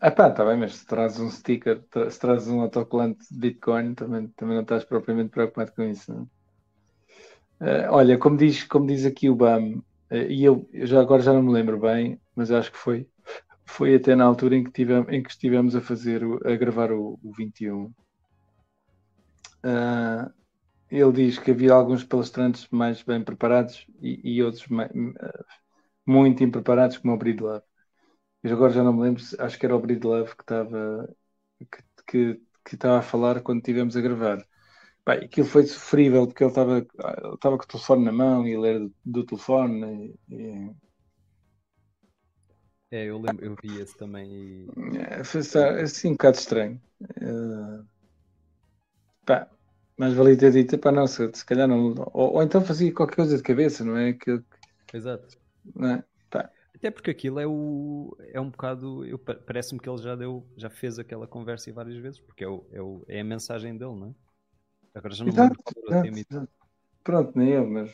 Ah 0.00 0.10
pá, 0.10 0.30
tá 0.30 0.44
bem, 0.44 0.56
mas 0.56 0.76
se 0.76 0.86
trazes 0.86 1.18
um 1.18 1.30
sticker, 1.30 1.82
tra- 1.90 2.10
se 2.10 2.18
trazes 2.18 2.48
um 2.48 2.60
autocolante 2.60 3.26
de 3.30 3.38
Bitcoin, 3.38 3.94
também, 3.94 4.28
também 4.28 4.54
não 4.54 4.62
estás 4.62 4.84
propriamente 4.84 5.30
preocupado 5.30 5.72
com 5.72 5.82
isso, 5.82 6.12
não 6.12 6.28
Eh, 7.60 7.88
olha, 7.90 8.18
como 8.18 8.36
diz, 8.36 8.64
como 8.64 8.86
diz 8.86 9.04
aqui 9.06 9.28
o 9.30 9.34
BAM, 9.36 9.82
eh, 10.10 10.26
e 10.32 10.44
eu, 10.44 10.68
eu 10.72 10.86
já 10.86 11.00
agora 11.00 11.22
já 11.22 11.32
não 11.32 11.42
me 11.42 11.52
lembro 11.52 11.78
bem, 11.80 12.20
mas 12.34 12.50
acho 12.50 12.70
que 12.72 12.78
foi, 12.78 13.08
foi 13.66 13.94
até 13.96 14.14
na 14.14 14.24
altura 14.24 14.56
em 14.56 14.64
que, 14.64 14.82
em 15.10 15.22
que 15.22 15.30
estivemos 15.30 15.74
a 15.76 15.80
fazer, 15.80 16.22
a 16.46 16.56
gravar 16.56 16.92
o, 16.92 17.18
o 17.22 17.32
21. 17.36 17.92
Ah, 19.62 20.30
ele 20.90 21.12
diz 21.12 21.38
que 21.38 21.50
havia 21.52 21.72
alguns 21.74 22.04
palestrantes 22.04 22.68
mais 22.70 23.02
bem 23.02 23.22
preparados 23.24 23.86
e, 24.00 24.36
e 24.38 24.42
outros 24.44 24.66
mai- 24.68 24.90
ah, 25.20 25.44
muito 26.06 26.44
impreparados, 26.44 26.98
como 26.98 27.14
o 27.14 27.18
Breedlove. 27.18 27.64
Eu 28.42 28.54
agora 28.56 28.72
já 28.72 28.84
não 28.84 28.92
me 28.94 29.02
lembro, 29.02 29.22
acho 29.40 29.58
que 29.58 29.66
era 29.66 29.76
o 29.76 29.80
Breedlove 29.80 30.36
que 30.36 30.42
estava 30.42 31.08
que, 31.70 31.84
que, 32.08 32.42
que 32.64 32.74
estava 32.76 32.98
a 33.00 33.02
falar 33.02 33.42
quando 33.42 33.58
estivemos 33.60 33.96
a 33.96 34.00
gravar. 34.00 34.46
Bem, 35.06 35.24
aquilo 35.24 35.46
foi 35.46 35.64
sofrível 35.66 36.26
porque 36.26 36.42
ele 36.44 36.50
estava, 36.50 36.78
ele 36.78 36.86
com 37.40 37.48
o 37.54 37.58
telefone 37.58 38.04
na 38.04 38.12
mão 38.12 38.46
e 38.46 38.52
ele 38.54 38.68
era 38.68 38.80
do, 38.80 38.94
do 39.04 39.24
telefone. 39.26 40.14
E, 40.28 40.70
É, 42.90 43.04
eu 43.06 43.18
lembro, 43.20 43.44
eu 43.44 43.56
vi 43.56 43.78
esse 43.78 43.96
também 43.96 44.30
e 44.32 44.72
é, 45.10 45.24
foi 45.24 45.42
só- 45.42 45.68
assim 45.80 46.08
um 46.08 46.12
bocado 46.12 46.38
estranho. 46.38 46.80
Eh, 47.20 47.84
pá, 49.24 49.48
mas 49.96 50.14
valia 50.14 50.36
ter 50.38 50.52
dito, 50.52 50.78
pá, 50.78 50.90
não, 50.92 51.06
se, 51.06 51.30
se 51.34 51.44
calhar 51.44 51.68
não. 51.68 51.94
Ou, 52.12 52.34
ou 52.34 52.42
então 52.42 52.64
fazia 52.64 52.92
qualquer 52.92 53.16
coisa 53.16 53.36
de 53.36 53.42
cabeça, 53.42 53.84
não 53.84 53.96
é? 53.96 54.12
Que, 54.14 54.42
exato. 54.92 55.36
não 55.74 55.90
é? 55.90 56.04
Pá, 56.30 56.50
Até 56.74 56.90
porque 56.90 57.10
aquilo 57.10 57.40
é 57.40 57.46
o 57.46 58.16
é 58.32 58.40
um 58.40 58.50
bocado, 58.50 59.02
parece-me 59.46 59.80
que 59.80 59.88
ele 59.88 59.98
já 60.02 60.14
deu, 60.14 60.46
já 60.56 60.68
fez 60.70 60.98
aquela 60.98 61.26
conversa 61.26 61.72
várias 61.72 61.96
vezes, 61.96 62.20
porque 62.20 62.44
é, 62.44 62.48
o, 62.48 62.66
é, 62.70 62.80
o, 62.82 63.04
é 63.08 63.20
a 63.20 63.24
mensagem 63.24 63.76
dele, 63.76 63.94
não 63.94 64.08
é? 64.08 64.14
Agora 64.96 65.14
já 65.14 65.24
não 65.24 65.32
Exato, 65.32 65.58
exato, 65.88 66.12
exato. 66.30 66.52
Pronto, 67.04 67.32
nem 67.38 67.50
eu, 67.52 67.66
mas 67.68 67.90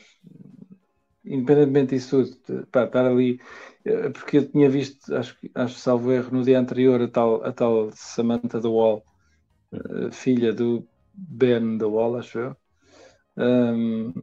independentemente 1.25 1.95
disso 1.95 2.25
tudo, 2.45 2.67
pá, 2.67 2.83
estar 2.85 3.05
ali, 3.05 3.39
eh, 3.85 4.09
porque 4.09 4.37
eu 4.37 4.51
tinha 4.51 4.69
visto, 4.69 5.13
acho 5.15 5.37
que 5.39 5.49
acho, 5.55 5.75
salvo 5.79 6.11
erro, 6.11 6.31
no 6.31 6.43
dia 6.43 6.59
anterior, 6.59 7.01
a 7.01 7.07
tal, 7.09 7.43
a 7.45 7.51
tal 7.53 7.89
Samantha 7.93 8.61
The 8.61 8.67
Wall, 8.67 9.03
eh, 9.73 10.11
filha 10.11 10.53
do 10.53 10.87
Ben 11.13 11.77
The 11.79 11.85
Wall, 11.85 12.17
acho 12.17 12.39
eu. 12.39 12.57
Ahm, 13.37 14.13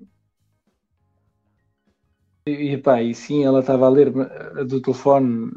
e, 2.47 2.77
pá, 2.79 3.03
e 3.03 3.15
sim, 3.15 3.45
ela 3.45 3.61
estava 3.61 3.87
a 3.87 3.89
ler 3.91 4.09
eh, 4.59 4.65
do 4.65 4.81
telefone 4.83 5.51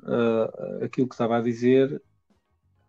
eh, 0.82 0.86
aquilo 0.86 1.07
que 1.07 1.15
estava 1.15 1.38
a 1.38 1.41
dizer, 1.41 2.01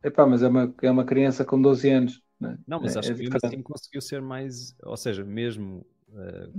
Epá, 0.05 0.26
mas 0.26 0.43
é 0.43 0.49
uma, 0.49 0.74
é 0.82 0.91
uma 0.93 1.05
criança 1.07 1.45
com 1.47 1.61
12 1.62 1.91
anos. 1.91 2.22
Né? 2.41 2.59
Não, 2.66 2.80
mas 2.80 2.97
É- 3.03 3.11
acho 3.11 3.12
é 3.12 3.14
que 3.14 3.26
assim 3.37 3.62
conseguiu 3.62 4.01
ser 4.01 4.22
mais, 4.22 4.74
ou 4.82 4.97
seja, 4.97 5.24
mesmo 5.24 5.87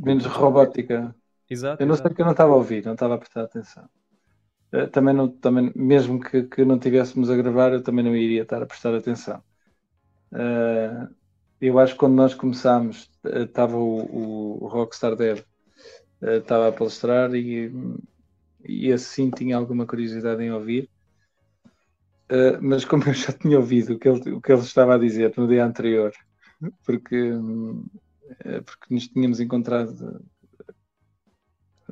com- 0.02 0.16
Menos 0.16 0.26
robótica. 0.26 1.16
Exato, 1.50 1.80
Eu 1.80 1.88
não 1.88 1.96
sei 1.96 2.04
exato. 2.04 2.12
porque 2.12 2.22
eu 2.22 2.26
não 2.26 2.34
estava 2.34 2.54
a 2.54 2.58
ouvir, 2.58 2.86
não 2.86 2.94
estava 2.94 3.16
a 3.16 3.18
prestar 3.18 3.44
atenção. 3.44 3.90
Eh, 4.74 4.88
Também 4.88 5.14
não, 5.16 5.30
também, 5.30 5.72
mesmo 5.76 6.20
que, 6.22 6.44
que 6.46 6.66
não 6.66 6.80
tivéssemos 6.80 7.30
a 7.30 7.38
gravar, 7.38 7.74
eu 7.74 7.84
também 7.84 8.06
não 8.06 8.16
iria 8.16 8.44
estar 8.44 8.62
a 8.64 8.66
prestar 8.68 8.96
atenção. 8.96 9.44
Eh, 10.34 11.08
eu 11.62 11.80
acho 11.80 11.94
que 11.94 12.00
quando 12.00 12.16
nós 12.16 12.34
começámos, 12.36 13.10
estava 13.26 13.78
o, 13.78 14.64
o 14.66 14.68
Rockstar 14.68 15.16
Dev, 15.16 15.42
estava 16.22 16.70
a 16.70 16.72
palestrar 16.74 17.34
e, 17.36 17.72
e 18.68 18.90
esse 18.90 19.06
sim 19.06 19.32
tinha 19.32 19.58
alguma 19.58 19.88
curiosidade 19.88 20.44
em 20.44 20.52
ouvir. 20.52 20.90
Eh, 22.30 22.58
mas 22.60 22.84
como 22.86 23.04
eu 23.06 23.14
já 23.14 23.32
tinha 23.34 23.58
ouvido 23.58 23.94
o 23.94 24.00
que 24.00 24.10
ele, 24.10 24.32
o 24.32 24.42
que 24.42 24.52
ele 24.52 24.62
estava 24.62 24.96
a 24.96 24.98
dizer 24.98 25.34
no 25.38 25.48
dia 25.48 25.66
anterior, 25.66 26.12
porque, 26.86 27.16
eh, 28.44 28.62
porque 28.62 28.94
nos 28.94 29.08
tínhamos 29.08 29.40
encontrado 29.40 30.24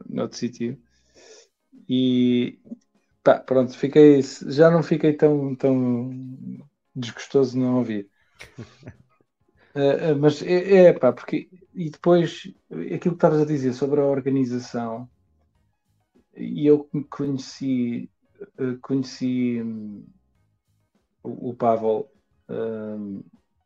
noutro 0.10 0.38
sítio. 0.38 0.78
E 1.88 2.60
pá, 3.24 3.40
pronto, 3.40 3.78
fiquei, 3.78 4.22
já 4.48 4.72
não 4.72 4.84
fiquei 4.84 5.14
tão, 5.14 5.56
tão 5.56 6.10
desgostoso 6.96 7.54
de 7.54 7.60
não 7.60 7.78
ouvir. 7.78 8.10
Eh, 9.76 10.12
eh, 10.12 10.14
mas 10.14 10.40
é, 10.44 10.86
é 10.90 10.94
pá, 10.94 11.12
porque 11.12 11.50
e 11.74 11.90
depois 11.90 12.44
aquilo 12.70 13.00
que 13.00 13.08
estavas 13.10 13.42
a 13.42 13.46
dizer 13.46 13.74
sobre 13.74 14.00
a 14.00 14.06
organização, 14.06 15.10
e 16.36 16.68
eu 16.68 16.88
conheci, 17.10 18.10
eh, 18.60 18.78
conheci 18.82 19.62
hum, 19.62 20.06
o, 21.24 21.50
o 21.50 21.56
Pavel, 21.56 22.10
hum, 22.50 23.24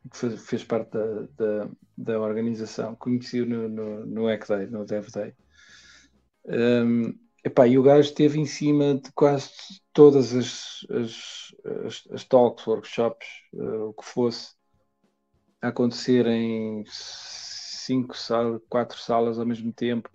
que 0.10 0.18
fez, 0.18 0.42
fez 0.42 0.64
parte 0.64 0.92
da, 0.92 1.22
da, 1.38 1.70
da 1.98 2.20
organização, 2.20 2.96
conheci-o 2.96 3.46
no, 3.46 3.68
no, 3.68 4.06
no 4.06 4.28
no 4.72 4.86
Dev 4.86 5.08
Day. 5.12 5.34
Um, 6.46 7.14
epá, 7.44 7.68
e 7.68 7.78
o 7.78 7.84
gajo 7.84 8.10
esteve 8.10 8.40
em 8.40 8.46
cima 8.46 8.96
de 8.96 9.12
quase 9.14 9.50
todas 9.94 10.34
as, 10.34 10.86
as, 10.90 11.56
as, 11.86 12.08
as 12.12 12.24
talks, 12.24 12.66
workshops, 12.66 13.28
eh, 13.54 13.78
o 13.80 13.94
que 13.94 14.06
fosse, 14.06 14.56
a 15.62 15.70
acontecer 15.70 16.26
em 16.28 16.84
cinco 16.88 18.16
salas, 18.16 18.62
quatro 18.70 18.98
salas 19.00 19.40
ao 19.40 19.46
mesmo 19.46 19.74
tempo. 19.74 20.10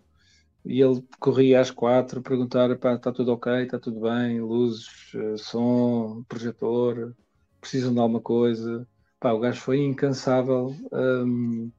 E 0.65 0.81
ele 0.81 1.03
corria 1.19 1.61
às 1.61 1.71
quatro 1.71 2.21
a 2.21 2.23
perguntar: 2.23 2.71
"Epá, 2.71 2.95
está 2.95 3.13
tudo 3.13 3.33
ok, 3.33 3.65
está 3.65 3.79
tudo 3.79 4.01
bem, 4.01 4.41
luzes, 4.41 4.87
eh, 5.15 5.37
som, 5.37 6.25
projetor, 6.29 7.15
precisam 7.63 7.95
de 7.95 8.01
alguma 8.01 8.23
coisa. 8.23 8.89
Pá, 9.21 9.33
o 9.33 9.41
gajo 9.41 9.63
foi 9.63 9.81
incansável, 9.81 10.77
hum, 10.93 11.73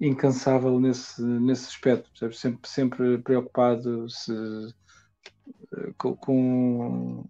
incansável 0.00 0.80
nesse, 0.80 1.22
nesse 1.22 1.66
aspecto, 1.68 2.10
percebes? 2.10 2.40
Sempre, 2.40 2.70
sempre 2.70 3.18
preocupado 3.22 4.08
se, 4.10 4.32
eh, 5.76 5.92
com, 5.98 6.16
com, 6.16 7.24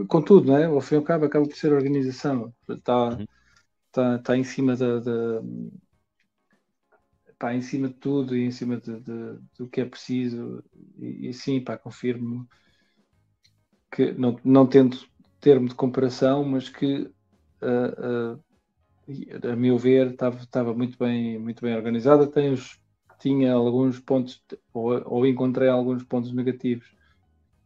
eh, 0.00 0.04
com 0.08 0.22
tudo, 0.22 0.48
não 0.48 0.56
é? 0.58 0.64
Ao 0.66 0.80
fim 0.80 0.94
e 0.96 0.98
ao 0.98 1.04
cabo, 1.04 1.24
acaba 1.26 1.46
por 1.46 1.56
ser 1.56 1.72
organização. 1.72 2.52
Está, 2.68 3.08
Uhum. 3.10 3.26
está, 3.88 4.16
está 4.16 4.36
em 4.36 4.44
cima 4.44 4.76
da, 4.76 5.00
da 5.00 5.42
pá, 7.38 7.54
em 7.54 7.62
cima 7.62 7.88
de 7.88 7.94
tudo 7.94 8.36
e 8.36 8.44
em 8.44 8.50
cima 8.50 8.76
de, 8.80 9.00
de- 9.00 9.38
do 9.58 9.68
que 9.68 9.80
é 9.80 9.84
preciso. 9.84 10.62
E, 10.98 11.28
e 11.28 11.32
sim, 11.34 11.62
pá, 11.62 11.76
confirmo 11.78 12.48
que, 13.90 14.12
não, 14.12 14.38
não 14.44 14.66
tendo 14.66 14.96
termo 15.46 15.68
de 15.68 15.76
comparação, 15.76 16.42
mas 16.44 16.68
que 16.68 17.08
ah, 17.62 17.94
ah, 17.98 18.38
e, 19.06 19.28
a 19.48 19.54
meu 19.54 19.78
ver 19.78 20.10
estava, 20.10 20.74
muito 20.74 20.98
bem 20.98 21.38
muito 21.38 21.62
bem 21.62 21.76
organizada. 21.76 22.26
Tem 22.26 22.52
os, 22.52 22.80
tinha 23.20 23.54
alguns 23.54 24.00
pontos 24.00 24.42
ou, 24.74 25.00
ou 25.06 25.24
encontrei 25.24 25.68
alguns 25.68 26.02
pontos 26.02 26.32
negativos. 26.32 26.92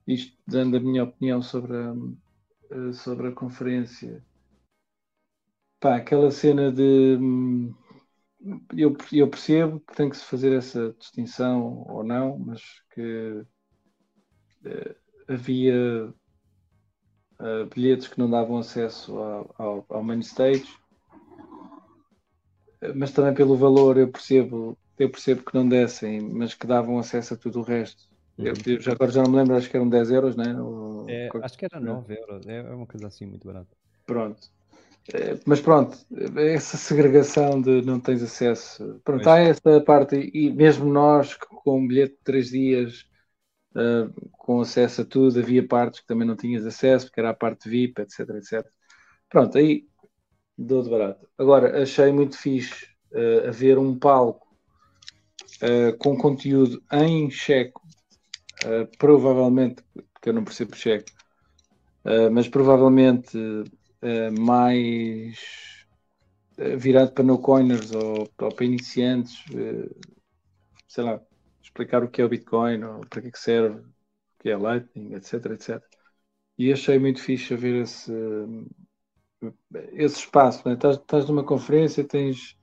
Isto 0.06 0.36
dando 0.46 0.76
a 0.76 0.80
minha 0.80 1.04
opinião 1.04 1.40
sobre 1.40 1.74
a, 1.74 1.94
eh, 2.70 2.92
sobre 2.92 3.28
a 3.28 3.32
conferência. 3.32 4.22
Pá, 5.80 5.96
aquela 5.96 6.30
cena 6.30 6.70
de 6.70 7.16
eu, 8.76 8.94
eu 9.10 9.30
percebo 9.30 9.80
que 9.80 9.96
tem 9.96 10.10
que 10.10 10.18
se 10.18 10.24
fazer 10.24 10.52
essa 10.52 10.94
distinção 10.98 11.86
ou 11.88 12.04
não 12.04 12.38
mas 12.38 12.60
que 12.90 13.42
eh, 14.64 14.94
havia 15.28 16.12
eh, 17.40 17.64
bilhetes 17.74 18.08
que 18.08 18.18
não 18.18 18.30
davam 18.30 18.58
acesso 18.58 19.16
ao, 19.18 19.54
ao, 19.58 19.86
ao 19.88 20.02
main 20.02 20.20
stage 20.20 20.66
mas 22.94 23.12
também 23.12 23.34
pelo 23.34 23.56
valor 23.56 23.96
eu 23.98 24.08
percebo, 24.10 24.76
eu 24.98 25.10
percebo 25.10 25.44
que 25.44 25.54
não 25.54 25.68
dessem, 25.68 26.20
mas 26.20 26.54
que 26.54 26.66
davam 26.66 26.98
acesso 26.98 27.34
a 27.34 27.36
tudo 27.36 27.60
o 27.60 27.62
resto. 27.62 28.02
Eu, 28.38 28.54
Uhum. 28.54 28.62
eu 28.66 28.80
já, 28.80 28.92
agora 28.92 29.10
já 29.10 29.22
não 29.22 29.30
me 29.30 29.36
lembro, 29.36 29.54
acho 29.56 29.68
que 29.68 29.76
eram 29.76 29.88
10 29.88 30.10
euros, 30.10 30.34
não 30.34 30.44
é? 30.44 30.62
Ou- 30.62 31.10
É, 31.10 31.30
acho 31.42 31.58
que 31.58 31.64
era 31.66 31.78
9 31.80 32.16
euros, 32.18 32.46
é 32.46 32.56
é 32.58 32.74
uma 32.74 32.86
coisa 32.86 33.06
assim 33.06 33.26
muito 33.26 33.46
barata. 33.46 33.76
Pronto. 34.06 34.40
Eh, 35.12 35.38
Mas 35.46 35.60
pronto, 35.60 35.96
essa 36.36 36.76
segregação 36.76 37.60
de 37.60 37.82
não 37.82 38.00
tens 38.00 38.22
acesso. 38.22 39.00
Pronto, 39.04 39.26
Pois. 39.26 39.28
há 39.28 39.38
essa 39.40 39.80
parte, 39.82 40.16
e 40.34 40.50
mesmo 40.52 40.86
nós 40.92 41.34
que 41.34 41.46
com 41.48 41.78
um 41.80 41.86
bilhete 41.88 42.14
de 42.14 42.20
3 42.24 42.50
dias, 42.50 43.04
eh, 43.76 44.08
com 44.32 44.60
acesso 44.60 45.02
a 45.02 45.04
tudo, 45.04 45.38
havia 45.38 45.66
partes 45.66 46.00
que 46.00 46.06
também 46.06 46.26
não 46.26 46.36
tinhas 46.36 46.66
acesso, 46.66 47.06
porque 47.06 47.20
era 47.20 47.30
a 47.30 47.34
parte 47.34 47.68
VIP, 47.68 48.02
etc, 48.02 48.20
etc. 48.30 48.66
Pronto, 49.28 49.56
aí 49.56 49.86
dou 50.58 50.82
de 50.82 50.90
barato. 50.90 51.28
Agora, 51.38 51.82
achei 51.82 52.12
muito 52.12 52.36
fixe 52.36 52.88
eh, 53.12 53.48
haver 53.48 53.78
um 53.78 53.96
palco 53.98 54.46
eh, 55.62 55.92
com 55.92 56.16
conteúdo 56.16 56.82
em 56.92 57.30
checo, 57.30 57.80
provavelmente, 58.98 59.82
porque 60.12 60.28
eu 60.28 60.34
não 60.34 60.44
percebo 60.44 60.76
checo, 60.76 61.08
mas 62.30 62.46
provavelmente 62.46 63.38
mais 64.38 65.38
virado 66.76 67.12
para 67.12 67.24
no-coiners 67.24 67.90
ou, 67.92 68.28
ou 68.38 68.54
para 68.54 68.64
iniciantes, 68.66 69.42
sei 70.86 71.04
lá, 71.04 71.22
explicar 71.62 72.02
o 72.02 72.08
que 72.08 72.20
é 72.20 72.24
o 72.24 72.28
Bitcoin 72.28 72.82
ou 72.84 73.00
para 73.06 73.22
que 73.22 73.28
é 73.28 73.30
que 73.30 73.38
serve, 73.38 73.82
que 74.38 74.48
é 74.50 74.56
Lightning, 74.56 75.14
etc, 75.14 75.46
etc. 75.46 75.82
E 76.58 76.72
achei 76.72 76.98
muito 76.98 77.22
fixe 77.22 77.54
ver 77.54 77.82
esse, 77.82 78.12
esse 79.92 80.16
espaço. 80.18 80.66
Né? 80.68 80.74
Estás, 80.74 80.96
estás 80.96 81.28
numa 81.28 81.44
conferência, 81.44 82.04
tens 82.04 82.56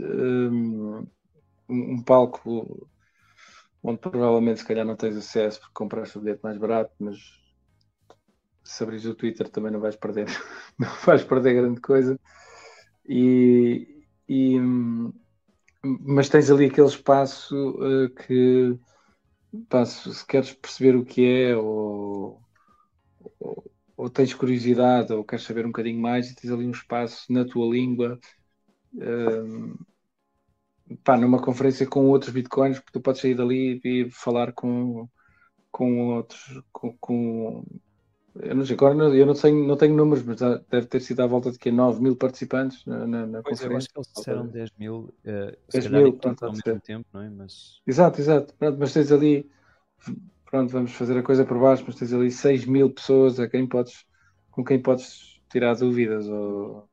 um, 0.00 1.06
um 1.68 2.02
palco 2.02 2.88
onde 3.82 3.98
provavelmente 3.98 4.60
se 4.60 4.66
calhar 4.66 4.86
não 4.86 4.96
tens 4.96 5.16
acesso 5.16 5.60
porque 5.60 5.74
compraste 5.74 6.16
o 6.16 6.20
bilhete 6.20 6.42
mais 6.42 6.56
barato, 6.56 6.94
mas 7.00 7.18
se 8.64 8.82
abris 8.82 9.04
o 9.04 9.14
Twitter 9.14 9.48
também 9.48 9.72
não 9.72 9.80
vais 9.80 9.96
perder, 9.96 10.26
não 10.78 10.88
vais 11.04 11.24
perder 11.24 11.54
grande 11.54 11.80
coisa. 11.80 12.18
E, 13.06 14.04
e 14.28 14.58
mas 15.84 16.28
tens 16.28 16.50
ali 16.50 16.66
aquele 16.66 16.86
espaço 16.86 17.70
uh, 17.70 18.08
que 18.10 18.78
pá, 19.68 19.84
se 19.84 20.26
queres 20.26 20.52
perceber 20.52 20.96
o 20.96 21.04
que 21.04 21.24
é 21.24 21.56
ou, 21.56 22.40
ou, 23.40 23.72
ou, 23.96 24.10
tens 24.10 24.32
curiosidade 24.34 25.12
ou 25.12 25.24
queres 25.24 25.44
saber 25.44 25.64
um 25.64 25.70
bocadinho 25.70 26.00
mais 26.00 26.30
e 26.30 26.34
tens 26.36 26.50
ali 26.52 26.66
um 26.66 26.70
espaço 26.70 27.32
na 27.32 27.44
tua 27.44 27.66
língua 27.72 28.18
uh, 28.94 29.84
pá, 31.04 31.16
numa 31.16 31.40
conferência 31.40 31.86
com 31.86 32.06
outros 32.06 32.32
bitcoins, 32.32 32.78
porque 32.78 32.92
tu 32.92 33.00
podes 33.00 33.20
sair 33.20 33.34
dali 33.34 33.80
e 33.84 34.10
falar 34.10 34.52
com, 34.52 35.08
com 35.70 36.08
outros, 36.16 36.62
com 36.72 37.64
eu 38.36 38.54
não 38.54 38.64
agora 38.64 38.94
eu 39.14 39.26
não 39.26 39.34
tenho, 39.34 39.66
não 39.66 39.76
tenho 39.76 39.94
números, 39.94 40.24
mas 40.24 40.38
deve 40.70 40.86
ter 40.86 41.00
sido 41.00 41.20
à 41.20 41.26
volta 41.26 41.50
de 41.50 41.58
que 41.58 41.70
9 41.70 42.02
mil 42.02 42.16
participantes 42.16 42.84
na, 42.86 43.06
na, 43.06 43.26
na 43.26 43.42
pois 43.42 43.58
conferência. 43.58 43.66
Eu 43.66 43.76
acho 43.76 43.88
que 43.88 43.98
eles 43.98 44.12
disseram 44.14 44.46
10 44.46 44.70
mil, 44.78 45.14
uh, 45.24 45.56
10 45.70 45.86
mil 45.88 46.12
pronto, 46.14 46.44
ao 46.44 46.52
mesmo 46.52 46.80
tempo, 46.80 47.06
não 47.12 47.20
é? 47.20 47.28
Mas... 47.28 47.80
Exato, 47.86 48.20
exato. 48.20 48.54
Pronto, 48.54 48.78
mas 48.78 48.92
tens 48.92 49.12
ali, 49.12 49.50
pronto, 50.46 50.72
vamos 50.72 50.92
fazer 50.92 51.18
a 51.18 51.22
coisa 51.22 51.44
por 51.44 51.58
baixo, 51.58 51.84
mas 51.86 51.96
tens 51.96 52.12
ali 52.12 52.30
6 52.30 52.64
mil 52.64 52.90
pessoas 52.90 53.38
a 53.38 53.48
quem 53.48 53.66
podes, 53.66 54.06
com 54.50 54.64
quem 54.64 54.80
podes 54.80 55.40
tirar 55.50 55.74
dúvidas. 55.74 56.26
Ou... 56.26 56.88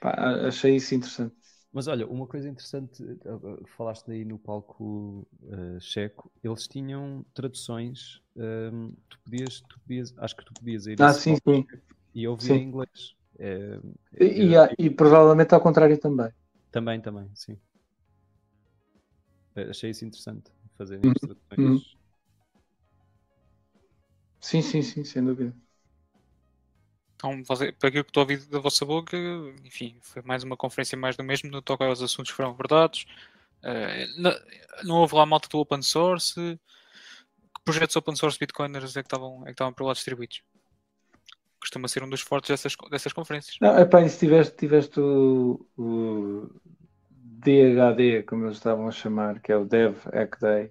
Pá, 0.00 0.14
achei 0.46 0.76
isso 0.76 0.94
interessante. 0.94 1.34
Mas 1.74 1.88
olha, 1.88 2.06
uma 2.06 2.24
coisa 2.24 2.48
interessante, 2.48 3.02
eh, 3.02 3.16
eh, 3.24 3.66
falaste 3.76 4.08
aí 4.08 4.24
no 4.24 4.38
palco 4.38 5.26
uh, 5.42 5.80
checo, 5.80 6.30
eles 6.40 6.68
tinham 6.68 7.26
traduções, 7.34 8.22
um, 8.36 8.42
ehm, 8.42 8.90
tu, 9.08 9.18
podias, 9.24 9.60
tu 9.62 9.80
podias, 9.80 10.14
acho 10.18 10.36
que 10.36 10.44
tu 10.44 10.54
podias 10.54 10.86
ir 10.86 11.02
ah, 11.02 11.12
sim, 11.12 11.34
sim. 11.34 11.66
e 12.14 12.28
ouvir 12.28 12.46
sim. 12.46 12.52
em 12.54 12.62
inglês. 12.62 13.16
É, 13.40 13.80
e, 14.20 14.50
e, 14.50 14.56
há, 14.56 14.72
e, 14.78 14.88
provavelmente 14.88 15.52
ao 15.52 15.60
contrário 15.60 15.98
também. 15.98 16.30
Também, 16.70 17.00
também, 17.00 17.28
sim. 17.34 17.58
Achei 19.56 19.90
isso 19.90 20.04
interessante, 20.04 20.52
fazerem 20.78 21.10
as 21.10 21.22
uhum, 21.22 21.34
traduções. 21.34 21.58
Uhum. 21.58 21.82
Sim, 24.40 24.62
sim, 24.62 24.82
sim, 24.82 25.02
sem 25.02 25.24
dúvida. 25.24 25.52
Então, 27.24 27.42
para 27.78 27.88
aquilo 27.88 28.04
que 28.04 28.10
estou 28.10 28.20
a 28.20 28.24
ouvir 28.24 28.44
da 28.46 28.58
vossa 28.58 28.84
boca, 28.84 29.16
enfim, 29.64 29.96
foi 30.02 30.20
mais 30.22 30.44
uma 30.44 30.58
conferência 30.58 30.98
mais 30.98 31.16
do 31.16 31.24
mesmo, 31.24 31.50
no 31.50 31.62
toque 31.62 31.82
aos 31.82 32.02
assuntos 32.02 32.30
que 32.30 32.36
foram 32.36 32.50
abordados. 32.50 33.06
Uh, 33.62 34.20
não, 34.20 34.32
não 34.84 34.96
houve 34.96 35.14
lá 35.14 35.24
malta 35.24 35.48
do 35.48 35.58
open 35.58 35.80
source. 35.80 36.34
Que 36.34 37.64
projetos 37.64 37.96
open 37.96 38.14
source 38.14 38.38
bitcoiners 38.38 38.94
é 38.94 39.02
que 39.02 39.06
estavam, 39.06 39.40
é 39.42 39.46
que 39.46 39.52
estavam 39.52 39.72
por 39.72 39.86
lá 39.86 39.94
distribuídos? 39.94 40.42
Costuma 41.58 41.88
ser 41.88 42.02
um 42.02 42.10
dos 42.10 42.20
fortes 42.20 42.50
dessas, 42.50 42.76
dessas 42.90 43.14
conferências. 43.14 43.56
Não, 43.58 43.78
epá, 43.78 44.06
se 44.06 44.18
tiveste, 44.18 44.54
tiveste 44.54 45.00
o, 45.00 45.66
o 45.78 46.50
DHD, 47.16 48.24
como 48.24 48.44
eles 48.44 48.58
estavam 48.58 48.86
a 48.86 48.92
chamar, 48.92 49.40
que 49.40 49.50
é 49.50 49.56
o 49.56 49.64
Dev 49.64 49.96
Hack 50.12 50.38
Day, 50.38 50.70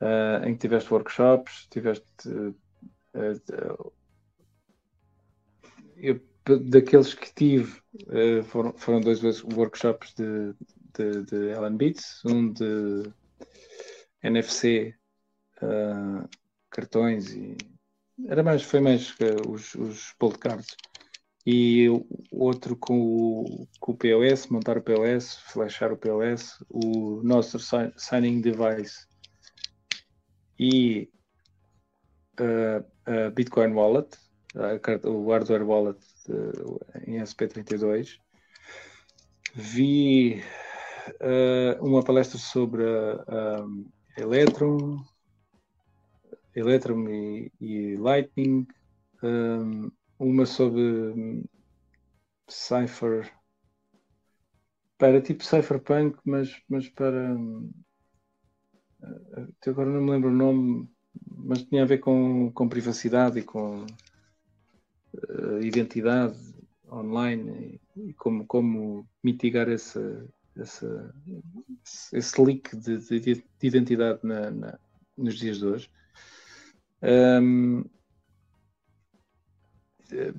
uh, 0.00 0.44
em 0.44 0.54
que 0.54 0.58
tiveste 0.58 0.92
workshops, 0.92 1.68
tiveste 1.70 2.28
uh, 2.28 3.92
eu, 6.00 6.20
daqueles 6.70 7.14
que 7.14 7.32
tive, 7.34 7.80
uh, 8.06 8.42
foram, 8.44 8.72
foram 8.76 9.00
dois 9.00 9.22
workshops 9.44 10.14
de, 10.14 10.54
de, 10.96 11.24
de 11.24 11.52
Alan 11.52 11.76
Beats, 11.76 12.24
um 12.24 12.52
de 12.52 13.12
NFC, 14.22 14.94
uh, 15.62 16.24
eh, 16.24 16.28
cartões 16.70 17.32
e 17.32 17.56
era 18.26 18.42
mais, 18.42 18.62
foi 18.62 18.80
mais 18.80 19.14
os, 19.46 19.74
os 19.76 20.14
bolt 20.18 20.38
cards. 20.38 20.76
E 21.46 21.86
outro 22.30 22.76
com 22.76 23.00
o, 23.00 23.68
com 23.80 23.92
o 23.92 23.96
POS, 23.96 24.48
montar 24.48 24.76
o 24.76 24.82
POS, 24.82 25.36
flashar 25.36 25.92
o 25.92 25.96
POS, 25.96 26.62
o 26.68 27.22
nosso 27.22 27.58
signing 27.96 28.40
device 28.40 29.06
e 30.58 31.08
uh, 32.40 33.30
Bitcoin 33.34 33.72
Wallet, 33.72 34.18
o 35.04 35.30
hardware 35.30 35.62
wallet 35.62 35.98
de, 36.26 37.10
em 37.10 37.18
SP32. 37.18 38.18
Vi 39.54 40.42
uh, 41.20 41.84
uma 41.84 42.02
palestra 42.02 42.38
sobre 42.38 42.84
a, 42.84 43.64
Electrum, 44.16 45.02
Electrum 46.54 47.08
e, 47.08 47.52
e 47.60 47.96
Lightning, 47.96 48.66
um, 49.22 49.90
uma 50.18 50.44
sobre 50.44 51.44
Cypher, 52.48 53.32
para 54.98 55.20
tipo 55.20 55.44
Cypherpunk, 55.44 56.18
mas, 56.24 56.60
mas 56.68 56.88
para. 56.88 57.34
Uh, 59.00 59.54
agora 59.66 59.88
não 59.88 60.02
me 60.02 60.10
lembro 60.10 60.30
o 60.30 60.34
nome, 60.34 60.88
mas 61.26 61.62
tinha 61.62 61.84
a 61.84 61.86
ver 61.86 61.98
com, 61.98 62.50
com 62.52 62.68
privacidade 62.68 63.38
e 63.38 63.42
com 63.42 63.86
uh, 65.14 65.62
identidade 65.62 66.36
online 66.90 67.80
e, 67.96 68.12
como, 68.14 68.46
como 68.46 69.08
mitigar 69.22 69.68
essa, 69.68 70.26
essa, 70.56 71.14
esse 72.12 72.42
leak 72.42 72.76
de, 72.76 72.98
de, 72.98 73.20
de 73.20 73.44
identidade 73.62 74.20
na, 74.22 74.50
na, 74.50 74.78
nos 75.16 75.38
dias 75.38 75.58
de 75.58 75.66
hoje. 75.66 75.90
Um, 77.02 77.84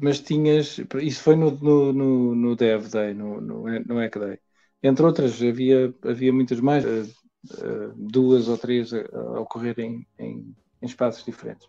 mas 0.02 0.20
tinhas, 0.20 0.80
isso 1.02 1.22
foi 1.22 1.36
no, 1.36 1.52
no, 1.52 1.94
no, 1.94 2.36
no 2.36 2.56
Dev 2.56 2.88
Day, 2.90 3.14
no, 3.14 3.40
no, 3.40 3.64
no 3.80 4.00
Hack 4.00 4.18
Day. 4.18 4.40
Entre 4.82 5.06
outras, 5.06 5.42
havia, 5.42 5.94
havia 6.04 6.34
muitas 6.34 6.60
mais, 6.60 6.84
uh, 6.86 7.08
uh, 7.54 7.94
duas 7.96 8.48
ou 8.48 8.58
três 8.58 8.92
a, 8.94 9.02
a 9.14 9.42
ocorrerem 9.42 10.08
em, 10.18 10.56
em 10.82 10.86
espaços 10.86 11.24
diferentes. 11.24 11.68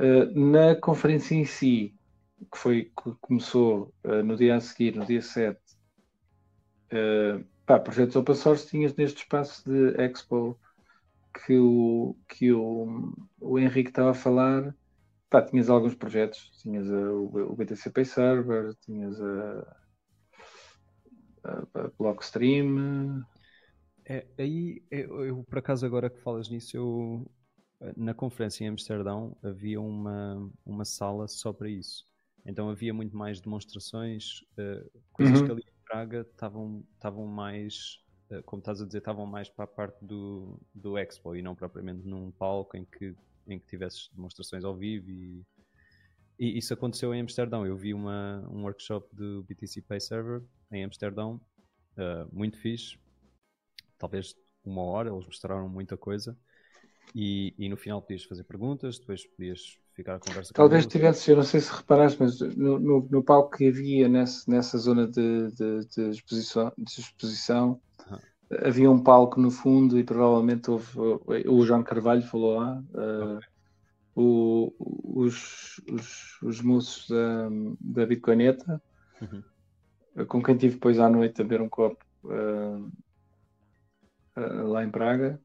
Eh, 0.00 0.24
na 0.34 0.74
conferência 0.74 1.34
em 1.34 1.44
si, 1.44 1.94
que 2.50 2.56
foi 2.56 2.84
que 2.84 3.12
começou 3.20 3.92
uh, 4.02 4.22
no 4.22 4.34
dia 4.34 4.56
a 4.56 4.60
seguir, 4.60 4.96
no 4.96 5.04
dia 5.04 5.20
7, 5.20 5.58
uh, 5.58 5.60
eh, 6.90 7.44
pá, 7.66 7.78
projetos 7.78 8.16
open 8.16 8.34
source 8.34 8.66
tinhas 8.66 8.94
neste 8.96 9.18
espaço 9.18 9.62
de 9.70 10.02
Expo 10.02 10.58
que 11.44 11.58
o, 11.58 12.16
que 12.26 12.50
o, 12.50 13.12
o 13.38 13.58
Henrique 13.58 13.90
estava 13.90 14.12
a 14.12 14.14
falar, 14.14 14.74
pá, 15.28 15.42
tinhas 15.42 15.68
alguns 15.68 15.94
projetos, 15.94 16.50
tinhas 16.62 16.88
o, 16.88 17.26
o 17.50 17.54
BTC 17.54 17.90
Pay 17.90 18.06
Server, 18.06 18.74
tinhas 18.80 19.20
a 21.44 21.90
Blockstream. 21.98 23.22
É, 24.06 24.26
aí, 24.38 24.82
eu, 24.90 25.24
eu, 25.26 25.44
por 25.44 25.58
acaso 25.58 25.84
agora 25.84 26.08
que 26.08 26.20
falas 26.20 26.48
nisso, 26.48 26.74
eu 26.76 27.30
na 27.96 28.12
conferência 28.12 28.64
em 28.64 28.68
Amsterdão 28.68 29.36
havia 29.42 29.80
uma, 29.80 30.50
uma 30.64 30.84
sala 30.84 31.26
só 31.26 31.52
para 31.52 31.68
isso. 31.68 32.04
Então 32.44 32.68
havia 32.68 32.92
muito 32.92 33.16
mais 33.16 33.40
demonstrações, 33.40 34.42
uh, 34.58 35.00
coisas 35.12 35.40
uhum. 35.40 35.46
que 35.46 35.52
ali 35.52 35.62
em 35.62 35.84
Praga 35.84 36.26
estavam, 36.30 37.26
mais, 37.26 37.98
uh, 38.30 38.42
como 38.44 38.60
estás 38.60 38.80
a 38.80 38.86
dizer, 38.86 38.98
estavam 38.98 39.26
mais 39.26 39.48
para 39.48 39.64
a 39.64 39.68
parte 39.68 40.04
do, 40.04 40.60
do 40.74 40.96
Expo 40.96 41.34
e 41.34 41.42
não 41.42 41.54
propriamente 41.54 42.06
num 42.06 42.30
palco 42.30 42.76
em 42.76 42.84
que, 42.84 43.14
em 43.46 43.58
que 43.58 43.66
tivesses 43.66 44.08
demonstrações 44.12 44.64
ao 44.64 44.76
vivo 44.76 45.10
e, 45.10 45.44
e 46.38 46.58
isso 46.58 46.72
aconteceu 46.72 47.14
em 47.14 47.20
Amsterdão. 47.20 47.66
Eu 47.66 47.76
vi 47.76 47.92
uma, 47.92 48.46
um 48.50 48.62
workshop 48.62 49.14
do 49.14 49.42
BTC 49.44 49.82
Pay 49.82 50.00
Server 50.00 50.42
em 50.70 50.84
Amsterdão, 50.84 51.40
uh, 51.96 52.28
muito 52.34 52.58
fixe, 52.58 52.98
talvez 53.98 54.34
uma 54.64 54.82
hora, 54.82 55.10
eles 55.10 55.26
mostraram 55.26 55.68
muita 55.68 55.96
coisa 55.96 56.36
e, 57.14 57.54
e, 57.58 57.68
no 57.68 57.76
final 57.76 58.00
podias 58.00 58.24
fazer 58.24 58.44
perguntas, 58.44 58.98
depois 58.98 59.26
podias 59.26 59.78
ficar 59.94 60.16
a 60.16 60.18
conversa 60.18 60.54
Talvez 60.54 60.86
tivesse, 60.86 61.30
eu 61.30 61.36
não 61.36 61.42
sei 61.42 61.60
se 61.60 61.72
reparaste, 61.72 62.20
mas 62.20 62.40
no, 62.40 62.78
no, 62.78 63.08
no 63.10 63.22
palco 63.22 63.56
que 63.56 63.68
havia 63.68 64.08
nesse, 64.08 64.48
nessa 64.48 64.78
zona 64.78 65.06
de, 65.06 65.50
de, 65.52 65.86
de 65.88 66.10
exposição, 66.10 66.72
de 66.78 67.00
exposição 67.00 67.80
uhum. 68.08 68.18
havia 68.64 68.90
um 68.90 69.02
palco 69.02 69.40
no 69.40 69.50
fundo 69.50 69.98
e 69.98 70.04
provavelmente 70.04 70.70
houve. 70.70 70.86
O 71.48 71.64
João 71.64 71.82
Carvalho 71.82 72.22
falou 72.22 72.58
lá. 72.58 72.82
Uh, 72.94 73.36
okay. 73.36 73.48
o, 74.14 74.72
os, 75.04 75.80
os, 75.90 76.42
os 76.42 76.60
moços 76.62 77.08
da, 77.08 77.48
da 77.80 78.06
Bitcoineta, 78.06 78.80
uhum. 79.20 80.26
com 80.26 80.42
quem 80.42 80.56
tive 80.56 80.74
depois 80.74 80.98
à 81.00 81.08
noite 81.08 81.40
a 81.40 81.44
beber 81.44 81.60
um 81.60 81.68
copo 81.68 82.04
uh, 82.24 82.90
uh, 84.36 84.66
lá 84.68 84.84
em 84.84 84.90
Praga 84.90 85.40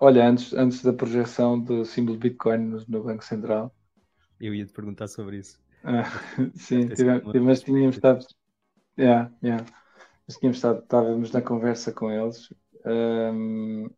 olha, 0.00 0.28
antes, 0.28 0.52
antes 0.52 0.82
da 0.82 0.92
projeção 0.92 1.58
do 1.58 1.84
símbolo 1.84 2.18
Bitcoin 2.18 2.58
no, 2.58 2.84
no 2.88 3.04
Banco 3.04 3.24
Central. 3.24 3.74
Eu 4.40 4.54
ia 4.54 4.66
te 4.66 4.72
perguntar 4.72 5.08
sobre 5.08 5.38
isso. 5.38 5.58
Ah, 5.82 6.04
sim, 6.54 6.88
tive, 6.88 7.40
mas 7.40 7.60
tínhamos 7.62 7.96
estado. 7.96 8.26
Yeah, 8.98 9.30
yeah. 9.42 9.64
Mas 10.26 10.36
tínhamos 10.38 10.56
estado, 10.56 10.82
estávamos 10.82 11.30
na 11.32 11.42
conversa 11.42 11.92
com 11.92 12.10
eles. 12.10 12.52
Um, 12.84 13.88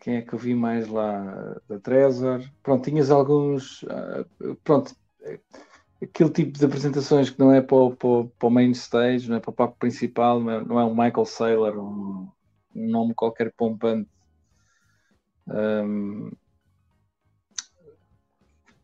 quem 0.00 0.16
é 0.16 0.22
que 0.22 0.32
eu 0.32 0.38
vi 0.38 0.54
mais 0.54 0.88
lá? 0.88 1.60
Da 1.68 1.78
Trezor. 1.78 2.42
Pronto, 2.62 2.84
tinhas 2.84 3.10
alguns. 3.10 3.82
Uh, 3.84 4.54
pronto, 4.64 4.94
aquele 6.02 6.30
tipo 6.30 6.58
de 6.58 6.64
apresentações 6.64 7.30
que 7.30 7.38
não 7.38 7.52
é 7.52 7.60
para 7.60 7.76
o, 7.76 7.96
para 7.96 8.46
o 8.46 8.50
main 8.50 8.70
stage, 8.70 9.28
não 9.28 9.36
é 9.36 9.40
para 9.40 9.50
o 9.50 9.54
palco 9.54 9.76
principal, 9.78 10.40
não 10.40 10.50
é, 10.50 10.64
não 10.64 10.80
é 10.80 10.84
um 10.84 10.94
Michael 10.94 11.24
Saylor, 11.24 11.78
um, 11.78 12.28
um 12.74 12.90
nome 12.90 13.14
qualquer 13.14 13.52
pompante. 13.56 14.08
Um, 15.48 16.30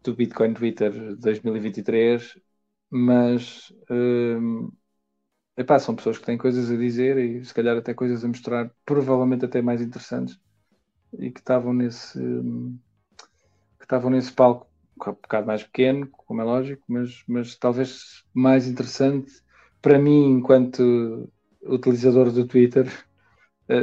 do 0.03 0.15
Bitcoin 0.15 0.55
Twitter 0.55 1.17
2023, 1.17 2.39
mas 2.91 3.73
um, 3.91 4.71
epá, 5.57 5.79
são 5.79 5.97
pessoas 5.97 6.19
que 6.19 6.27
têm 6.27 6.37
coisas 6.37 6.71
a 6.71 6.77
dizer 6.77 7.17
e 7.19 7.45
se 7.45 7.55
calhar 7.55 7.77
até 7.77 7.95
coisas 7.95 8.25
a 8.25 8.29
mostrar, 8.29 8.71
provavelmente 8.85 9.45
até 9.47 9.63
mais 9.63 9.81
interessantes, 9.81 10.39
e 11.19 11.31
que 11.31 11.41
estavam 11.41 11.73
nesse 11.73 12.19
que 13.79 13.85
estavam 13.85 14.11
nesse 14.11 14.33
palco 14.33 14.67
um 15.01 15.13
bocado 15.13 15.47
mais 15.47 15.63
pequeno, 15.63 16.09
como 16.09 16.41
é 16.41 16.45
lógico, 16.45 16.83
mas, 16.89 17.23
mas 17.27 17.57
talvez 17.57 18.25
mais 18.33 18.67
interessante 18.67 19.33
para 19.83 19.99
mim 19.99 20.31
enquanto 20.31 21.31
utilizador 21.63 22.31
do 22.31 22.47
Twitter, 22.47 22.87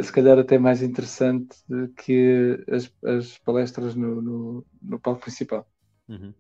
se 0.04 0.12
calhar 0.12 0.38
até 0.38 0.58
mais 0.60 0.82
interessante 0.84 1.56
que 1.98 2.64
as, 2.70 2.92
as 3.04 3.38
palestras 3.40 3.96
no, 3.96 4.22
no, 4.22 4.66
no 4.82 5.00
palco 5.00 5.22
principal. 5.22 5.68
Uhum. 6.08 6.34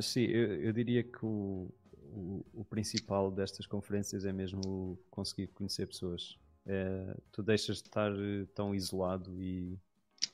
Sim, 0.00 0.22
eu, 0.22 0.62
eu, 0.62 0.72
diria 0.72 1.02
que 1.02 1.24
o, 1.24 1.70
o, 2.12 2.44
o, 2.54 2.64
principal 2.64 3.30
destas 3.30 3.66
conferências 3.66 4.24
é 4.24 4.32
mesmo 4.32 4.98
conseguir 5.10 5.48
conhecer 5.48 5.86
pessoas. 5.86 6.38
É, 6.66 7.16
tu 7.32 7.42
deixas 7.42 7.76
de 7.76 7.88
estar 7.88 8.10
eh, 8.12 8.46
tão 8.54 8.74
isolado 8.74 9.30
e, 9.40 9.78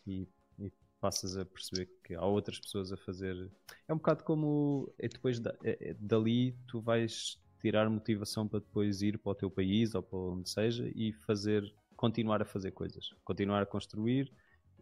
e, 0.06 0.28
e, 0.58 0.72
passas 1.00 1.36
a 1.36 1.44
perceber 1.44 1.88
que 2.02 2.14
há 2.14 2.24
outras 2.24 2.60
pessoas 2.60 2.92
a 2.92 2.96
fazer. 2.96 3.50
É 3.88 3.92
um 3.92 3.96
bocado 3.96 4.22
como 4.22 4.92
é 4.98 5.08
depois 5.08 5.40
da, 5.40 5.54
é, 5.64 5.90
é, 5.90 5.96
dali 5.98 6.56
tu 6.66 6.80
vais 6.80 7.40
tirar 7.64 7.88
motivação 7.88 8.46
para 8.46 8.58
depois 8.58 9.00
ir 9.00 9.16
para 9.16 9.32
o 9.32 9.34
teu 9.34 9.50
país 9.50 9.94
ou 9.94 10.02
para 10.02 10.18
onde 10.18 10.50
seja 10.50 10.86
e 10.94 11.14
fazer, 11.14 11.64
continuar 11.96 12.42
a 12.42 12.44
fazer 12.44 12.72
coisas, 12.72 13.14
continuar 13.24 13.62
a 13.62 13.66
construir 13.66 14.30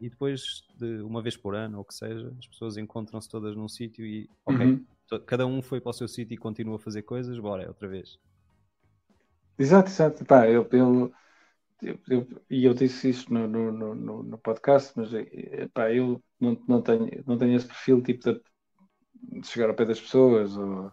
e 0.00 0.10
depois 0.10 0.64
de 0.76 1.00
uma 1.02 1.22
vez 1.22 1.36
por 1.36 1.54
ano 1.54 1.76
ou 1.76 1.82
o 1.82 1.84
que 1.84 1.94
seja, 1.94 2.34
as 2.36 2.46
pessoas 2.48 2.76
encontram-se 2.76 3.28
todas 3.28 3.54
num 3.54 3.68
sítio 3.68 4.04
e 4.04 4.28
ok, 4.44 4.66
uhum. 4.66 4.84
cada 5.24 5.46
um 5.46 5.62
foi 5.62 5.80
para 5.80 5.90
o 5.90 5.92
seu 5.92 6.08
sítio 6.08 6.34
e 6.34 6.36
continua 6.36 6.74
a 6.74 6.78
fazer 6.80 7.02
coisas, 7.02 7.38
bora, 7.38 7.62
é 7.62 7.68
outra 7.68 7.86
vez. 7.86 8.18
Exato, 9.56 9.88
exato. 9.88 10.24
Pá, 10.24 10.48
eu, 10.48 10.68
eu, 10.72 11.12
eu, 12.08 12.42
e 12.50 12.64
eu 12.64 12.74
disse 12.74 13.10
isto 13.10 13.32
no, 13.32 13.46
no, 13.46 13.94
no, 13.94 14.22
no 14.24 14.38
podcast, 14.38 14.92
mas 14.96 15.14
eh, 15.14 15.68
pá, 15.72 15.92
eu 15.92 16.20
não, 16.40 16.60
não, 16.66 16.82
tenho, 16.82 17.08
não 17.24 17.38
tenho 17.38 17.54
esse 17.54 17.68
perfil 17.68 18.02
tipo 18.02 18.24
de, 18.24 19.40
de 19.40 19.46
chegar 19.46 19.68
ao 19.68 19.76
pé 19.76 19.84
das 19.84 20.00
pessoas 20.00 20.56
ou 20.56 20.90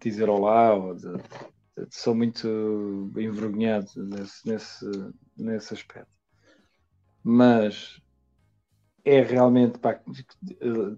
dizer 0.00 0.28
olá 0.28 0.74
ou 0.74 0.94
de, 0.94 1.12
de, 1.12 1.86
sou 1.90 2.14
muito 2.14 3.10
envergonhado 3.16 3.88
nesse, 3.96 4.48
nesse, 4.48 4.86
nesse 5.36 5.74
aspecto. 5.74 6.10
Mas 7.22 8.00
é 9.04 9.20
realmente 9.22 9.78
pá, 9.78 10.00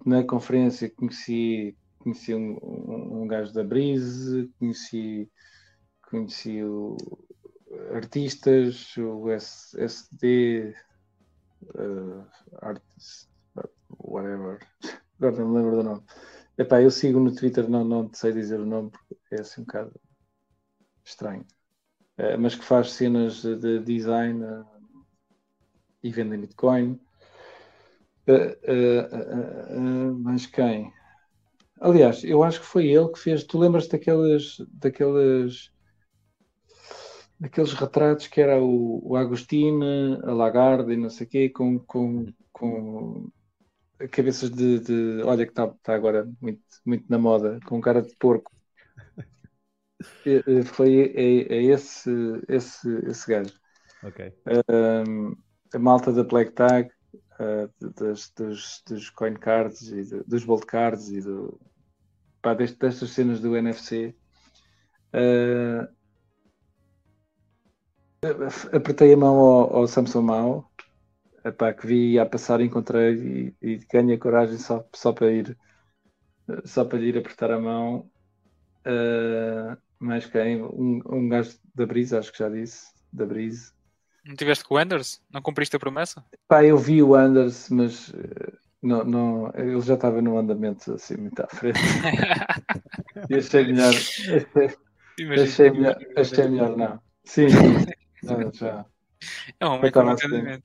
na 0.05 0.25
conferência 0.25 0.91
conheci, 0.91 1.77
conheci 1.99 2.35
um, 2.35 2.59
um, 2.63 3.23
um 3.23 3.27
gajo 3.27 3.53
da 3.53 3.65
Brise, 3.65 4.51
conheci, 4.59 5.31
conheci 6.03 6.63
o, 6.63 6.97
artistas, 7.93 8.97
o 8.97 9.31
SD 9.31 10.75
uh, 11.75 12.27
Artist, 12.63 13.29
whatever, 13.99 14.59
agora 15.19 15.37
não 15.37 15.49
me 15.49 15.57
lembro 15.59 15.77
do 15.77 15.83
nome. 15.83 16.03
Epá, 16.59 16.83
eu 16.83 16.91
sigo 16.91 17.21
no 17.21 17.33
Twitter, 17.33 17.71
não, 17.71 17.85
não 17.85 18.11
sei 18.13 18.33
dizer 18.33 18.59
o 18.59 18.67
nome 18.67 18.91
porque 18.91 19.37
é 19.37 19.41
assim 19.41 19.61
um 19.61 19.65
bocado 19.65 19.93
estranho. 21.05 21.47
Uh, 22.19 22.37
mas 22.37 22.57
que 22.57 22.65
faz 22.65 22.91
cenas 22.91 23.43
de, 23.43 23.55
de 23.55 23.79
design 23.79 24.45
uh, 24.45 24.67
e 26.03 26.11
vendem 26.11 26.41
Bitcoin. 26.41 27.01
Uh, 28.27 28.59
uh, 28.67 30.19
mas 30.19 30.47
quem? 30.47 30.93
Aliás, 31.81 32.25
eu 32.25 32.43
acho 32.43 32.59
que 32.59 32.67
foi 32.67 32.89
ele 32.89 33.09
que 33.13 33.21
fez. 33.21 33.45
Tu 33.45 33.57
lembras 33.57 33.87
daquelas, 33.87 34.57
daquelas, 34.69 35.71
daqueles 37.39 37.73
retratos 37.73 38.27
que 38.27 38.41
era 38.41 38.61
o, 38.61 39.01
o 39.09 39.15
Agostinho, 39.15 40.27
a 40.29 40.33
Lagarde 40.33 40.93
e 40.93 40.97
não 40.97 41.09
sei 41.09 41.25
o 41.25 41.31
quê, 41.31 41.49
com, 41.49 41.79
com, 41.79 42.27
com 42.53 43.31
cabeças 44.07 44.51
de, 44.51 44.79
de, 44.81 45.23
Olha, 45.25 45.45
que 45.45 45.53
está 45.53 45.67
tá 45.83 45.95
agora 45.95 46.31
muito, 46.41 46.63
muito 46.85 47.05
na 47.09 47.19
moda, 47.19 47.59
com 47.67 47.81
cara 47.81 48.01
de 48.01 48.15
porco. 48.17 48.53
foi 50.67 51.13
é, 51.15 51.55
é 51.55 51.63
esse, 51.65 52.11
esse, 52.49 52.89
esse 53.07 53.29
gajo. 53.29 53.53
Ok. 54.03 54.33
a 55.75 55.79
malta 55.79 56.13
da 56.13 56.23
Black 56.23 56.53
Tag 56.53 56.89
uh, 57.41 57.93
das, 57.95 58.31
dos, 58.31 58.83
dos 58.87 59.11
coin 59.11 59.35
cards 59.35 59.91
e 59.91 60.05
do, 60.05 60.25
dos 60.25 60.45
bolt 60.45 60.65
cards 60.67 61.09
e 61.11 61.21
do, 61.21 61.61
pá, 62.41 62.55
deste, 62.55 62.79
destas 62.79 63.11
cenas 63.11 63.41
do 63.41 63.57
NFC. 63.57 64.15
Uh, 65.13 65.89
apertei 68.73 69.13
a 69.13 69.17
mão 69.17 69.37
ao, 69.37 69.77
ao 69.77 69.87
Samsung 69.89 70.25
Mao 70.25 70.68
epá, 71.45 71.73
que 71.73 71.87
vi 71.87 72.19
a 72.19 72.27
passar 72.27 72.61
encontrei 72.61 73.55
e, 73.63 73.67
e 73.75 73.77
ganhei 73.91 74.19
coragem 74.19 74.59
só, 74.59 74.87
só 74.95 75.13
para 75.13 75.31
ir 75.31 75.57
só 76.65 76.85
para 76.85 76.99
ir 77.01 77.19
apertar 77.19 77.51
a 77.51 77.61
mão 77.61 78.11
uh, 78.87 79.77
mais 79.99 80.25
quem? 80.27 80.63
Um, 80.63 81.03
um 81.07 81.29
gajo 81.29 81.59
da 81.75 81.87
Brisa, 81.87 82.19
acho 82.19 82.33
que 82.33 82.39
já 82.39 82.49
disse 82.49 82.93
da 83.13 83.27
Brise 83.27 83.73
não 84.29 84.37
tiveste 84.37 84.63
com 84.65 84.75
o 84.75 84.79
Anders? 84.79 85.23
Não 85.33 85.41
cumpriste 85.41 85.75
a 85.75 85.79
promessa? 85.79 86.23
Pá, 86.47 86.63
eu 86.63 86.77
vi 86.77 87.03
o 87.03 87.15
Anders, 87.15 87.71
mas 87.71 88.13
eh, 88.13 88.53
não, 88.83 89.03
não, 89.03 89.53
ele 89.55 89.81
já 89.81 89.95
estava 89.95 90.21
no 90.21 90.37
andamento 90.37 90.93
assim 90.93 91.17
muito 91.17 91.41
à 91.41 91.47
frente. 91.47 91.79
e 93.31 93.35
achei 93.35 93.65
melhor. 93.65 93.95
Achei, 93.95 95.43
achei, 95.43 95.71
melhor, 95.71 95.99
achei 96.15 96.49
melhor 96.49 96.77
não. 96.77 97.01
Sim, 97.25 97.49
sim. 97.49 97.87
Já, 98.23 98.51
já. 98.53 98.87
É 99.59 99.67
um 99.67 99.71
momento 99.71 99.99
assim, 99.99 100.63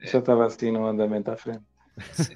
Já 0.00 0.18
estava 0.18 0.46
assim 0.46 0.70
no 0.70 0.86
andamento 0.86 1.30
à 1.30 1.36
frente. 1.36 1.64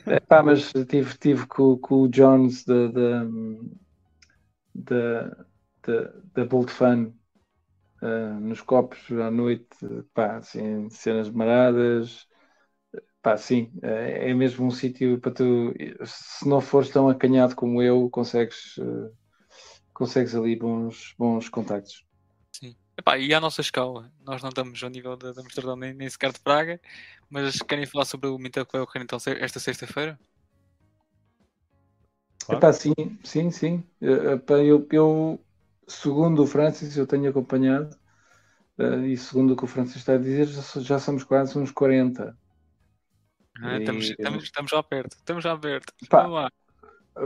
É, 0.06 0.20
pá, 0.20 0.42
mas 0.42 0.72
tive, 0.88 1.16
tive 1.18 1.46
com, 1.46 1.76
com 1.78 2.02
o 2.02 2.08
Jones 2.08 2.64
da, 2.64 2.86
da, 2.88 3.24
da, 4.74 5.36
da, 5.82 6.12
da 6.34 6.44
Bolt 6.44 6.70
Fun 6.70 7.12
uh, 8.02 8.40
nos 8.40 8.60
copos 8.60 9.10
à 9.12 9.30
noite, 9.30 9.76
pá, 10.14 10.36
assim, 10.36 10.88
cenas 10.90 11.28
maradas, 11.30 12.26
pá, 13.22 13.36
sim, 13.36 13.72
é, 13.82 14.30
é 14.30 14.34
mesmo 14.34 14.66
um 14.66 14.70
sítio 14.70 15.18
para 15.20 15.32
tu, 15.32 15.74
se 16.04 16.48
não 16.48 16.60
fores 16.60 16.90
tão 16.90 17.08
acanhado 17.08 17.56
como 17.56 17.82
eu, 17.82 18.08
consegues, 18.10 18.76
uh, 18.78 19.12
consegues 19.92 20.34
ali 20.34 20.56
bons, 20.56 21.14
bons 21.18 21.48
contactos. 21.48 22.04
Sim. 22.52 22.76
Epá, 22.96 23.18
e 23.18 23.34
à 23.34 23.40
nossa 23.40 23.60
escala, 23.60 24.10
nós 24.24 24.42
não 24.42 24.48
estamos 24.48 24.82
ao 24.82 24.90
nível 24.90 25.16
de, 25.16 25.32
de 25.32 25.40
Amsterdão 25.40 25.76
nem, 25.76 25.94
nem 25.94 26.08
sequer 26.08 26.32
de 26.32 26.40
Praga, 26.40 26.80
mas 27.30 27.60
querem 27.62 27.86
falar 27.86 28.04
sobre 28.04 28.28
o 28.28 28.38
Meetup 28.38 28.66
que 28.66 28.72
vai 28.72 28.82
ocorrer 28.82 29.02
então 29.02 29.18
esta 29.40 29.60
sexta-feira? 29.60 30.18
Claro. 32.44 32.58
Epá, 32.58 32.72
sim, 32.72 32.94
sim, 33.22 33.50
sim. 33.50 33.84
Epá, 34.00 34.58
eu, 34.58 34.86
eu 34.90 35.40
segundo 35.86 36.42
o 36.42 36.46
Francis, 36.46 36.96
eu 36.96 37.06
tenho 37.06 37.28
acompanhado, 37.28 37.96
uh, 38.78 39.04
e 39.04 39.16
segundo 39.16 39.52
o 39.52 39.56
que 39.56 39.64
o 39.64 39.68
Francis 39.68 39.96
está 39.96 40.14
a 40.14 40.18
dizer, 40.18 40.46
já, 40.46 40.98
somos 40.98 41.24
quase 41.24 41.58
uns 41.58 41.70
40. 41.70 42.36
Ah, 43.60 43.76
e, 43.76 43.80
estamos, 43.80 44.04
estamos, 44.10 44.44
estamos 44.44 44.70
já 44.70 44.82
perto, 44.82 45.16
estamos 45.16 45.44
já 45.44 45.56
perto. 45.56 45.92
Pá, 46.08 46.50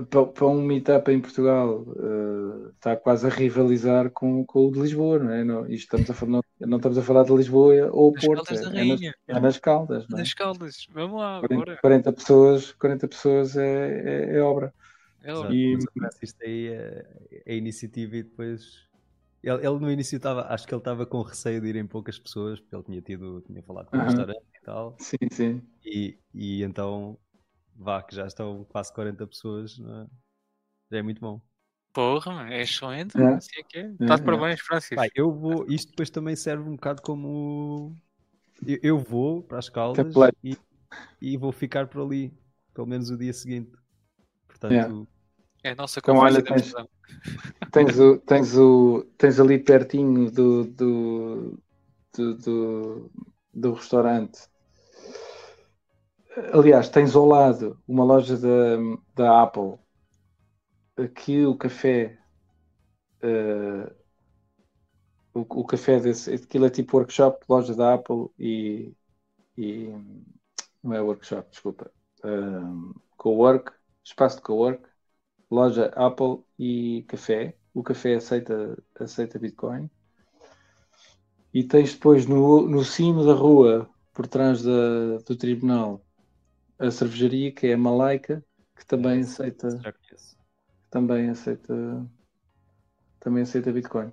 para, 0.08 0.26
para 0.26 0.46
um 0.46 0.62
meetup 0.62 1.10
em 1.10 1.20
Portugal 1.20 1.82
uh, 1.82 2.68
está 2.70 2.96
quase 2.96 3.26
a 3.26 3.30
rivalizar 3.30 4.10
com, 4.10 4.44
com 4.44 4.66
o 4.66 4.72
de 4.72 4.80
Lisboa, 4.80 5.18
não 5.18 5.30
é? 5.30 5.44
Não, 5.44 5.66
isto 5.66 5.84
estamos 5.84 6.10
a 6.10 6.14
falar, 6.14 6.40
não, 6.66 6.76
estamos 6.78 6.98
a 6.98 7.02
falar 7.02 7.24
de 7.24 7.34
Lisboa 7.34 7.90
ou 7.92 8.12
nas 8.12 8.24
Porto, 8.24 8.52
é, 8.52 8.56
é, 8.56 8.84
nas, 8.84 9.02
é, 9.02 9.40
nas, 9.40 9.58
Caldas. 9.58 10.06
Não 10.08 10.18
é? 10.18 10.20
Nas 10.20 10.34
Caldas, 10.34 10.86
vamos 10.90 11.20
lá. 11.20 11.40
40, 11.40 11.76
40 11.80 12.12
pessoas, 12.12 12.72
40 12.72 13.08
pessoas 13.08 13.56
é, 13.56 14.32
é, 14.34 14.36
é 14.36 14.40
obra. 14.42 14.72
É 15.22 15.32
e... 15.52 15.78
Isto 16.22 16.44
aí 16.44 16.68
é, 16.68 17.06
é 17.46 17.56
iniciativa 17.56 18.16
e 18.16 18.22
depois 18.24 18.88
Ele, 19.42 19.66
ele 19.66 19.78
no 19.78 19.90
início 19.90 20.16
estava, 20.16 20.46
acho 20.52 20.66
que 20.66 20.74
ele 20.74 20.80
estava 20.80 21.06
com 21.06 21.22
receio 21.22 21.60
de 21.60 21.68
irem 21.68 21.86
poucas 21.86 22.18
pessoas, 22.18 22.60
porque 22.60 22.74
ele 22.74 22.84
tinha 22.84 23.00
tido, 23.00 23.40
tinha 23.42 23.62
falado 23.62 23.88
com 23.88 23.96
o 23.96 24.00
restaurante 24.00 24.42
e 24.60 24.64
tal. 24.64 24.96
Sim, 24.98 25.16
sim. 25.30 25.62
E, 25.84 26.18
e 26.34 26.62
então, 26.62 27.18
vá, 27.76 28.02
que 28.02 28.14
já 28.14 28.26
estão 28.26 28.64
quase 28.64 28.92
40 28.92 29.26
pessoas, 29.26 29.78
é? 29.78 30.06
já 30.90 30.98
é 30.98 31.02
muito 31.02 31.20
bom. 31.20 31.40
Porra, 31.92 32.52
é 32.52 32.62
excelente. 32.62 33.20
É. 33.20 33.26
Assim 33.34 33.60
é 33.60 33.62
que 33.62 33.78
é. 33.78 33.90
Está 34.00 34.16
de 34.16 34.22
parabéns, 34.22 34.60
Francisco. 34.60 34.96
Pai, 34.96 35.10
eu 35.14 35.30
vou, 35.30 35.66
isto 35.68 35.90
depois 35.90 36.08
também 36.08 36.34
serve 36.34 36.68
um 36.68 36.72
bocado 36.72 37.02
como. 37.02 37.94
Eu, 38.66 38.78
eu 38.82 38.98
vou 38.98 39.42
para 39.42 39.58
as 39.58 39.68
caldas 39.68 40.06
e, 40.42 40.56
e, 41.20 41.36
vou 41.36 41.52
ficar 41.52 41.86
por 41.88 42.02
ali, 42.02 42.32
pelo 42.72 42.86
menos 42.86 43.10
o 43.10 43.16
dia 43.16 43.32
seguinte. 43.32 43.72
Portanto. 44.48 45.06
É 45.64 45.70
a 45.70 45.74
nossa 45.76 46.00
então, 46.00 46.16
olha, 46.16 46.42
tens, 46.42 46.72
tens, 47.70 47.98
o, 48.00 48.18
tens, 48.18 48.56
o, 48.56 49.06
tens 49.16 49.38
ali 49.38 49.60
pertinho 49.60 50.28
do, 50.28 50.64
do, 50.64 51.58
do, 52.16 52.34
do, 52.34 53.10
do 53.54 53.72
restaurante. 53.72 54.40
Aliás, 56.52 56.88
tens 56.88 57.14
ao 57.14 57.26
lado 57.26 57.78
uma 57.86 58.02
loja 58.02 58.36
da, 58.36 58.76
da 59.14 59.42
Apple 59.42 59.78
aqui 60.96 61.44
o 61.44 61.56
café 61.56 62.18
uh, 63.22 63.94
o, 65.34 65.40
o, 65.60 65.64
café 65.64 65.98
desse 66.00 66.34
aquilo 66.34 66.66
é 66.66 66.70
tipo 66.70 66.96
workshop, 66.96 67.44
loja 67.48 67.74
da 67.74 67.94
Apple 67.94 68.28
e, 68.38 68.94
e 69.56 69.88
não 70.82 70.94
é 70.94 71.00
workshop, 71.00 71.48
desculpa 71.50 71.90
uh, 72.24 73.00
co-work, 73.16 73.72
espaço 74.04 74.36
de 74.36 74.42
co-work 74.42 74.92
loja 75.52 75.92
Apple 75.94 76.42
e 76.58 77.04
café. 77.06 77.54
O 77.74 77.82
café 77.82 78.14
aceita, 78.14 78.82
aceita 78.98 79.38
Bitcoin. 79.38 79.90
E 81.52 81.62
tens 81.62 81.92
depois 81.92 82.26
no, 82.26 82.66
no 82.66 82.82
cimo 82.82 83.24
da 83.24 83.34
rua 83.34 83.88
por 84.14 84.26
trás 84.26 84.62
da, 84.62 85.18
do 85.26 85.36
tribunal 85.36 86.02
a 86.78 86.90
cervejaria 86.90 87.52
que 87.52 87.68
é 87.68 87.74
a 87.74 87.78
Malaika 87.78 88.44
que 88.74 88.86
também 88.86 89.20
aceita 89.20 89.68
também 90.92 91.30
aceita 91.30 92.06
também 93.18 93.42
aceita 93.42 93.72
Bitcoin. 93.72 94.12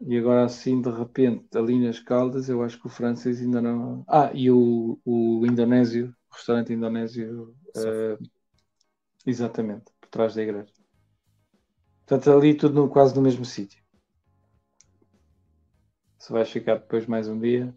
E 0.00 0.16
agora 0.16 0.44
assim 0.44 0.80
de 0.80 0.90
repente 0.90 1.58
ali 1.58 1.78
nas 1.84 1.98
Caldas 1.98 2.48
eu 2.48 2.62
acho 2.62 2.80
que 2.80 2.86
o 2.86 2.90
francês 2.90 3.40
ainda 3.40 3.60
não. 3.60 4.04
Ah, 4.08 4.30
e 4.32 4.50
o, 4.50 4.98
o 5.04 5.44
indonésio, 5.44 6.14
o 6.30 6.34
restaurante 6.34 6.72
indonésio 6.72 7.54
uh, 7.76 8.16
exatamente, 9.26 9.92
por 10.00 10.08
trás 10.08 10.34
da 10.36 10.42
igreja. 10.42 10.72
Portanto, 12.06 12.30
ali 12.30 12.54
tudo 12.54 12.74
no, 12.74 12.88
quase 12.88 13.14
no 13.16 13.22
mesmo 13.22 13.44
sítio. 13.44 13.82
Se 16.18 16.32
vais 16.32 16.48
ficar 16.48 16.76
depois 16.76 17.06
mais 17.06 17.26
um 17.28 17.38
dia. 17.38 17.74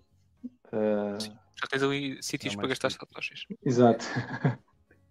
Uh... 0.68 1.18
Já 1.20 1.68
tens 1.70 1.82
ali 1.82 2.22
sítios 2.22 2.56
para 2.56 2.68
gastar 2.68 2.92
satoshis. 2.92 3.46
Exato. 3.64 4.06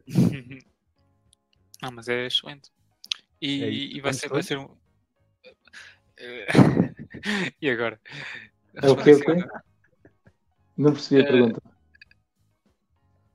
ah, 1.82 1.90
mas 1.90 2.07
é 2.09 2.26
excelente. 2.26 2.70
E, 3.45 3.62
é 3.62 3.70
e 3.70 4.01
vai, 4.01 4.14
ser, 4.14 4.30
vai 4.30 4.42
ser 4.42 4.57
um. 4.57 4.74
e 7.61 7.68
agora? 7.68 8.01
É 8.74 8.88
o 8.88 8.97
que 8.97 9.11
é 9.11 9.20
que 9.20 9.49
Não 10.78 10.95
percebi 10.95 11.20
a 11.20 11.24
uh, 11.24 11.30
pergunta. 11.30 11.62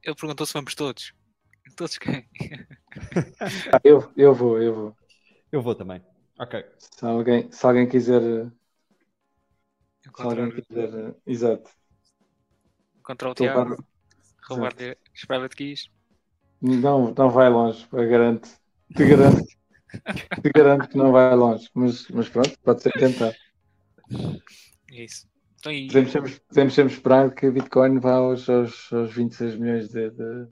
Ele 0.02 0.16
perguntou 0.16 0.48
se 0.48 0.54
vamos 0.54 0.74
todos. 0.74 1.14
Todos 1.76 2.00
quem? 2.00 2.28
ah, 3.72 3.80
eu, 3.84 4.12
eu 4.18 4.34
vou, 4.34 4.60
eu 4.60 4.74
vou. 4.74 4.98
Eu 5.52 5.62
vou 5.62 5.76
também. 5.76 6.04
Ok. 6.40 6.66
Se 6.80 7.06
alguém, 7.06 7.52
se 7.52 7.64
alguém 7.64 7.88
quiser. 7.88 8.50
Se 10.02 10.10
alguém 10.18 10.50
quiser. 10.50 11.16
Exato. 11.28 11.70
Encontrar 12.98 13.30
o 13.30 13.36
Tiago. 13.36 13.86
Roubar-lhe 14.48 14.98
as 15.14 15.26
private 15.26 15.56
keys. 15.56 15.92
Não, 16.60 17.14
não 17.14 17.30
vai 17.30 17.48
longe, 17.48 17.88
eu 17.92 18.10
garanto. 18.10 18.50
Te 18.96 19.06
garanto. 19.06 19.46
Te 20.42 20.52
garanto 20.54 20.90
que 20.90 20.98
não 20.98 21.12
vai 21.12 21.36
longe, 21.36 21.70
mas, 21.74 22.08
mas 22.10 22.30
pronto, 22.30 22.54
pode 22.64 22.82
ser 22.82 22.92
tentar. 22.94 23.34
É 24.92 25.04
isso. 25.04 25.28
Então, 25.60 25.72
e... 25.72 25.88
podemos, 25.88 26.12
sempre, 26.12 26.40
podemos 26.48 26.74
sempre 26.74 26.94
esperar 26.94 27.34
que 27.34 27.46
a 27.48 27.52
Bitcoin 27.52 28.00
vá 28.00 28.14
aos, 28.14 28.50
aos, 28.50 28.92
aos 28.94 29.14
26 29.14 29.56
milhões 29.58 29.90
de, 29.90 30.10
de... 30.12 30.48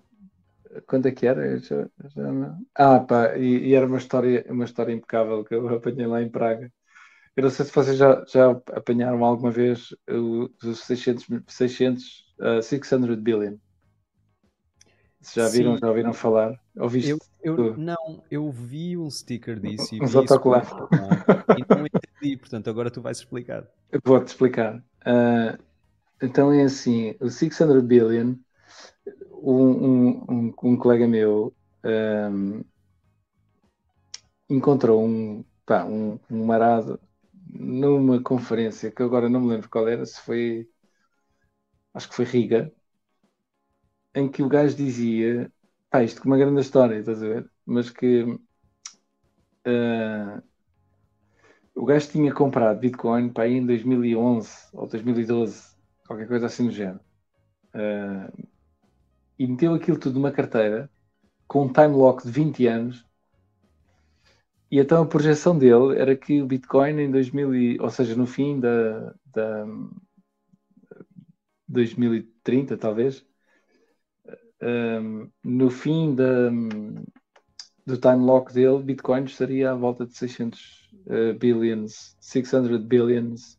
Quanto 0.86 1.08
é 1.08 1.12
que 1.12 1.26
era? 1.26 1.58
Já, 1.60 1.88
já 2.16 2.32
não... 2.32 2.58
Ah, 2.76 3.00
pá, 3.00 3.38
e, 3.38 3.70
e, 3.70 3.74
era 3.74 3.86
uma 3.86 3.98
história, 3.98 4.46
uma 4.50 4.66
história 4.66 4.94
impecável 4.94 5.44
que 5.44 5.56
eu 5.56 5.68
apanhei 5.70 6.06
lá 6.06 6.22
em 6.22 6.30
Praga. 6.30 6.72
Eu 7.36 7.44
não 7.44 7.50
sei 7.50 7.66
se 7.66 7.72
vocês 7.74 7.98
já, 7.98 8.26
já 8.28 8.50
apanharam 8.74 9.24
alguma 9.24 9.52
vez 9.52 9.96
os 10.08 10.80
600, 10.80 11.26
600 11.48 12.28
uh, 12.40 12.62
600 12.62 13.16
billion. 13.18 13.58
Já 15.34 15.48
viram, 15.50 15.76
Sim. 15.76 15.80
já 15.80 15.88
ouviram 15.90 16.14
falar? 16.14 16.60
Ouviste? 16.78 17.12
Eu, 17.12 17.20
eu, 17.44 17.78
não, 17.78 18.24
eu 18.30 18.52
vi 18.52 18.98
um 18.98 19.10
sticker 19.10 19.60
disso 19.60 19.96
e 19.96 20.02
Uns 20.02 20.16
autocolantes. 20.16 20.72
e 20.72 21.76
não 21.76 21.86
entendi, 21.86 22.38
portanto 22.38 22.70
agora 22.70 22.90
tu 22.90 23.02
vais 23.02 23.18
explicar. 23.18 23.68
Eu 23.92 24.00
vou-te 24.04 24.28
explicar. 24.28 24.78
Uh, 25.06 25.58
então 26.22 26.52
é 26.52 26.64
assim, 26.64 27.16
o 27.20 27.30
600 27.30 27.82
billion, 27.84 28.36
um, 29.32 30.24
um, 30.30 30.54
um 30.64 30.78
colega 30.78 31.08
meu 31.08 31.54
um, 31.84 32.64
encontrou 34.50 35.06
um, 35.06 35.44
pá, 35.66 35.86
um, 35.86 36.20
um 36.30 36.46
marado 36.46 37.00
numa 37.50 38.22
conferência 38.22 38.92
que 38.92 39.02
agora 39.04 39.30
não 39.30 39.42
me 39.42 39.50
lembro 39.50 39.70
qual 39.70 39.88
era, 39.88 40.06
se 40.06 40.20
foi 40.22 40.68
acho 41.94 42.10
que 42.10 42.16
foi 42.16 42.26
Riga, 42.26 42.72
em 44.18 44.28
que 44.28 44.41
o 44.41 44.49
gajo 44.49 44.76
dizia, 44.76 45.51
pá, 45.91 46.03
isto 46.03 46.22
com 46.22 46.28
uma 46.28 46.38
grande 46.38 46.59
história, 46.59 46.97
estás 46.97 47.22
a 47.22 47.28
ver? 47.28 47.47
Mas 47.65 47.91
que 47.91 48.24
uh, 48.24 48.41
o 51.76 51.86
gajo 51.86 52.09
tinha 52.09 52.34
comprado 52.34 52.80
Bitcoin 52.80 53.30
para 53.30 53.47
em 53.47 53.63
2011 53.63 54.49
ou 54.74 54.88
2012, 54.88 55.76
qualquer 56.07 56.28
coisa 56.28 56.47
assim 56.47 56.65
do 56.65 56.72
género. 56.72 56.99
Uh, 57.76 58.47
e 59.38 59.45
meteu 59.45 59.76
aquilo 59.76 59.99
tudo 59.99 60.15
numa 60.15 60.32
carteira 60.32 60.89
com 61.47 61.65
um 61.65 61.72
time 61.72 61.89
lock 61.89 62.24
de 62.24 62.32
20 62.32 62.65
anos. 62.65 63.05
E 64.72 64.80
então 64.80 65.03
a 65.03 65.05
projeção 65.05 65.55
dele 65.57 65.97
era 65.97 66.15
que 66.15 66.41
o 66.41 66.47
Bitcoin 66.47 66.99
em 66.99 67.11
2000, 67.11 67.55
e, 67.55 67.80
ou 67.80 67.89
seja, 67.91 68.15
no 68.15 68.26
fim 68.26 68.59
da, 68.59 69.13
da 69.32 69.65
2030, 71.68 72.78
talvez, 72.78 73.27
um, 74.62 75.30
no 75.43 75.70
fim 75.70 76.16
da, 76.16 76.49
do 77.86 77.97
time 77.97 78.26
lock 78.26 78.53
dele, 78.53 78.84
Bitcoin 78.84 79.24
estaria 79.24 79.72
à 79.72 79.76
volta 79.76 80.05
de 80.05 80.16
600 80.18 80.89
uh, 81.08 81.34
billions, 81.38 82.16
600 82.20 82.82
billions 82.82 83.58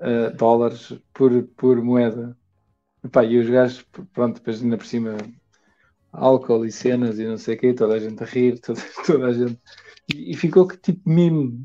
uh, 0.00 0.34
dólares 0.36 0.92
por, 1.12 1.42
por 1.56 1.82
moeda. 1.82 2.36
Epá, 3.04 3.24
e 3.24 3.38
os 3.38 3.48
gajos, 3.48 3.86
pronto, 4.12 4.36
depois 4.36 4.62
ainda 4.62 4.76
por 4.76 4.86
cima 4.86 5.16
álcool 6.12 6.64
e 6.64 6.72
cenas 6.72 7.18
e 7.18 7.26
não 7.26 7.36
sei 7.36 7.54
o 7.54 7.58
quê, 7.58 7.74
toda 7.74 7.94
a 7.94 7.98
gente 7.98 8.22
a 8.22 8.26
rir, 8.26 8.58
toda, 8.60 8.80
toda 9.06 9.26
a 9.26 9.32
gente. 9.32 9.60
E, 10.12 10.32
e 10.32 10.36
ficou 10.36 10.66
que 10.66 10.76
tipo 10.76 11.08
mime. 11.08 11.64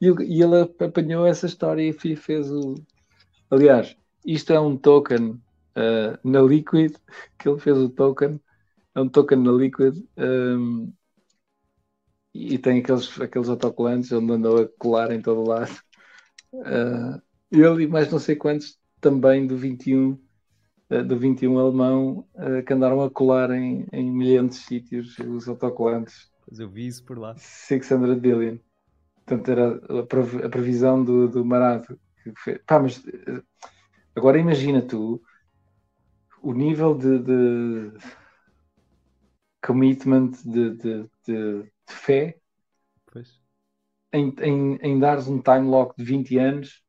E, 0.00 0.06
e 0.06 0.42
ele 0.42 0.60
apanhou 0.80 1.26
essa 1.26 1.46
história 1.46 1.82
e 1.82 2.16
fez 2.16 2.50
o. 2.50 2.74
Aliás, 3.50 3.96
isto 4.24 4.52
é 4.52 4.60
um 4.60 4.76
token 4.76 5.40
uh, 5.76 6.18
na 6.28 6.40
Liquid, 6.40 6.94
que 7.38 7.48
ele 7.48 7.60
fez 7.60 7.76
o 7.76 7.88
token, 7.88 8.40
é 8.94 9.00
um 9.00 9.08
token 9.08 9.38
na 9.38 9.52
Liquid 9.52 10.02
um, 10.16 10.92
e 12.34 12.58
tem 12.58 12.80
aqueles, 12.80 13.20
aqueles 13.20 13.48
autocolantes 13.48 14.10
onde 14.12 14.32
andou 14.32 14.62
a 14.62 14.68
colar 14.78 15.10
em 15.12 15.20
todo 15.20 15.48
lado. 15.48 15.72
Uh, 16.52 17.20
ele 17.50 17.84
e 17.84 17.86
mais 17.86 18.10
não 18.10 18.18
sei 18.18 18.36
quantos 18.36 18.78
também 19.00 19.46
do 19.46 19.56
21 19.56 20.12
uh, 20.12 20.20
eh, 20.88 21.02
do 21.02 21.18
21 21.18 21.58
alemão 21.58 22.26
que 22.66 22.72
andaram 22.72 23.02
a 23.02 23.10
colar 23.10 23.50
em, 23.50 23.86
em 23.92 24.10
milhares 24.10 24.50
de 24.50 24.56
sítios 24.56 25.18
os 25.18 25.48
autocolantes. 25.48 26.30
Mas 26.48 26.60
eu 26.60 26.68
vi 26.68 26.86
isso 26.86 27.04
por 27.04 27.18
lá. 27.18 27.34
600 27.36 28.18
billion. 28.18 28.58
Portanto, 29.24 29.48
era 29.50 29.80
a 30.44 30.48
previsão 30.48 31.02
do, 31.02 31.28
do 31.28 31.44
Marado. 31.44 31.98
Pá, 32.66 32.78
mas 32.78 33.02
agora 34.14 34.38
imagina 34.38 34.80
tu 34.80 35.20
o 36.46 36.54
nível 36.54 36.96
de, 36.96 37.18
de 37.18 37.98
commitment, 39.60 40.30
de, 40.44 40.76
de, 40.76 41.10
de 41.26 41.72
fé 41.88 42.38
em, 44.12 44.32
em, 44.40 44.76
em 44.76 44.98
dares 45.00 45.26
um 45.26 45.42
time 45.42 45.66
lock 45.68 45.96
de 45.96 46.04
20 46.04 46.38
anos. 46.38 46.84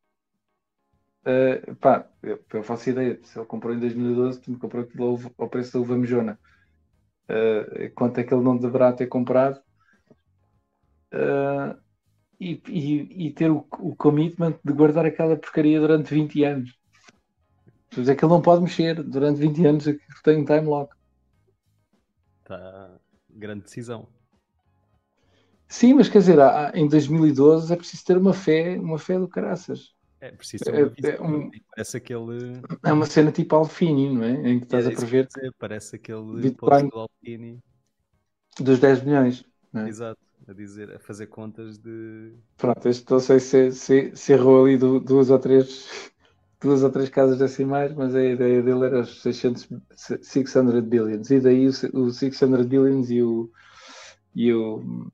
Uh, 1.24 1.76
pá, 1.78 2.08
eu, 2.22 2.40
eu, 2.54 2.64
faço 2.64 2.92
ideia, 2.92 3.20
se 3.24 3.38
ele 3.38 3.48
comprou 3.48 3.74
em 3.74 3.80
2012, 3.80 4.42
tu 4.42 4.60
comprou 4.60 4.84
aquilo 4.84 5.20
ao, 5.40 5.50
preço 5.50 5.74
da 5.74 5.80
uva 5.80 5.98
mejona. 5.98 6.40
Uh, 7.28 7.92
quanto 7.96 8.20
é 8.20 8.24
que 8.24 8.32
ele 8.32 8.44
não 8.44 8.58
deverá 8.58 8.94
ter 8.94 9.08
comprado? 9.08 9.60
Uh, 11.12 11.76
e, 12.40 12.62
e, 12.68 13.28
e 13.28 13.34
ter 13.34 13.50
o, 13.50 13.68
o, 13.80 13.96
commitment 13.96 14.60
de 14.64 14.72
guardar 14.72 15.06
aquela 15.06 15.36
porcaria 15.36 15.80
durante 15.80 16.14
20 16.14 16.44
anos. 16.44 16.77
É 18.08 18.16
que 18.16 18.24
ele 18.24 18.34
não 18.34 18.42
pode 18.42 18.62
mexer 18.62 19.02
durante 19.04 19.40
20 19.40 19.66
anos, 19.66 19.88
é 19.88 19.98
tem 20.24 20.38
um 20.38 20.46
time 20.46 20.62
lock. 20.62 20.94
Está 22.42 23.00
grande 23.30 23.64
decisão. 23.64 24.08
Sim, 25.68 25.96
mas 25.96 26.08
quer 26.08 26.20
dizer, 26.20 26.38
em 26.74 26.88
2012 26.88 27.74
é 27.74 27.76
preciso 27.76 28.06
ter 28.06 28.18
uma 28.18 28.34
fé, 28.34 28.80
uma 28.80 28.98
fé 28.98 29.20
do 29.20 29.28
caraças. 29.28 29.94
É 30.20 30.32
preciso 30.32 30.64
ter 30.64 30.72
uma 30.74 30.80
é, 30.80 31.16
é, 31.16 31.22
um, 31.22 31.52
parece 31.76 31.98
aquele. 31.98 32.62
É 32.84 32.94
uma 32.94 33.06
cena 33.06 33.32
tipo 33.32 33.56
Alfini, 33.56 34.14
não 34.14 34.24
é? 34.24 34.50
Em 34.50 34.60
que 34.60 34.66
estás 34.66 34.88
é, 34.88 34.90
a 34.90 34.96
prever. 34.96 35.28
Parece 35.60 35.98
aquele 35.98 36.42
Bitcoin 36.42 36.88
do 36.88 37.00
Alfini. 37.00 37.60
Dos 38.60 38.80
10 38.80 39.04
milhões. 39.04 39.46
É? 39.76 39.88
Exato, 39.88 40.20
a 40.48 40.54
dizer, 40.54 40.96
a 40.96 41.00
fazer 41.00 41.28
contas 41.28 41.78
de. 41.78 42.34
Pronto, 42.56 42.88
este 42.88 43.12
não 43.12 43.20
sei 43.20 43.40
se, 43.40 43.72
se, 43.74 44.16
se 44.16 44.34
errou 44.34 44.66
ali 44.66 44.78
duas 44.78 45.30
ou 45.30 45.38
três 45.38 46.12
duas 46.62 46.84
ou 46.84 46.92
três 46.92 47.10
casas 47.10 47.38
decimais, 47.40 47.94
mas 47.94 48.16
a 48.16 48.24
ideia 48.24 48.62
dele 48.64 48.86
era 48.86 49.02
os 49.02 49.22
600, 49.22 49.68
600 50.22 50.80
billions. 50.82 51.30
E 51.32 51.40
daí 51.40 51.68
o, 51.68 51.72
o 52.00 52.12
600 52.12 52.66
billions 52.66 53.10
e 53.12 53.22
o, 53.24 53.52
e 54.36 54.54
o 54.54 55.12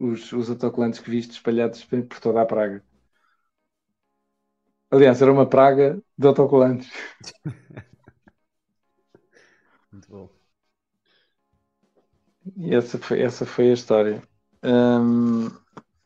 os, 0.00 0.32
os 0.32 0.48
autocolantes 0.50 1.00
que 1.00 1.10
viste 1.10 1.32
espalhados 1.32 1.84
por 1.84 2.20
toda 2.20 2.40
a 2.42 2.46
praga. 2.46 2.82
Aliás, 4.90 5.20
era 5.22 5.32
uma 5.32 5.48
praga 5.48 6.00
de 6.18 6.26
autocolantes. 6.26 6.88
Muito 9.90 10.08
bom. 10.08 10.28
E 12.56 12.74
essa 12.74 12.98
foi, 12.98 13.20
essa 13.22 13.46
foi 13.46 13.70
a 13.70 13.74
história. 13.74 14.22
Hum, 14.62 15.48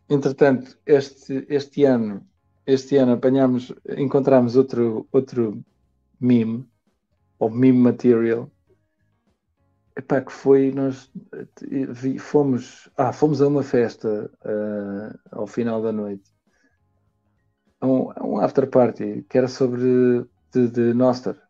entretanto, 0.09 0.79
este, 0.87 1.47
este 1.49 1.85
ano, 1.85 2.27
este 2.67 2.97
ano 2.97 3.13
apanhámos, 3.13 3.73
encontramos 3.97 4.57
outro, 4.57 5.07
outro 5.13 5.65
meme, 6.21 6.69
ou 7.39 7.51
meme 7.51 7.79
material, 7.79 8.51
Epá, 9.97 10.21
que 10.21 10.31
foi, 10.31 10.71
nós 10.73 11.11
fomos, 12.21 12.91
ah, 12.99 13.15
fomos 13.15 13.41
a 13.41 13.49
uma 13.49 13.63
festa 13.63 14.31
uh, 14.45 15.19
ao 15.33 15.47
final 15.47 15.81
da 15.81 15.91
noite, 15.91 16.31
um, 17.83 18.13
um 18.23 18.39
after 18.39 18.69
party 18.69 19.25
que 19.27 19.39
era 19.39 19.49
sobre 19.49 20.27
de, 20.53 20.69
de 20.69 20.93
Noster. 20.93 21.41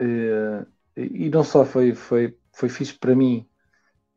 Uh, 0.00 0.64
e 0.96 1.28
não 1.30 1.42
só 1.42 1.64
foi, 1.64 1.96
foi, 1.96 2.38
foi 2.52 2.68
fixe 2.68 2.94
para 2.94 3.16
mim, 3.16 3.44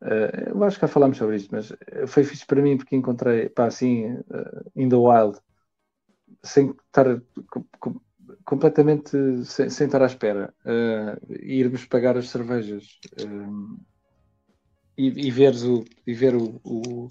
uh, 0.02 0.50
eu 0.50 0.64
acho 0.64 0.76
que 0.76 0.82
já 0.82 0.88
falámos 0.88 1.16
sobre 1.16 1.36
isto, 1.36 1.54
mas 1.54 1.72
foi 2.06 2.24
fixe 2.24 2.46
para 2.46 2.62
mim 2.62 2.76
porque 2.76 2.96
encontrei, 2.96 3.48
pá, 3.48 3.66
assim, 3.66 4.12
uh, 4.14 4.70
in 4.76 4.88
the 4.88 4.96
wild, 4.96 5.38
sem 6.42 6.74
estar 6.86 7.20
completamente 8.44 9.10
sem, 9.44 9.68
sem, 9.68 9.86
estar 9.86 10.02
à 10.02 10.06
espera. 10.06 10.54
Uh, 10.64 11.32
irmos 11.42 11.84
pagar 11.84 12.16
as 12.16 12.28
cervejas 12.28 12.98
e, 14.96 15.06
e, 15.26 15.30
veres 15.30 15.62
o, 15.62 15.84
e 16.06 16.14
ver 16.14 16.34
o, 16.34 16.60
o, 16.64 17.08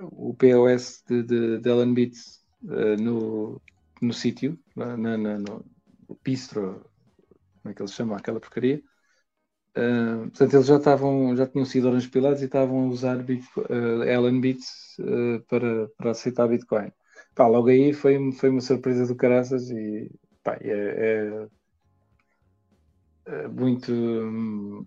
o 0.00 0.34
POS 0.34 1.02
de, 1.08 1.22
de, 1.22 1.58
de 1.58 1.70
Ellen 1.70 1.94
Beats 1.94 2.44
uh, 2.64 3.00
no, 3.00 3.62
no 4.02 4.12
sítio, 4.12 4.58
na, 4.74 4.96
na, 4.96 5.38
no 5.38 5.64
bistro, 6.22 6.84
como 7.62 7.72
é 7.72 7.74
que 7.74 7.82
eles 7.82 7.94
chamam 7.94 8.16
aquela 8.16 8.40
porcaria. 8.40 8.82
Uh, 9.76 10.30
portanto, 10.30 10.54
eles 10.54 10.66
já 10.66 10.76
estavam, 10.76 11.36
já 11.36 11.46
tinham 11.46 11.66
sido 11.66 11.88
orange 11.88 12.08
pilados 12.08 12.40
e 12.40 12.46
estavam 12.46 12.84
a 12.84 12.88
usar 12.88 13.18
uh, 13.18 14.02
Ellen 14.04 14.40
Beats 14.40 14.96
uh, 15.00 15.44
para, 15.50 15.88
para 15.98 16.12
aceitar 16.12 16.48
Bitcoin. 16.48 16.90
Pá, 17.34 17.46
logo 17.46 17.68
aí 17.68 17.92
foi, 17.92 18.32
foi 18.32 18.48
uma 18.48 18.62
surpresa 18.62 19.06
do 19.06 19.14
caraças 19.14 19.70
e 19.70 20.10
pá, 20.42 20.56
é, 20.62 21.48
é, 23.26 23.34
é 23.34 23.48
muito. 23.48 23.92
Hum, 23.92 24.86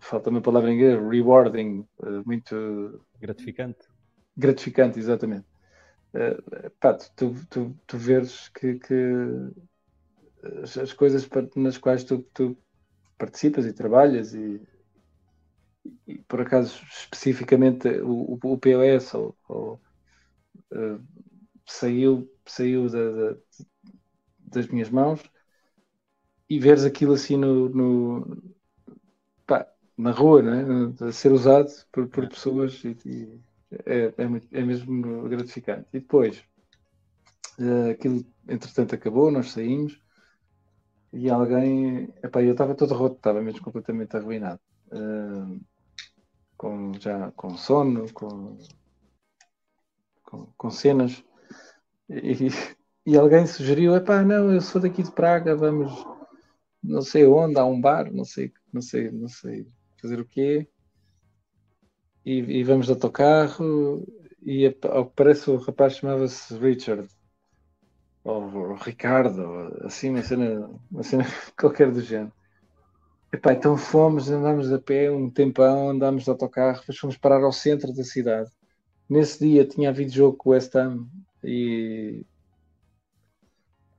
falta 0.00 0.30
uma 0.30 0.40
palavra 0.40 0.72
em 0.72 0.74
inglês, 0.74 1.00
rewarding, 1.08 1.86
muito. 2.26 3.00
Gratificante. 3.20 3.86
Gratificante, 4.36 4.98
exatamente. 4.98 5.46
Uh, 6.12 6.70
pá, 6.80 6.94
tu, 6.94 7.32
tu, 7.48 7.76
tu 7.86 7.96
veres 7.96 8.48
que, 8.48 8.80
que 8.80 9.12
as, 10.64 10.76
as, 10.76 10.92
coisas 10.92 11.28
nas 11.54 11.78
quais 11.78 12.02
tu, 12.02 12.18
tu 12.34 12.56
participas 13.22 13.64
e 13.66 13.72
trabalhas 13.72 14.34
e, 14.34 14.60
e, 16.08 16.18
por 16.26 16.40
acaso 16.40 16.82
especificamente 16.90 17.86
o, 18.00 18.34
o 18.34 18.58
POS 18.58 19.14
ou, 19.14 19.36
ou 19.48 19.80
uh, 20.72 21.00
saiu, 21.64 22.28
saiu 22.44 22.88
da, 22.88 23.12
da, 23.12 23.36
das 24.40 24.66
minhas 24.66 24.90
mãos 24.90 25.22
e 26.50 26.58
veres 26.58 26.84
aquilo 26.84 27.12
assim 27.12 27.36
no, 27.36 27.68
no 27.68 28.42
pá, 29.46 29.72
na 29.96 30.10
rua, 30.10 30.42
né? 30.42 30.64
a 31.00 31.12
ser 31.12 31.30
usado 31.30 31.70
por, 31.92 32.08
por 32.08 32.28
pessoas 32.28 32.82
e, 32.82 32.96
e 33.06 33.40
é, 33.86 34.12
é, 34.18 34.26
muito, 34.26 34.48
é, 34.50 34.62
mesmo 34.62 35.28
gratificante. 35.28 35.86
E 35.92 36.00
depois, 36.00 36.42
uh, 37.60 37.90
aquilo 37.92 38.26
entretanto 38.48 38.96
acabou, 38.96 39.30
nós 39.30 39.52
saímos 39.52 40.01
e 41.12 41.30
alguém, 41.30 42.12
epá, 42.22 42.42
eu 42.42 42.52
estava 42.52 42.74
todo 42.74 42.94
roto, 42.94 43.16
estava 43.16 43.42
mesmo 43.42 43.62
completamente 43.62 44.16
arruinado. 44.16 44.60
Uh, 44.92 45.60
com, 46.56 46.92
já 46.94 47.32
com 47.32 47.56
sono, 47.56 48.10
com 48.12 48.56
com, 50.32 50.46
com 50.56 50.70
cenas. 50.70 51.22
E, 52.08 52.48
e 53.06 53.16
alguém 53.16 53.46
sugeriu: 53.46 53.94
epá, 53.94 54.22
não, 54.22 54.52
eu 54.52 54.60
sou 54.60 54.80
daqui 54.80 55.02
de 55.02 55.12
Praga, 55.12 55.54
vamos 55.54 55.92
não 56.82 57.02
sei 57.02 57.26
onde, 57.26 57.58
há 57.58 57.64
um 57.64 57.80
bar, 57.80 58.12
não 58.12 58.24
sei, 58.24 58.52
não 58.72 58.82
sei, 58.82 59.10
não 59.10 59.28
sei 59.28 59.66
fazer 60.00 60.18
o 60.18 60.24
quê. 60.24 60.66
E, 62.24 62.38
e 62.38 62.64
vamos 62.64 62.86
de 62.86 62.92
autocarro. 62.92 64.04
E 64.44 64.66
ao 64.82 65.06
que 65.06 65.12
parece 65.14 65.48
o 65.50 65.56
rapaz 65.56 65.96
chamava-se 65.96 66.56
Richard 66.58 67.08
ou 68.24 68.74
Ricardo, 68.74 69.76
assim, 69.84 70.10
uma 70.10 70.22
cena, 70.22 70.70
uma 70.90 71.02
cena 71.02 71.24
qualquer 71.58 71.90
do 71.90 72.00
género. 72.00 72.32
Epá, 73.32 73.54
então 73.54 73.76
fomos, 73.76 74.30
andámos 74.30 74.70
a 74.72 74.78
pé 74.78 75.10
um 75.10 75.30
tempão, 75.30 75.90
andámos 75.90 76.24
de 76.24 76.30
autocarro, 76.30 76.80
depois 76.80 76.98
fomos 76.98 77.16
parar 77.16 77.42
ao 77.42 77.52
centro 77.52 77.92
da 77.94 78.04
cidade. 78.04 78.50
Nesse 79.08 79.46
dia 79.46 79.66
tinha 79.66 79.88
havido 79.88 80.12
jogo 80.12 80.36
com 80.36 80.50
o 80.50 80.52
West 80.52 80.74
Ham 80.74 81.06
e 81.42 82.24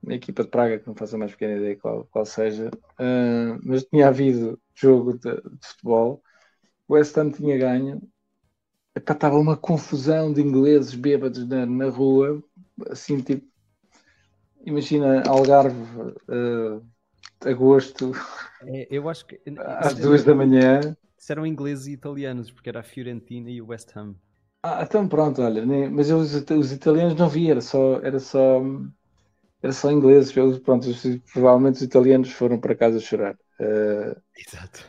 a 0.07 0.13
equipa 0.13 0.43
de 0.43 0.49
Praga, 0.49 0.79
que 0.79 0.87
não 0.87 0.95
faço 0.95 1.15
a 1.15 1.19
mais 1.19 1.31
pequena 1.31 1.57
ideia 1.57 1.75
qual, 1.77 2.05
qual 2.11 2.25
seja, 2.25 2.69
uh, 2.69 3.59
mas 3.63 3.83
tinha 3.85 4.07
havido 4.07 4.59
jogo 4.75 5.13
de, 5.13 5.35
de, 5.35 5.67
futebol. 5.67 6.21
O 6.87 6.93
West 6.93 7.17
Ham 7.17 7.31
tinha 7.31 7.57
ganho. 7.57 8.01
Estava 8.95 9.37
uma 9.37 9.57
confusão 9.57 10.31
de 10.31 10.41
ingleses 10.41 10.93
bêbados 10.93 11.47
na, 11.47 11.65
na 11.65 11.89
rua, 11.89 12.43
assim 12.89 13.19
tipo, 13.19 13.47
imagina 14.63 15.23
Algarve, 15.27 15.81
uh, 16.29 16.83
agosto, 17.45 18.13
é, 18.65 18.87
eu 18.89 19.09
acho 19.09 19.25
que 19.25 19.39
às 19.57 19.95
duas 19.95 20.23
da 20.23 20.33
manhã. 20.33 20.95
eram 21.29 21.45
ingleses 21.45 21.87
e 21.87 21.93
italianos, 21.93 22.51
porque 22.51 22.69
era 22.69 22.79
a 22.79 22.83
Fiorentina 22.83 23.49
e 23.49 23.61
o 23.61 23.67
West 23.67 23.95
Ham. 23.95 24.15
Ah, 24.61 24.83
então 24.83 25.07
pronto, 25.07 25.41
olha, 25.41 25.65
nem, 25.65 25.89
mas 25.89 26.09
eu, 26.09 26.17
os, 26.17 26.33
os, 26.33 26.71
italianos 26.71 27.15
não 27.15 27.27
vi, 27.27 27.51
era 27.51 27.59
só, 27.59 27.99
era 27.99 28.19
só, 28.19 28.61
era 29.61 29.73
só 29.73 29.91
ingleses, 29.91 30.35
eu, 30.35 30.59
pronto, 30.61 30.87
os, 30.89 31.03
provavelmente 31.33 31.75
os 31.75 31.81
italianos 31.81 32.31
foram 32.31 32.57
para 32.59 32.75
casa 32.75 32.99
chorar. 32.99 33.35
Uh, 33.59 34.15
Exato. 34.37 34.85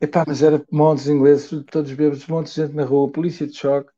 Epá, 0.00 0.24
mas 0.26 0.42
era 0.42 0.62
montes 0.70 1.04
de 1.04 1.12
ingleses, 1.12 1.64
todos 1.70 1.92
bêbados, 1.92 2.26
montes 2.26 2.54
de 2.54 2.62
gente 2.62 2.74
na 2.74 2.84
rua, 2.84 3.10
polícia 3.10 3.46
de 3.46 3.54
choque. 3.56 3.90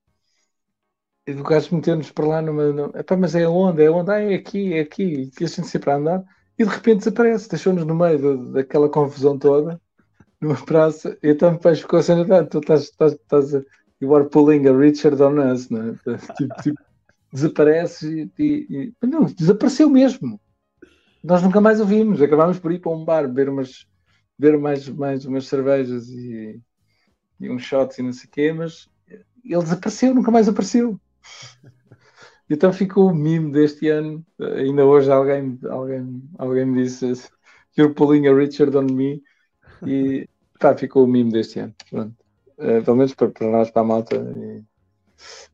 E 1.27 1.35
do 1.35 1.43
gajo 1.45 1.75
metendo-nos 1.75 2.11
para 2.11 2.27
lá 2.27 2.43
numa. 2.43 2.73
numa 2.73 2.93
mas 3.19 3.35
é 3.35 3.47
onde? 3.47 3.85
É 3.85 3.91
onde? 3.91 4.11
Ah, 4.11 4.21
é 4.21 4.35
aqui, 4.35 4.75
é 4.75 4.81
aqui. 4.81 5.31
E 5.41 5.45
a 5.45 5.47
gente 5.47 5.67
sempre 5.67 5.91
a 5.91 5.97
andar. 5.97 6.25
E 6.59 6.65
de 6.65 6.71
repente 6.71 6.99
desaparece, 6.99 7.49
deixou-nos 7.49 7.85
no 7.87 7.95
meio 7.95 8.19
do, 8.19 8.53
daquela 8.53 8.89
confusão 8.89 9.39
toda, 9.39 9.81
numa 10.41 10.57
praça. 10.65 11.17
E 11.23 11.31
então 11.31 11.53
depois 11.53 11.81
ficou 11.81 11.99
a 11.99 12.03
cena, 12.03 12.45
tu 12.45 12.59
estás, 12.59 12.83
estás, 12.83 13.13
estás 13.13 13.55
a 13.55 13.63
you 14.03 14.15
are 14.17 14.29
pulling 14.29 14.67
a 14.67 14.73
Richard 14.73 15.23
on 15.23 15.39
us, 15.39 15.71
né? 15.71 15.97
tipo, 16.37 16.63
tipo, 16.63 16.83
desaparece 17.33 18.29
e, 18.39 18.93
e, 19.01 19.07
Não, 19.07 19.25
desapareceu 19.25 19.89
mesmo. 19.89 20.41
Nós 21.23 21.41
nunca 21.41 21.61
mais 21.61 21.81
o 21.81 21.87
vimos. 21.87 22.21
Acabámos 22.21 22.59
por 22.59 22.73
ir 22.73 22.81
para 22.81 22.91
um 22.91 23.05
bar, 23.05 23.29
beber, 23.29 23.49
umas, 23.49 23.87
beber 24.37 24.59
mais, 24.59 24.89
mais 24.89 25.25
umas 25.25 25.47
cervejas 25.47 26.09
e, 26.09 26.61
e 27.39 27.49
uns 27.49 27.63
shots 27.63 27.99
e 27.99 28.03
não 28.03 28.13
sei 28.13 28.27
o 28.29 28.31
quê, 28.31 28.53
mas 28.53 28.89
ele 29.09 29.63
desapareceu, 29.63 30.15
nunca 30.15 30.33
mais 30.33 30.49
apareceu. 30.49 31.01
Então 32.53 32.71
ficou 32.71 33.11
o 33.11 33.15
mime 33.15 33.51
deste 33.51 33.89
ano. 33.89 34.25
Ainda 34.39 34.85
hoje 34.85 35.11
alguém, 35.11 35.59
alguém, 35.71 36.23
alguém 36.39 36.67
me 36.67 36.83
disse 36.83 37.31
You're 37.79 37.95
pulling 37.95 38.27
a 38.27 38.35
Richard 38.35 38.77
on 38.77 38.83
me. 38.83 39.23
E 39.87 40.29
pá, 40.61 40.77
ficou 40.77 41.05
o 41.05 41.09
mime 41.09 41.33
deste 41.33 41.61
ano. 41.61 41.75
Pronto. 41.89 42.15
Uh, 42.59 42.85
pelo 42.85 42.97
menos 42.97 43.15
para, 43.15 43.31
para, 43.31 43.51
nós, 43.51 43.71
para 43.71 43.83
a 43.83 43.85
malta. 43.85 44.17
E... 44.17 44.63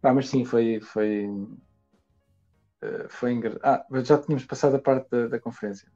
Ah, 0.03 0.13
mas 0.13 0.29
sim, 0.29 0.45
foi. 0.45 0.81
foi... 0.81 1.29
Uh, 2.83 3.09
foi 3.09 3.33
engraçado. 3.33 3.61
Ah, 3.63 4.03
já 4.03 4.19
tínhamos 4.19 4.45
passado 4.45 4.75
a 4.77 4.81
parte 4.81 5.09
da, 5.11 5.29
da 5.29 5.39
conferência. 5.39 5.89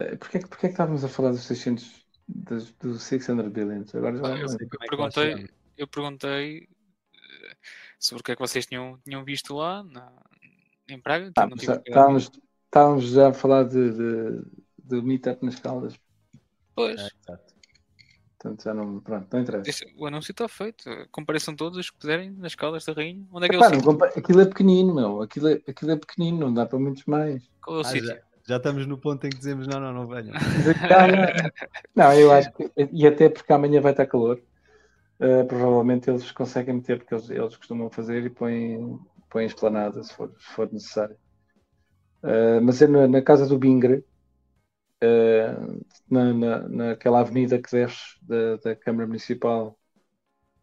Uh, 0.00 0.16
porquê, 0.18 0.38
porquê 0.40 0.66
é 0.66 0.68
que 0.68 0.74
estávamos 0.74 1.04
a 1.04 1.08
falar 1.08 1.30
dos 1.30 1.42
600 1.42 2.06
dos, 2.26 2.72
dos 2.72 3.02
600 3.02 3.48
billions? 3.48 3.94
Agora 3.94 4.16
já 4.16 4.26
ah, 4.26 4.38
eu, 4.38 4.46
eu, 4.46 4.88
perguntei, 4.88 5.48
eu 5.76 5.86
perguntei 5.86 6.68
sobre 7.98 8.20
o 8.20 8.24
que 8.24 8.32
é 8.32 8.36
que 8.36 8.42
vocês 8.42 8.66
tinham, 8.66 8.98
tinham 9.04 9.24
visto 9.24 9.54
lá 9.54 9.82
na, 9.82 10.12
em 10.88 11.00
Praga. 11.00 11.32
Ah, 11.36 11.48
estávamos, 11.86 12.30
estávamos 12.64 13.04
já 13.08 13.28
a 13.28 13.34
falar 13.34 13.64
de, 13.64 13.92
de, 13.92 14.44
de 14.78 15.02
meetup 15.02 15.44
nas 15.44 15.58
Caldas. 15.58 15.98
Pois. 16.74 17.00
É, 17.00 17.08
exato. 17.22 17.56
Portanto, 18.38 18.64
já 18.64 18.74
não. 18.74 19.00
Pronto, 19.00 19.26
não 19.32 19.40
interessa. 19.40 19.68
Esse, 19.68 19.94
o 19.96 20.06
anúncio 20.06 20.30
está 20.30 20.48
feito. 20.48 20.84
Compareçam 21.10 21.56
todos 21.56 21.78
os 21.78 21.90
que 21.90 21.98
puderem 21.98 22.30
nas 22.30 22.54
Caldas 22.54 22.84
da 22.84 22.92
Rainha. 22.92 23.26
Onde 23.32 23.46
é 23.46 23.48
que 23.48 23.56
Epá, 23.56 23.66
é 23.66 23.68
o 23.70 23.74
sítio? 23.74 24.04
Aquilo 24.16 24.40
é 24.40 24.44
pequenino, 24.46 24.94
meu. 24.94 25.22
Aquilo 25.22 25.48
é, 25.48 25.54
aquilo 25.66 25.90
é 25.90 25.96
pequenino, 25.96 26.38
não 26.38 26.54
dá 26.54 26.66
para 26.66 26.78
muitos 26.78 27.04
mais. 27.06 27.42
Qual 27.62 27.76
é 27.76 27.78
o 27.78 27.82
ah, 27.82 27.84
sítio? 27.84 28.08
Já, 28.08 28.18
já, 28.46 28.56
estamos 28.58 28.86
no 28.86 28.98
ponto 28.98 29.26
em 29.26 29.30
que 29.30 29.38
dizemos: 29.38 29.66
não, 29.66 29.80
não, 29.80 29.92
não 29.92 30.06
venham. 30.06 30.34
não, 31.96 32.12
eu 32.12 32.30
acho 32.30 32.52
que. 32.52 32.70
E 32.92 33.06
até 33.06 33.28
porque 33.28 33.52
amanhã 33.52 33.80
vai 33.80 33.92
estar 33.92 34.06
calor. 34.06 34.40
Uh, 35.18 35.46
provavelmente 35.46 36.10
eles 36.10 36.30
conseguem 36.30 36.74
meter, 36.74 36.98
porque 36.98 37.14
eles, 37.14 37.30
eles 37.30 37.56
costumam 37.56 37.88
fazer 37.88 38.24
e 38.24 38.30
põem, 38.30 38.98
põem 39.30 39.46
esplanada 39.46 40.02
se 40.02 40.12
for, 40.12 40.30
se 40.38 40.46
for 40.52 40.70
necessário. 40.70 41.16
Uh, 42.22 42.60
mas 42.62 42.82
é 42.82 42.86
na, 42.86 43.08
na, 43.08 43.22
casa 43.22 43.46
do 43.46 43.58
Bingre, 43.58 44.04
uh, 45.02 45.84
na, 46.10 46.34
na, 46.34 46.68
naquela 46.68 47.20
avenida 47.20 47.58
que 47.58 47.70
desce 47.70 48.18
da, 48.22 48.56
da, 48.56 48.76
Câmara 48.76 49.06
Municipal 49.06 49.78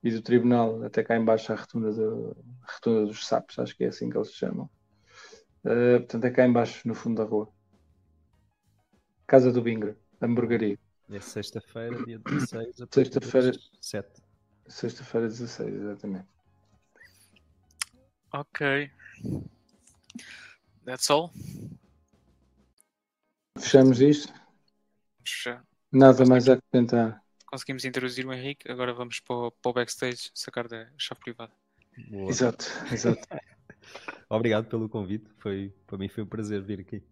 e 0.03 0.11
do 0.11 0.21
Tribunal, 0.21 0.83
até 0.83 1.03
cá 1.03 1.17
embaixo 1.17 1.51
a 1.51 1.55
retunda, 1.55 1.91
do, 1.91 2.37
a 2.67 2.73
retunda 2.73 3.07
dos 3.07 3.25
sapos, 3.25 3.57
acho 3.57 3.75
que 3.75 3.85
é 3.85 3.87
assim 3.87 4.09
que 4.09 4.17
eles 4.17 4.27
se 4.27 4.35
chamam. 4.35 4.69
portanto, 5.63 6.25
é 6.25 6.29
cá 6.29 6.45
embaixo, 6.45 6.87
no 6.87 6.93
fundo 6.93 7.23
da 7.23 7.27
rua. 7.27 7.49
Casa 9.25 9.51
do 9.51 9.61
Bingre, 9.63 9.95
hamburgueria. 10.21 10.77
É 11.09 11.19
sexta-feira, 11.19 12.05
dia 12.05 12.19
16, 12.19 12.75
sexta-feira, 12.91 13.51
7. 13.81 14.22
Sexta-feira 14.67 15.27
16, 15.27 15.73
exatamente. 15.73 16.27
Ok. 18.31 18.89
That's 20.85 21.09
all. 21.09 21.31
Fechamos 23.57 24.01
isto? 24.01 24.33
Fechar. 25.25 25.65
Nada 25.91 26.25
mais 26.25 26.49
a 26.49 26.53
acrescentar. 26.53 27.23
Conseguimos 27.45 27.85
introduzir 27.85 28.25
o 28.25 28.33
Henrique, 28.33 28.69
agora 28.71 28.93
vamos 28.93 29.19
para 29.19 29.35
o, 29.35 29.51
para 29.51 29.69
o 29.69 29.73
backstage 29.73 30.31
sacar 30.33 30.67
da 30.67 30.89
chave 30.97 31.21
privada. 31.21 31.53
Boa. 32.09 32.29
Exato, 32.29 32.65
exato. 32.91 33.21
Obrigado 34.27 34.67
pelo 34.67 34.89
convite, 34.89 35.29
foi, 35.37 35.71
para 35.85 35.97
mim 35.97 36.09
foi 36.09 36.23
um 36.23 36.27
prazer 36.27 36.63
vir 36.63 36.79
aqui. 36.79 37.03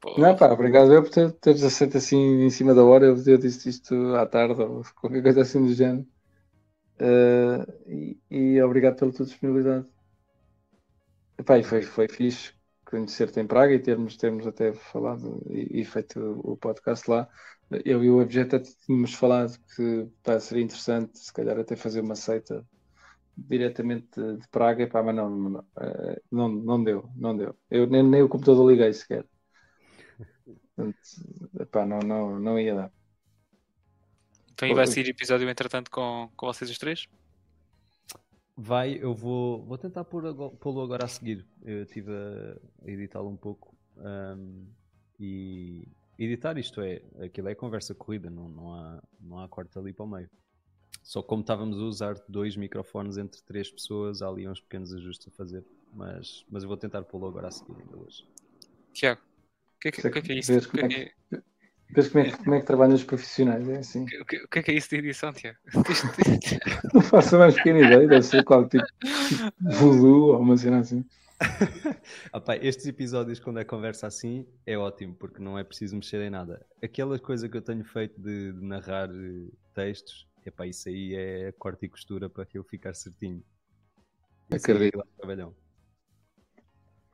Pô. 0.00 0.18
Não, 0.18 0.34
pá, 0.36 0.50
obrigado 0.52 0.92
eu 0.92 1.02
por 1.02 1.10
ter, 1.10 1.32
teres 1.32 1.62
aceito 1.62 1.98
assim 1.98 2.16
em 2.42 2.50
cima 2.50 2.72
da 2.72 2.82
hora. 2.84 3.04
Eu, 3.06 3.16
eu 3.26 3.36
disse 3.36 3.68
isto 3.68 3.94
à 4.14 4.24
tarde 4.24 4.62
ou 4.62 4.82
qualquer 4.94 5.22
coisa 5.22 5.42
assim 5.42 5.60
do 5.66 5.74
género. 5.74 6.06
Uh, 7.00 7.64
e, 7.86 8.18
e, 8.30 8.62
obrigado 8.62 8.96
pela 8.96 9.12
tua 9.12 9.26
disponibilidade. 9.26 9.86
Epá, 11.38 11.58
e 11.58 11.62
foi, 11.62 11.82
foi 11.82 12.08
fixe 12.08 12.52
conhecer-te 12.84 13.38
em 13.38 13.46
Praga 13.46 13.74
e 13.74 13.78
termos, 13.78 14.16
termos 14.16 14.46
até 14.46 14.72
falado 14.72 15.42
e, 15.50 15.80
e, 15.80 15.84
feito 15.84 16.18
o 16.42 16.56
podcast 16.56 17.08
lá. 17.08 17.28
Eu 17.84 18.02
e 18.02 18.10
o 18.10 18.20
Objeto 18.20 18.60
tínhamos 18.84 19.14
falado 19.14 19.58
que 19.76 20.08
pá, 20.22 20.40
seria 20.40 20.64
interessante, 20.64 21.18
se 21.18 21.32
calhar, 21.32 21.58
até 21.58 21.76
fazer 21.76 22.00
uma 22.00 22.16
seita 22.16 22.66
diretamente 23.36 24.08
de, 24.20 24.38
de 24.38 24.48
Praga, 24.48 24.82
epá, 24.82 25.02
mas 25.02 25.14
não, 25.14 25.30
não, 25.30 25.64
eh, 25.80 26.22
não, 26.30 26.48
não 26.48 26.82
deu, 26.82 27.08
não 27.14 27.36
deu. 27.36 27.54
Eu 27.70 27.86
nem, 27.86 28.02
nem 28.02 28.22
o 28.22 28.28
computador 28.28 28.70
liguei 28.70 28.92
sequer. 28.92 29.24
Portanto, 30.74 30.98
epá, 31.60 31.86
não, 31.86 32.00
não, 32.00 32.40
não 32.40 32.58
ia 32.58 32.74
dar. 32.74 32.92
Então, 34.66 34.74
vai 34.74 34.86
sair 34.86 35.08
episódio, 35.08 35.48
entretanto, 35.48 35.90
com, 35.90 36.28
com 36.36 36.46
vocês 36.46 36.68
os 36.68 36.78
três? 36.78 37.06
Vai, 38.56 38.98
eu 39.00 39.14
vou, 39.14 39.64
vou 39.64 39.78
tentar 39.78 40.02
pô-lo 40.04 40.82
agora 40.82 41.04
a 41.04 41.08
seguir. 41.08 41.46
Eu 41.62 41.82
estive 41.82 42.10
a 42.12 42.90
editá-lo 42.90 43.28
um 43.28 43.36
pouco. 43.36 43.72
Um, 43.96 44.66
e 45.20 45.86
editar 46.18 46.58
isto 46.58 46.80
é, 46.80 47.00
aquilo 47.24 47.48
é 47.48 47.54
conversa 47.54 47.94
corrida, 47.94 48.28
não, 48.28 48.48
não, 48.48 48.74
há, 48.74 49.02
não 49.20 49.38
há 49.38 49.48
corte 49.48 49.78
ali 49.78 49.92
para 49.92 50.04
o 50.04 50.08
meio. 50.08 50.28
Só 51.04 51.22
como 51.22 51.42
estávamos 51.42 51.78
a 51.78 51.84
usar 51.84 52.16
dois 52.28 52.56
microfones 52.56 53.16
entre 53.16 53.40
três 53.42 53.70
pessoas, 53.70 54.22
há 54.22 54.28
ali 54.28 54.48
uns 54.48 54.60
pequenos 54.60 54.92
ajustes 54.92 55.28
a 55.28 55.30
fazer. 55.30 55.64
Mas, 55.92 56.44
mas 56.50 56.64
eu 56.64 56.68
vou 56.68 56.76
tentar 56.76 57.02
pô-lo 57.04 57.28
agora 57.28 57.46
a 57.46 57.50
seguir 57.52 57.76
ainda 57.78 57.96
hoje. 57.96 58.26
Tiago, 58.92 59.20
o 59.20 59.80
que, 59.80 59.88
é 59.88 59.92
que, 59.92 60.02
que, 60.02 60.22
que 60.22 60.32
é 60.32 60.34
isso? 60.34 60.68
Que 60.68 60.80
é 60.80 61.42
Vês 61.90 62.08
como 62.08 62.24
é, 62.24 62.30
que, 62.30 62.36
como 62.36 62.54
é 62.54 62.60
que 62.60 62.66
trabalham 62.66 62.94
os 62.94 63.04
profissionais, 63.04 63.66
é 63.68 63.78
assim. 63.78 64.04
O 64.20 64.24
que, 64.26 64.36
o 64.44 64.48
que 64.48 64.58
é 64.58 64.62
que 64.62 64.70
é 64.70 64.74
isso 64.74 64.90
de 64.90 64.96
edição, 64.96 65.32
Tiago? 65.32 65.58
não 66.92 67.00
faço 67.00 67.36
a 67.36 67.38
mais 67.38 67.54
pequena 67.54 67.78
ideia, 67.78 68.06
deve 68.06 68.22
ser 68.22 68.44
qual 68.44 68.68
tipo, 68.68 68.84
tipo 68.84 69.52
voodoo 69.60 70.34
ou 70.34 70.40
uma 70.40 70.56
cena 70.56 70.80
assim. 70.80 71.04
ah, 72.32 72.56
estes 72.60 72.86
episódios, 72.86 73.38
quando 73.38 73.60
é 73.60 73.64
conversa 73.64 74.06
assim, 74.06 74.46
é 74.66 74.76
ótimo, 74.76 75.14
porque 75.14 75.40
não 75.40 75.58
é 75.58 75.64
preciso 75.64 75.96
mexer 75.96 76.20
em 76.20 76.30
nada. 76.30 76.66
Aquela 76.82 77.18
coisa 77.18 77.48
que 77.48 77.56
eu 77.56 77.62
tenho 77.62 77.84
feito 77.84 78.20
de, 78.20 78.52
de 78.52 78.64
narrar 78.64 79.08
eh, 79.08 79.48
textos, 79.72 80.28
epá, 80.44 80.66
isso 80.66 80.88
aí 80.88 81.14
é 81.14 81.52
corte 81.52 81.86
e 81.86 81.88
costura 81.88 82.28
para 82.28 82.44
que 82.44 82.58
eu 82.58 82.64
ficar 82.64 82.92
certinho. 82.94 83.42
Acredito. 84.50 85.00
É 85.00 85.16
trabalhão. 85.16 85.54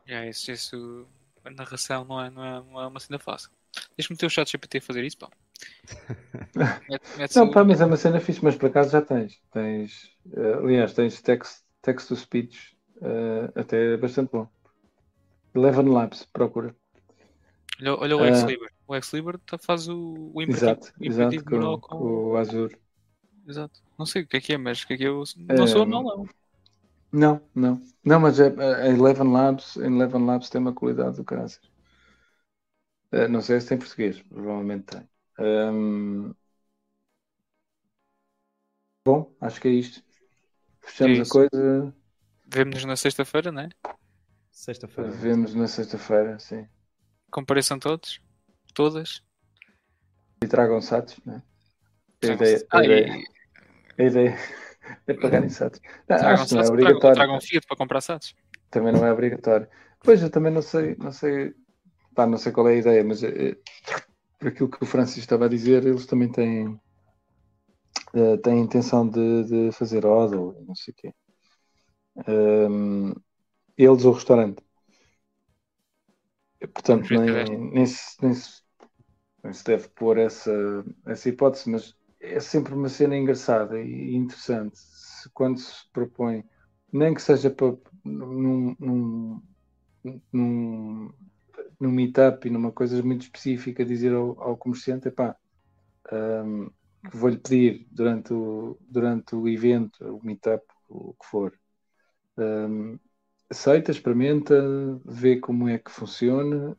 É, 0.07 0.29
isso, 0.29 0.51
isso, 0.51 1.07
a 1.45 1.51
narração 1.51 2.05
não 2.05 2.21
é, 2.21 2.31
não 2.31 2.45
é, 2.45 2.63
não 2.65 2.81
é 2.81 2.87
uma 2.87 3.01
cena 3.01 3.19
fácil. 3.19 3.51
Deixa-me 3.97 4.19
ter 4.19 4.27
o 4.27 4.31
chat 4.31 4.51
GPT 4.51 4.81
fazer 4.81 5.05
isso, 5.05 5.19
pá. 5.19 5.29
Mete, 7.19 7.37
não, 7.37 7.51
pá, 7.51 7.65
mas 7.65 7.81
é 7.81 7.87
uma 7.87 7.97
cena 7.97 8.21
fixe, 8.21 8.43
mas 8.43 8.57
por 8.57 8.67
acaso 8.67 8.91
já 8.91 9.03
tens. 9.03 9.41
tens 9.53 10.11
uh, 10.27 10.59
aliás, 10.65 10.93
tens 10.93 11.21
text, 11.21 11.63
text 11.83 12.09
to 12.09 12.17
speech 12.17 12.77
uh, 12.97 13.59
até 13.59 13.97
bastante 13.97 14.31
bom. 14.33 14.49
Eleven 15.55 15.89
Labs, 15.89 16.27
procura. 16.33 16.75
Olha, 17.81 17.95
olha 17.97 18.17
o 18.17 18.25
X-Liber. 18.25 18.69
Uh, 18.69 18.93
o 18.93 18.95
X-Liber 18.95 19.39
tá, 19.47 19.59
faz 19.59 19.89
o, 19.89 20.31
o 20.35 20.43
imperativo, 20.43 20.93
exato, 21.01 21.35
exato, 21.35 21.45
com, 21.45 21.81
com, 21.81 21.97
o 21.97 22.37
Azure. 22.37 22.77
Exato. 23.47 23.81
Não 23.99 24.07
sei 24.07 24.23
o 24.23 24.27
que 24.27 24.37
é 24.37 24.41
que 24.41 24.53
é, 24.53 24.59
mas 24.59 24.83
o 24.83 24.87
que 24.87 24.95
é 24.95 24.97
que 24.97 25.05
eu 25.05 25.23
não 25.49 25.67
sou 25.67 25.87
não, 25.87 26.03
não. 26.03 26.29
Não, 27.13 27.41
não. 27.55 27.81
Não, 28.05 28.19
mas 28.19 28.41
a, 28.41 28.47
a 28.47 28.89
Eleven 28.89 29.31
Labs, 29.31 29.77
a 29.79 29.87
Eleven 29.87 30.27
Labs 30.27 30.51
tem 30.51 30.61
uma 30.61 30.73
qualidade 30.73 31.17
do 31.17 31.25
câncer. 31.25 31.61
Uh, 33.15 33.29
não 33.29 33.41
sei 33.41 33.61
se 33.61 33.69
tem 33.69 33.79
português, 33.79 34.21
provavelmente 34.23 34.87
tem. 34.87 35.09
Um... 35.39 36.35
Bom, 39.07 39.33
acho 39.41 39.61
que 39.61 39.69
é 39.69 39.71
isto. 39.71 40.03
Fechamos 40.81 41.19
é 41.21 41.23
a 41.23 41.27
coisa. 41.27 41.95
Vemo-nos 42.45 42.85
na 42.85 42.97
sexta-feira, 42.97 43.53
não 43.53 43.63
é? 43.63 43.69
Sexta-feira. 44.51 45.11
Vemos 45.13 45.55
na 45.55 45.69
sexta-feira, 45.69 46.41
sim. 46.41 46.67
Compareçam 47.31 47.79
todos? 47.79 48.21
Todas? 48.75 49.23
E 50.43 50.49
tragam 50.49 50.81
satos, 50.81 51.17
não 51.25 51.37
é? 51.37 51.43
A 52.29 52.33
ideia, 52.33 52.67
a, 52.71 52.85
ideia, 52.85 53.25
a 53.97 54.03
ideia 54.03 54.39
é 55.07 55.15
pagarem 55.15 55.51
satos. 55.51 55.81
Não, 56.09 56.17
acho 56.17 56.49
que 56.49 56.55
não 56.55 56.63
é 56.63 56.69
obrigatório. 56.69 57.15
Tragam 57.15 57.41
Fiat 57.41 57.67
para 57.67 57.77
comprar 57.77 58.01
satos. 58.01 58.35
Também 58.71 58.93
não 58.93 59.07
é 59.07 59.13
obrigatório. 59.13 59.69
Pois, 60.01 60.21
eu 60.21 60.31
também 60.31 60.53
não 60.53 60.63
sei, 60.63 60.97
não 60.97 61.13
sei 61.13 61.55
pá, 62.15 62.27
não 62.27 62.39
sei 62.39 62.53
qual 62.53 62.69
é 62.69 62.75
a 62.75 62.79
ideia, 62.79 63.05
mas 63.05 63.23
é, 63.23 63.57
por 64.39 64.49
aquilo 64.49 64.69
que 64.69 64.83
o 64.83 64.87
Francis 64.87 65.19
estava 65.19 65.47
a 65.47 65.49
dizer, 65.49 65.85
eles 65.87 66.07
também 66.07 66.31
têm, 66.31 66.69
uh, 68.15 68.39
têm 68.43 68.61
intenção 68.61 69.09
de, 69.09 69.45
de 69.45 69.73
fazer 69.73 70.05
odor, 70.05 70.57
não 70.67 70.75
sei 70.75 70.93
o 70.93 70.97
quê. 70.97 71.15
Um, 72.29 73.13
eles 73.77 74.05
ou 74.05 74.13
o 74.13 74.15
restaurante. 74.15 74.63
Portanto, 76.73 77.11
nem, 77.11 77.71
nem, 77.73 77.87
se, 77.87 78.23
nem, 78.23 78.35
se, 78.35 78.63
nem 79.43 79.53
se 79.53 79.65
deve 79.65 79.89
pôr 79.89 80.19
essa, 80.19 80.53
essa 81.07 81.29
hipótese, 81.29 81.69
mas 81.69 81.95
é 82.21 82.41
sempre 82.41 82.75
uma 82.75 82.89
cena 82.89 83.17
engraçada 83.17 83.81
e 83.81 84.15
interessante 84.15 84.79
se, 84.79 85.29
quando 85.31 85.59
se 85.59 85.91
propõe, 85.93 86.45
nem 86.93 87.13
que 87.13 87.21
seja 87.21 87.51
para, 87.51 87.77
num, 88.05 88.75
num, 88.79 89.43
num, 90.33 91.13
num 91.85 91.93
meetup 91.93 92.47
e 92.47 92.51
numa 92.51 92.73
coisa 92.73 93.01
muito 93.03 93.23
específica, 93.23 93.85
dizer 93.85 94.13
ao, 94.13 94.41
ao 94.41 94.57
comerciante: 94.57 95.09
epá, 95.09 95.37
um, 96.13 96.71
vou-lhe 97.13 97.39
pedir 97.39 97.87
durante 97.91 98.33
o, 98.33 98.79
durante 98.89 99.35
o 99.35 99.49
evento, 99.49 100.05
o 100.05 100.25
meetup, 100.25 100.65
o 100.89 101.15
que 101.15 101.27
for. 101.27 101.53
Um, 102.37 102.99
aceita, 103.51 103.91
experimenta, 103.91 104.55
vê 105.05 105.39
como 105.39 105.69
é 105.69 105.79
que 105.79 105.91
funciona. 105.91 106.77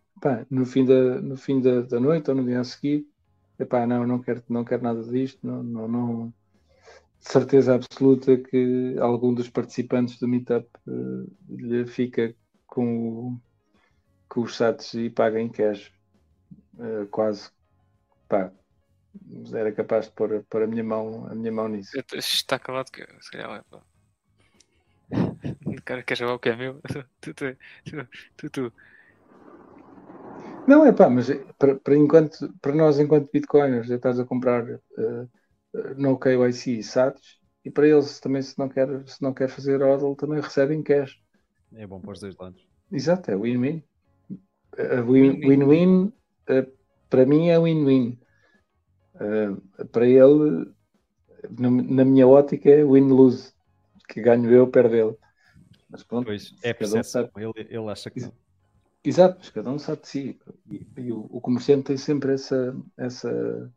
no 0.49 0.65
fim, 0.65 0.85
da, 0.85 1.21
no 1.21 1.37
fim 1.37 1.61
da, 1.61 1.81
da 1.81 1.99
noite 1.99 2.29
ou 2.29 2.35
no 2.35 2.45
dia 2.45 2.59
a 2.59 2.63
seguir, 2.63 3.07
epá, 3.59 3.85
não, 3.85 4.05
não 4.05 4.19
quero, 4.19 4.43
não 4.49 4.65
quero 4.65 4.83
nada 4.83 5.03
disto, 5.03 5.45
não, 5.45 5.63
não, 5.63 5.87
não 5.87 6.33
certeza 7.19 7.75
absoluta 7.75 8.37
que 8.37 8.95
algum 8.99 9.33
dos 9.33 9.49
participantes 9.49 10.19
do 10.19 10.27
Meetup 10.27 10.67
uh, 10.87 11.31
lhe 11.49 11.85
fica 11.87 12.35
com, 12.67 13.39
com 14.29 14.41
os 14.41 14.55
SATs 14.55 14.93
e 14.93 15.09
paga 15.09 15.39
em 15.39 15.49
cash. 15.49 15.91
Uh, 16.75 17.07
quase. 17.07 17.49
Pá, 18.27 18.51
era 19.53 19.71
capaz 19.71 20.05
de 20.05 20.11
pôr, 20.11 20.43
pôr 20.49 20.63
a, 20.63 20.67
minha 20.67 20.83
mão, 20.83 21.27
a 21.27 21.35
minha 21.35 21.51
mão 21.51 21.67
nisso. 21.67 21.97
Está 22.13 22.59
calado 22.59 22.91
que 22.91 23.05
se 23.21 23.31
calhar 23.31 23.63
é 23.71 23.75
O 25.65 25.81
cara 25.83 26.03
quer 26.03 26.17
jogar 26.17 26.33
o 26.33 26.39
que 26.39 26.49
é 26.49 26.55
meu? 26.55 26.81
Tu, 27.21 27.33
tu, 27.33 27.57
tu, 28.37 28.49
tu. 28.49 28.73
Não, 30.67 30.85
é 30.85 30.91
pá, 30.91 31.09
mas 31.09 31.27
para, 31.57 31.75
para, 31.75 31.95
enquanto, 31.95 32.53
para 32.61 32.73
nós, 32.73 32.99
enquanto 32.99 33.31
bitcoiners, 33.31 33.87
já 33.87 33.95
estás 33.95 34.19
a 34.19 34.25
comprar 34.25 34.63
uh, 34.63 35.29
no 35.95 36.19
KYC 36.19 36.81
SATs 36.81 37.39
e 37.63 37.69
para 37.69 37.87
eles 37.87 38.19
também 38.19 38.41
se 38.41 38.57
não 38.57 38.67
quer, 38.67 38.87
se 39.07 39.21
não 39.21 39.33
quer 39.33 39.49
fazer 39.49 39.81
hodl 39.81 40.15
também 40.15 40.41
recebem 40.41 40.83
cash. 40.83 41.19
É 41.73 41.85
bom 41.85 41.99
para 41.99 42.11
os 42.11 42.19
dois 42.19 42.35
lados. 42.35 42.67
Exato, 42.91 43.31
é 43.31 43.35
win-win. 43.35 43.83
Win-win 44.77 46.13
uh, 46.49 46.75
para 47.09 47.25
mim 47.25 47.49
é 47.49 47.57
win-win. 47.57 48.19
Uh, 49.15 49.85
para 49.87 50.07
ele, 50.07 50.71
na 51.49 52.03
minha 52.03 52.27
ótica, 52.27 52.69
é 52.69 52.83
win-lose. 52.83 53.53
Que 54.07 54.21
ganho 54.21 54.51
eu, 54.51 54.67
perde 54.67 54.97
ele. 54.97 55.17
Mas 55.89 56.03
pronto, 56.03 56.25
pois, 56.25 56.53
é 56.61 56.73
cada 56.73 56.99
um 56.99 57.03
sabe. 57.03 57.31
Ele, 57.37 57.67
ele 57.69 57.89
acha 57.89 58.09
que 58.09 58.19
não. 58.19 58.33
Exato, 59.03 59.37
mas 59.39 59.49
cada 59.49 59.69
um 59.69 59.79
sabe 59.79 60.01
de 60.01 60.07
si. 60.07 60.39
E, 60.69 60.87
e 60.97 61.11
o, 61.11 61.27
o, 61.29 61.39
comerciante 61.39 61.85
tem 61.85 61.97
sempre 61.97 62.33
essa, 62.33 62.75
essa, 62.97 63.71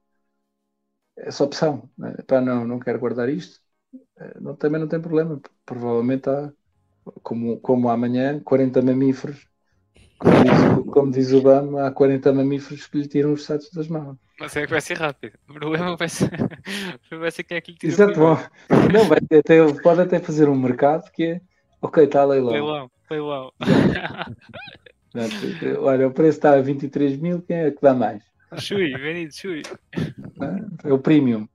essa 1.17 1.45
opção. 1.45 1.89
Né? 1.97 2.15
Pá, 2.27 2.41
não, 2.41 2.67
não 2.67 2.79
quero 2.81 2.99
guardar 2.99 3.29
isto. 3.29 3.61
Eh, 4.19 4.41
não, 4.41 4.57
também 4.57 4.81
não 4.81 4.89
tem 4.89 5.01
problema. 5.01 5.41
Provavelmente 5.67 6.29
há, 6.31 6.53
como, 7.23 7.61
como 7.61 7.91
amanhã, 7.91 8.41
40 8.41 8.81
mamíferos. 8.83 9.48
Como 10.19 10.43
diz, 10.43 10.93
como 10.93 11.13
diz 11.13 11.33
o 11.33 11.41
BAM, 11.41 11.79
há 11.79 11.91
40 11.93 12.33
mamíferos 12.33 12.87
que 12.87 12.99
lhe 12.99 13.07
tiram 13.07 13.33
os 13.33 13.45
satos 13.45 13.71
das 13.71 13.87
mãos. 13.87 14.17
Mas 14.41 14.57
é 14.57 14.65
que 14.65 14.71
vai 14.71 14.81
ser 14.81 14.99
rápido. 14.99 15.39
O 15.49 15.55
problema 15.55 15.97
vai 15.97 16.09
ser, 16.09 16.31
vai 17.11 17.31
ser 17.31 17.45
quem 17.45 17.57
é 17.57 17.61
que 17.61 17.73
lhe 17.73 17.79
tira 17.79 17.93
Exato, 17.93 18.19
bom. 18.19 18.37
Não, 18.93 19.05
vai 19.05 19.19
até, 19.19 19.73
pode 19.81 20.01
até 20.01 20.19
fazer 20.19 20.49
um 20.49 20.57
mercado 20.57 21.11
que 21.13 21.25
é 21.25 21.41
ok, 21.81 22.05
está 22.05 22.25
leilão. 22.25 22.53
Leilão, 22.53 22.91
leilão. 23.11 23.53
Olha, 25.81 26.09
o 26.09 26.13
preço 26.13 26.39
está 26.39 26.53
a 26.55 26.61
23 26.61 27.17
mil, 27.17 27.43
quem 27.43 27.57
é 27.57 27.71
que 27.71 27.81
dá 27.81 27.95
mais? 27.95 28.23
Chui, 28.59 28.93
venido, 28.97 29.33
chui. 29.33 29.63
É 30.85 30.93
o 30.93 30.99
premium. 30.99 31.49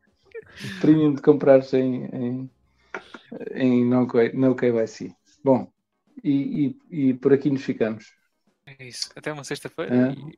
O 0.77 0.79
premium 0.79 1.13
de 1.13 1.21
comprar 1.21 1.61
em, 1.73 2.05
em, 2.05 2.49
em 3.55 3.85
no, 3.85 4.07
no 4.33 4.55
KYC. 4.55 5.13
Bom, 5.43 5.67
e, 6.23 6.75
e, 6.91 7.09
e, 7.09 7.13
por 7.15 7.33
aqui 7.33 7.49
nos 7.49 7.63
ficamos. 7.63 8.05
É 8.79 8.87
isso. 8.87 9.09
Até 9.15 9.31
uma 9.31 9.43
sexta-feira. 9.43 9.95
É. 9.95 10.13
E... 10.13 10.37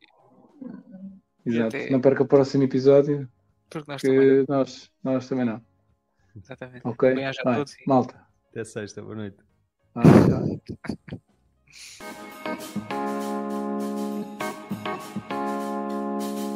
Exato. 1.45 1.67
Até... 1.67 1.89
Não 1.89 2.01
perca 2.01 2.23
o 2.23 2.27
próximo 2.27 2.63
episódio. 2.63 3.29
Porque 3.69 3.91
nós, 3.91 4.01
também 4.01 4.45
nós, 4.47 4.91
nós 5.03 5.27
também 5.27 5.45
não. 5.45 5.61
Exatamente. 6.35 6.81
Ok. 6.83 7.13
Bem, 7.13 7.31
Vai, 7.43 7.55
todos, 7.55 7.75
malta. 7.87 8.25
Até 8.49 8.63
sexta. 8.63 9.01
Boa 9.01 9.15
noite. 9.15 9.37
Ah, 9.95 10.01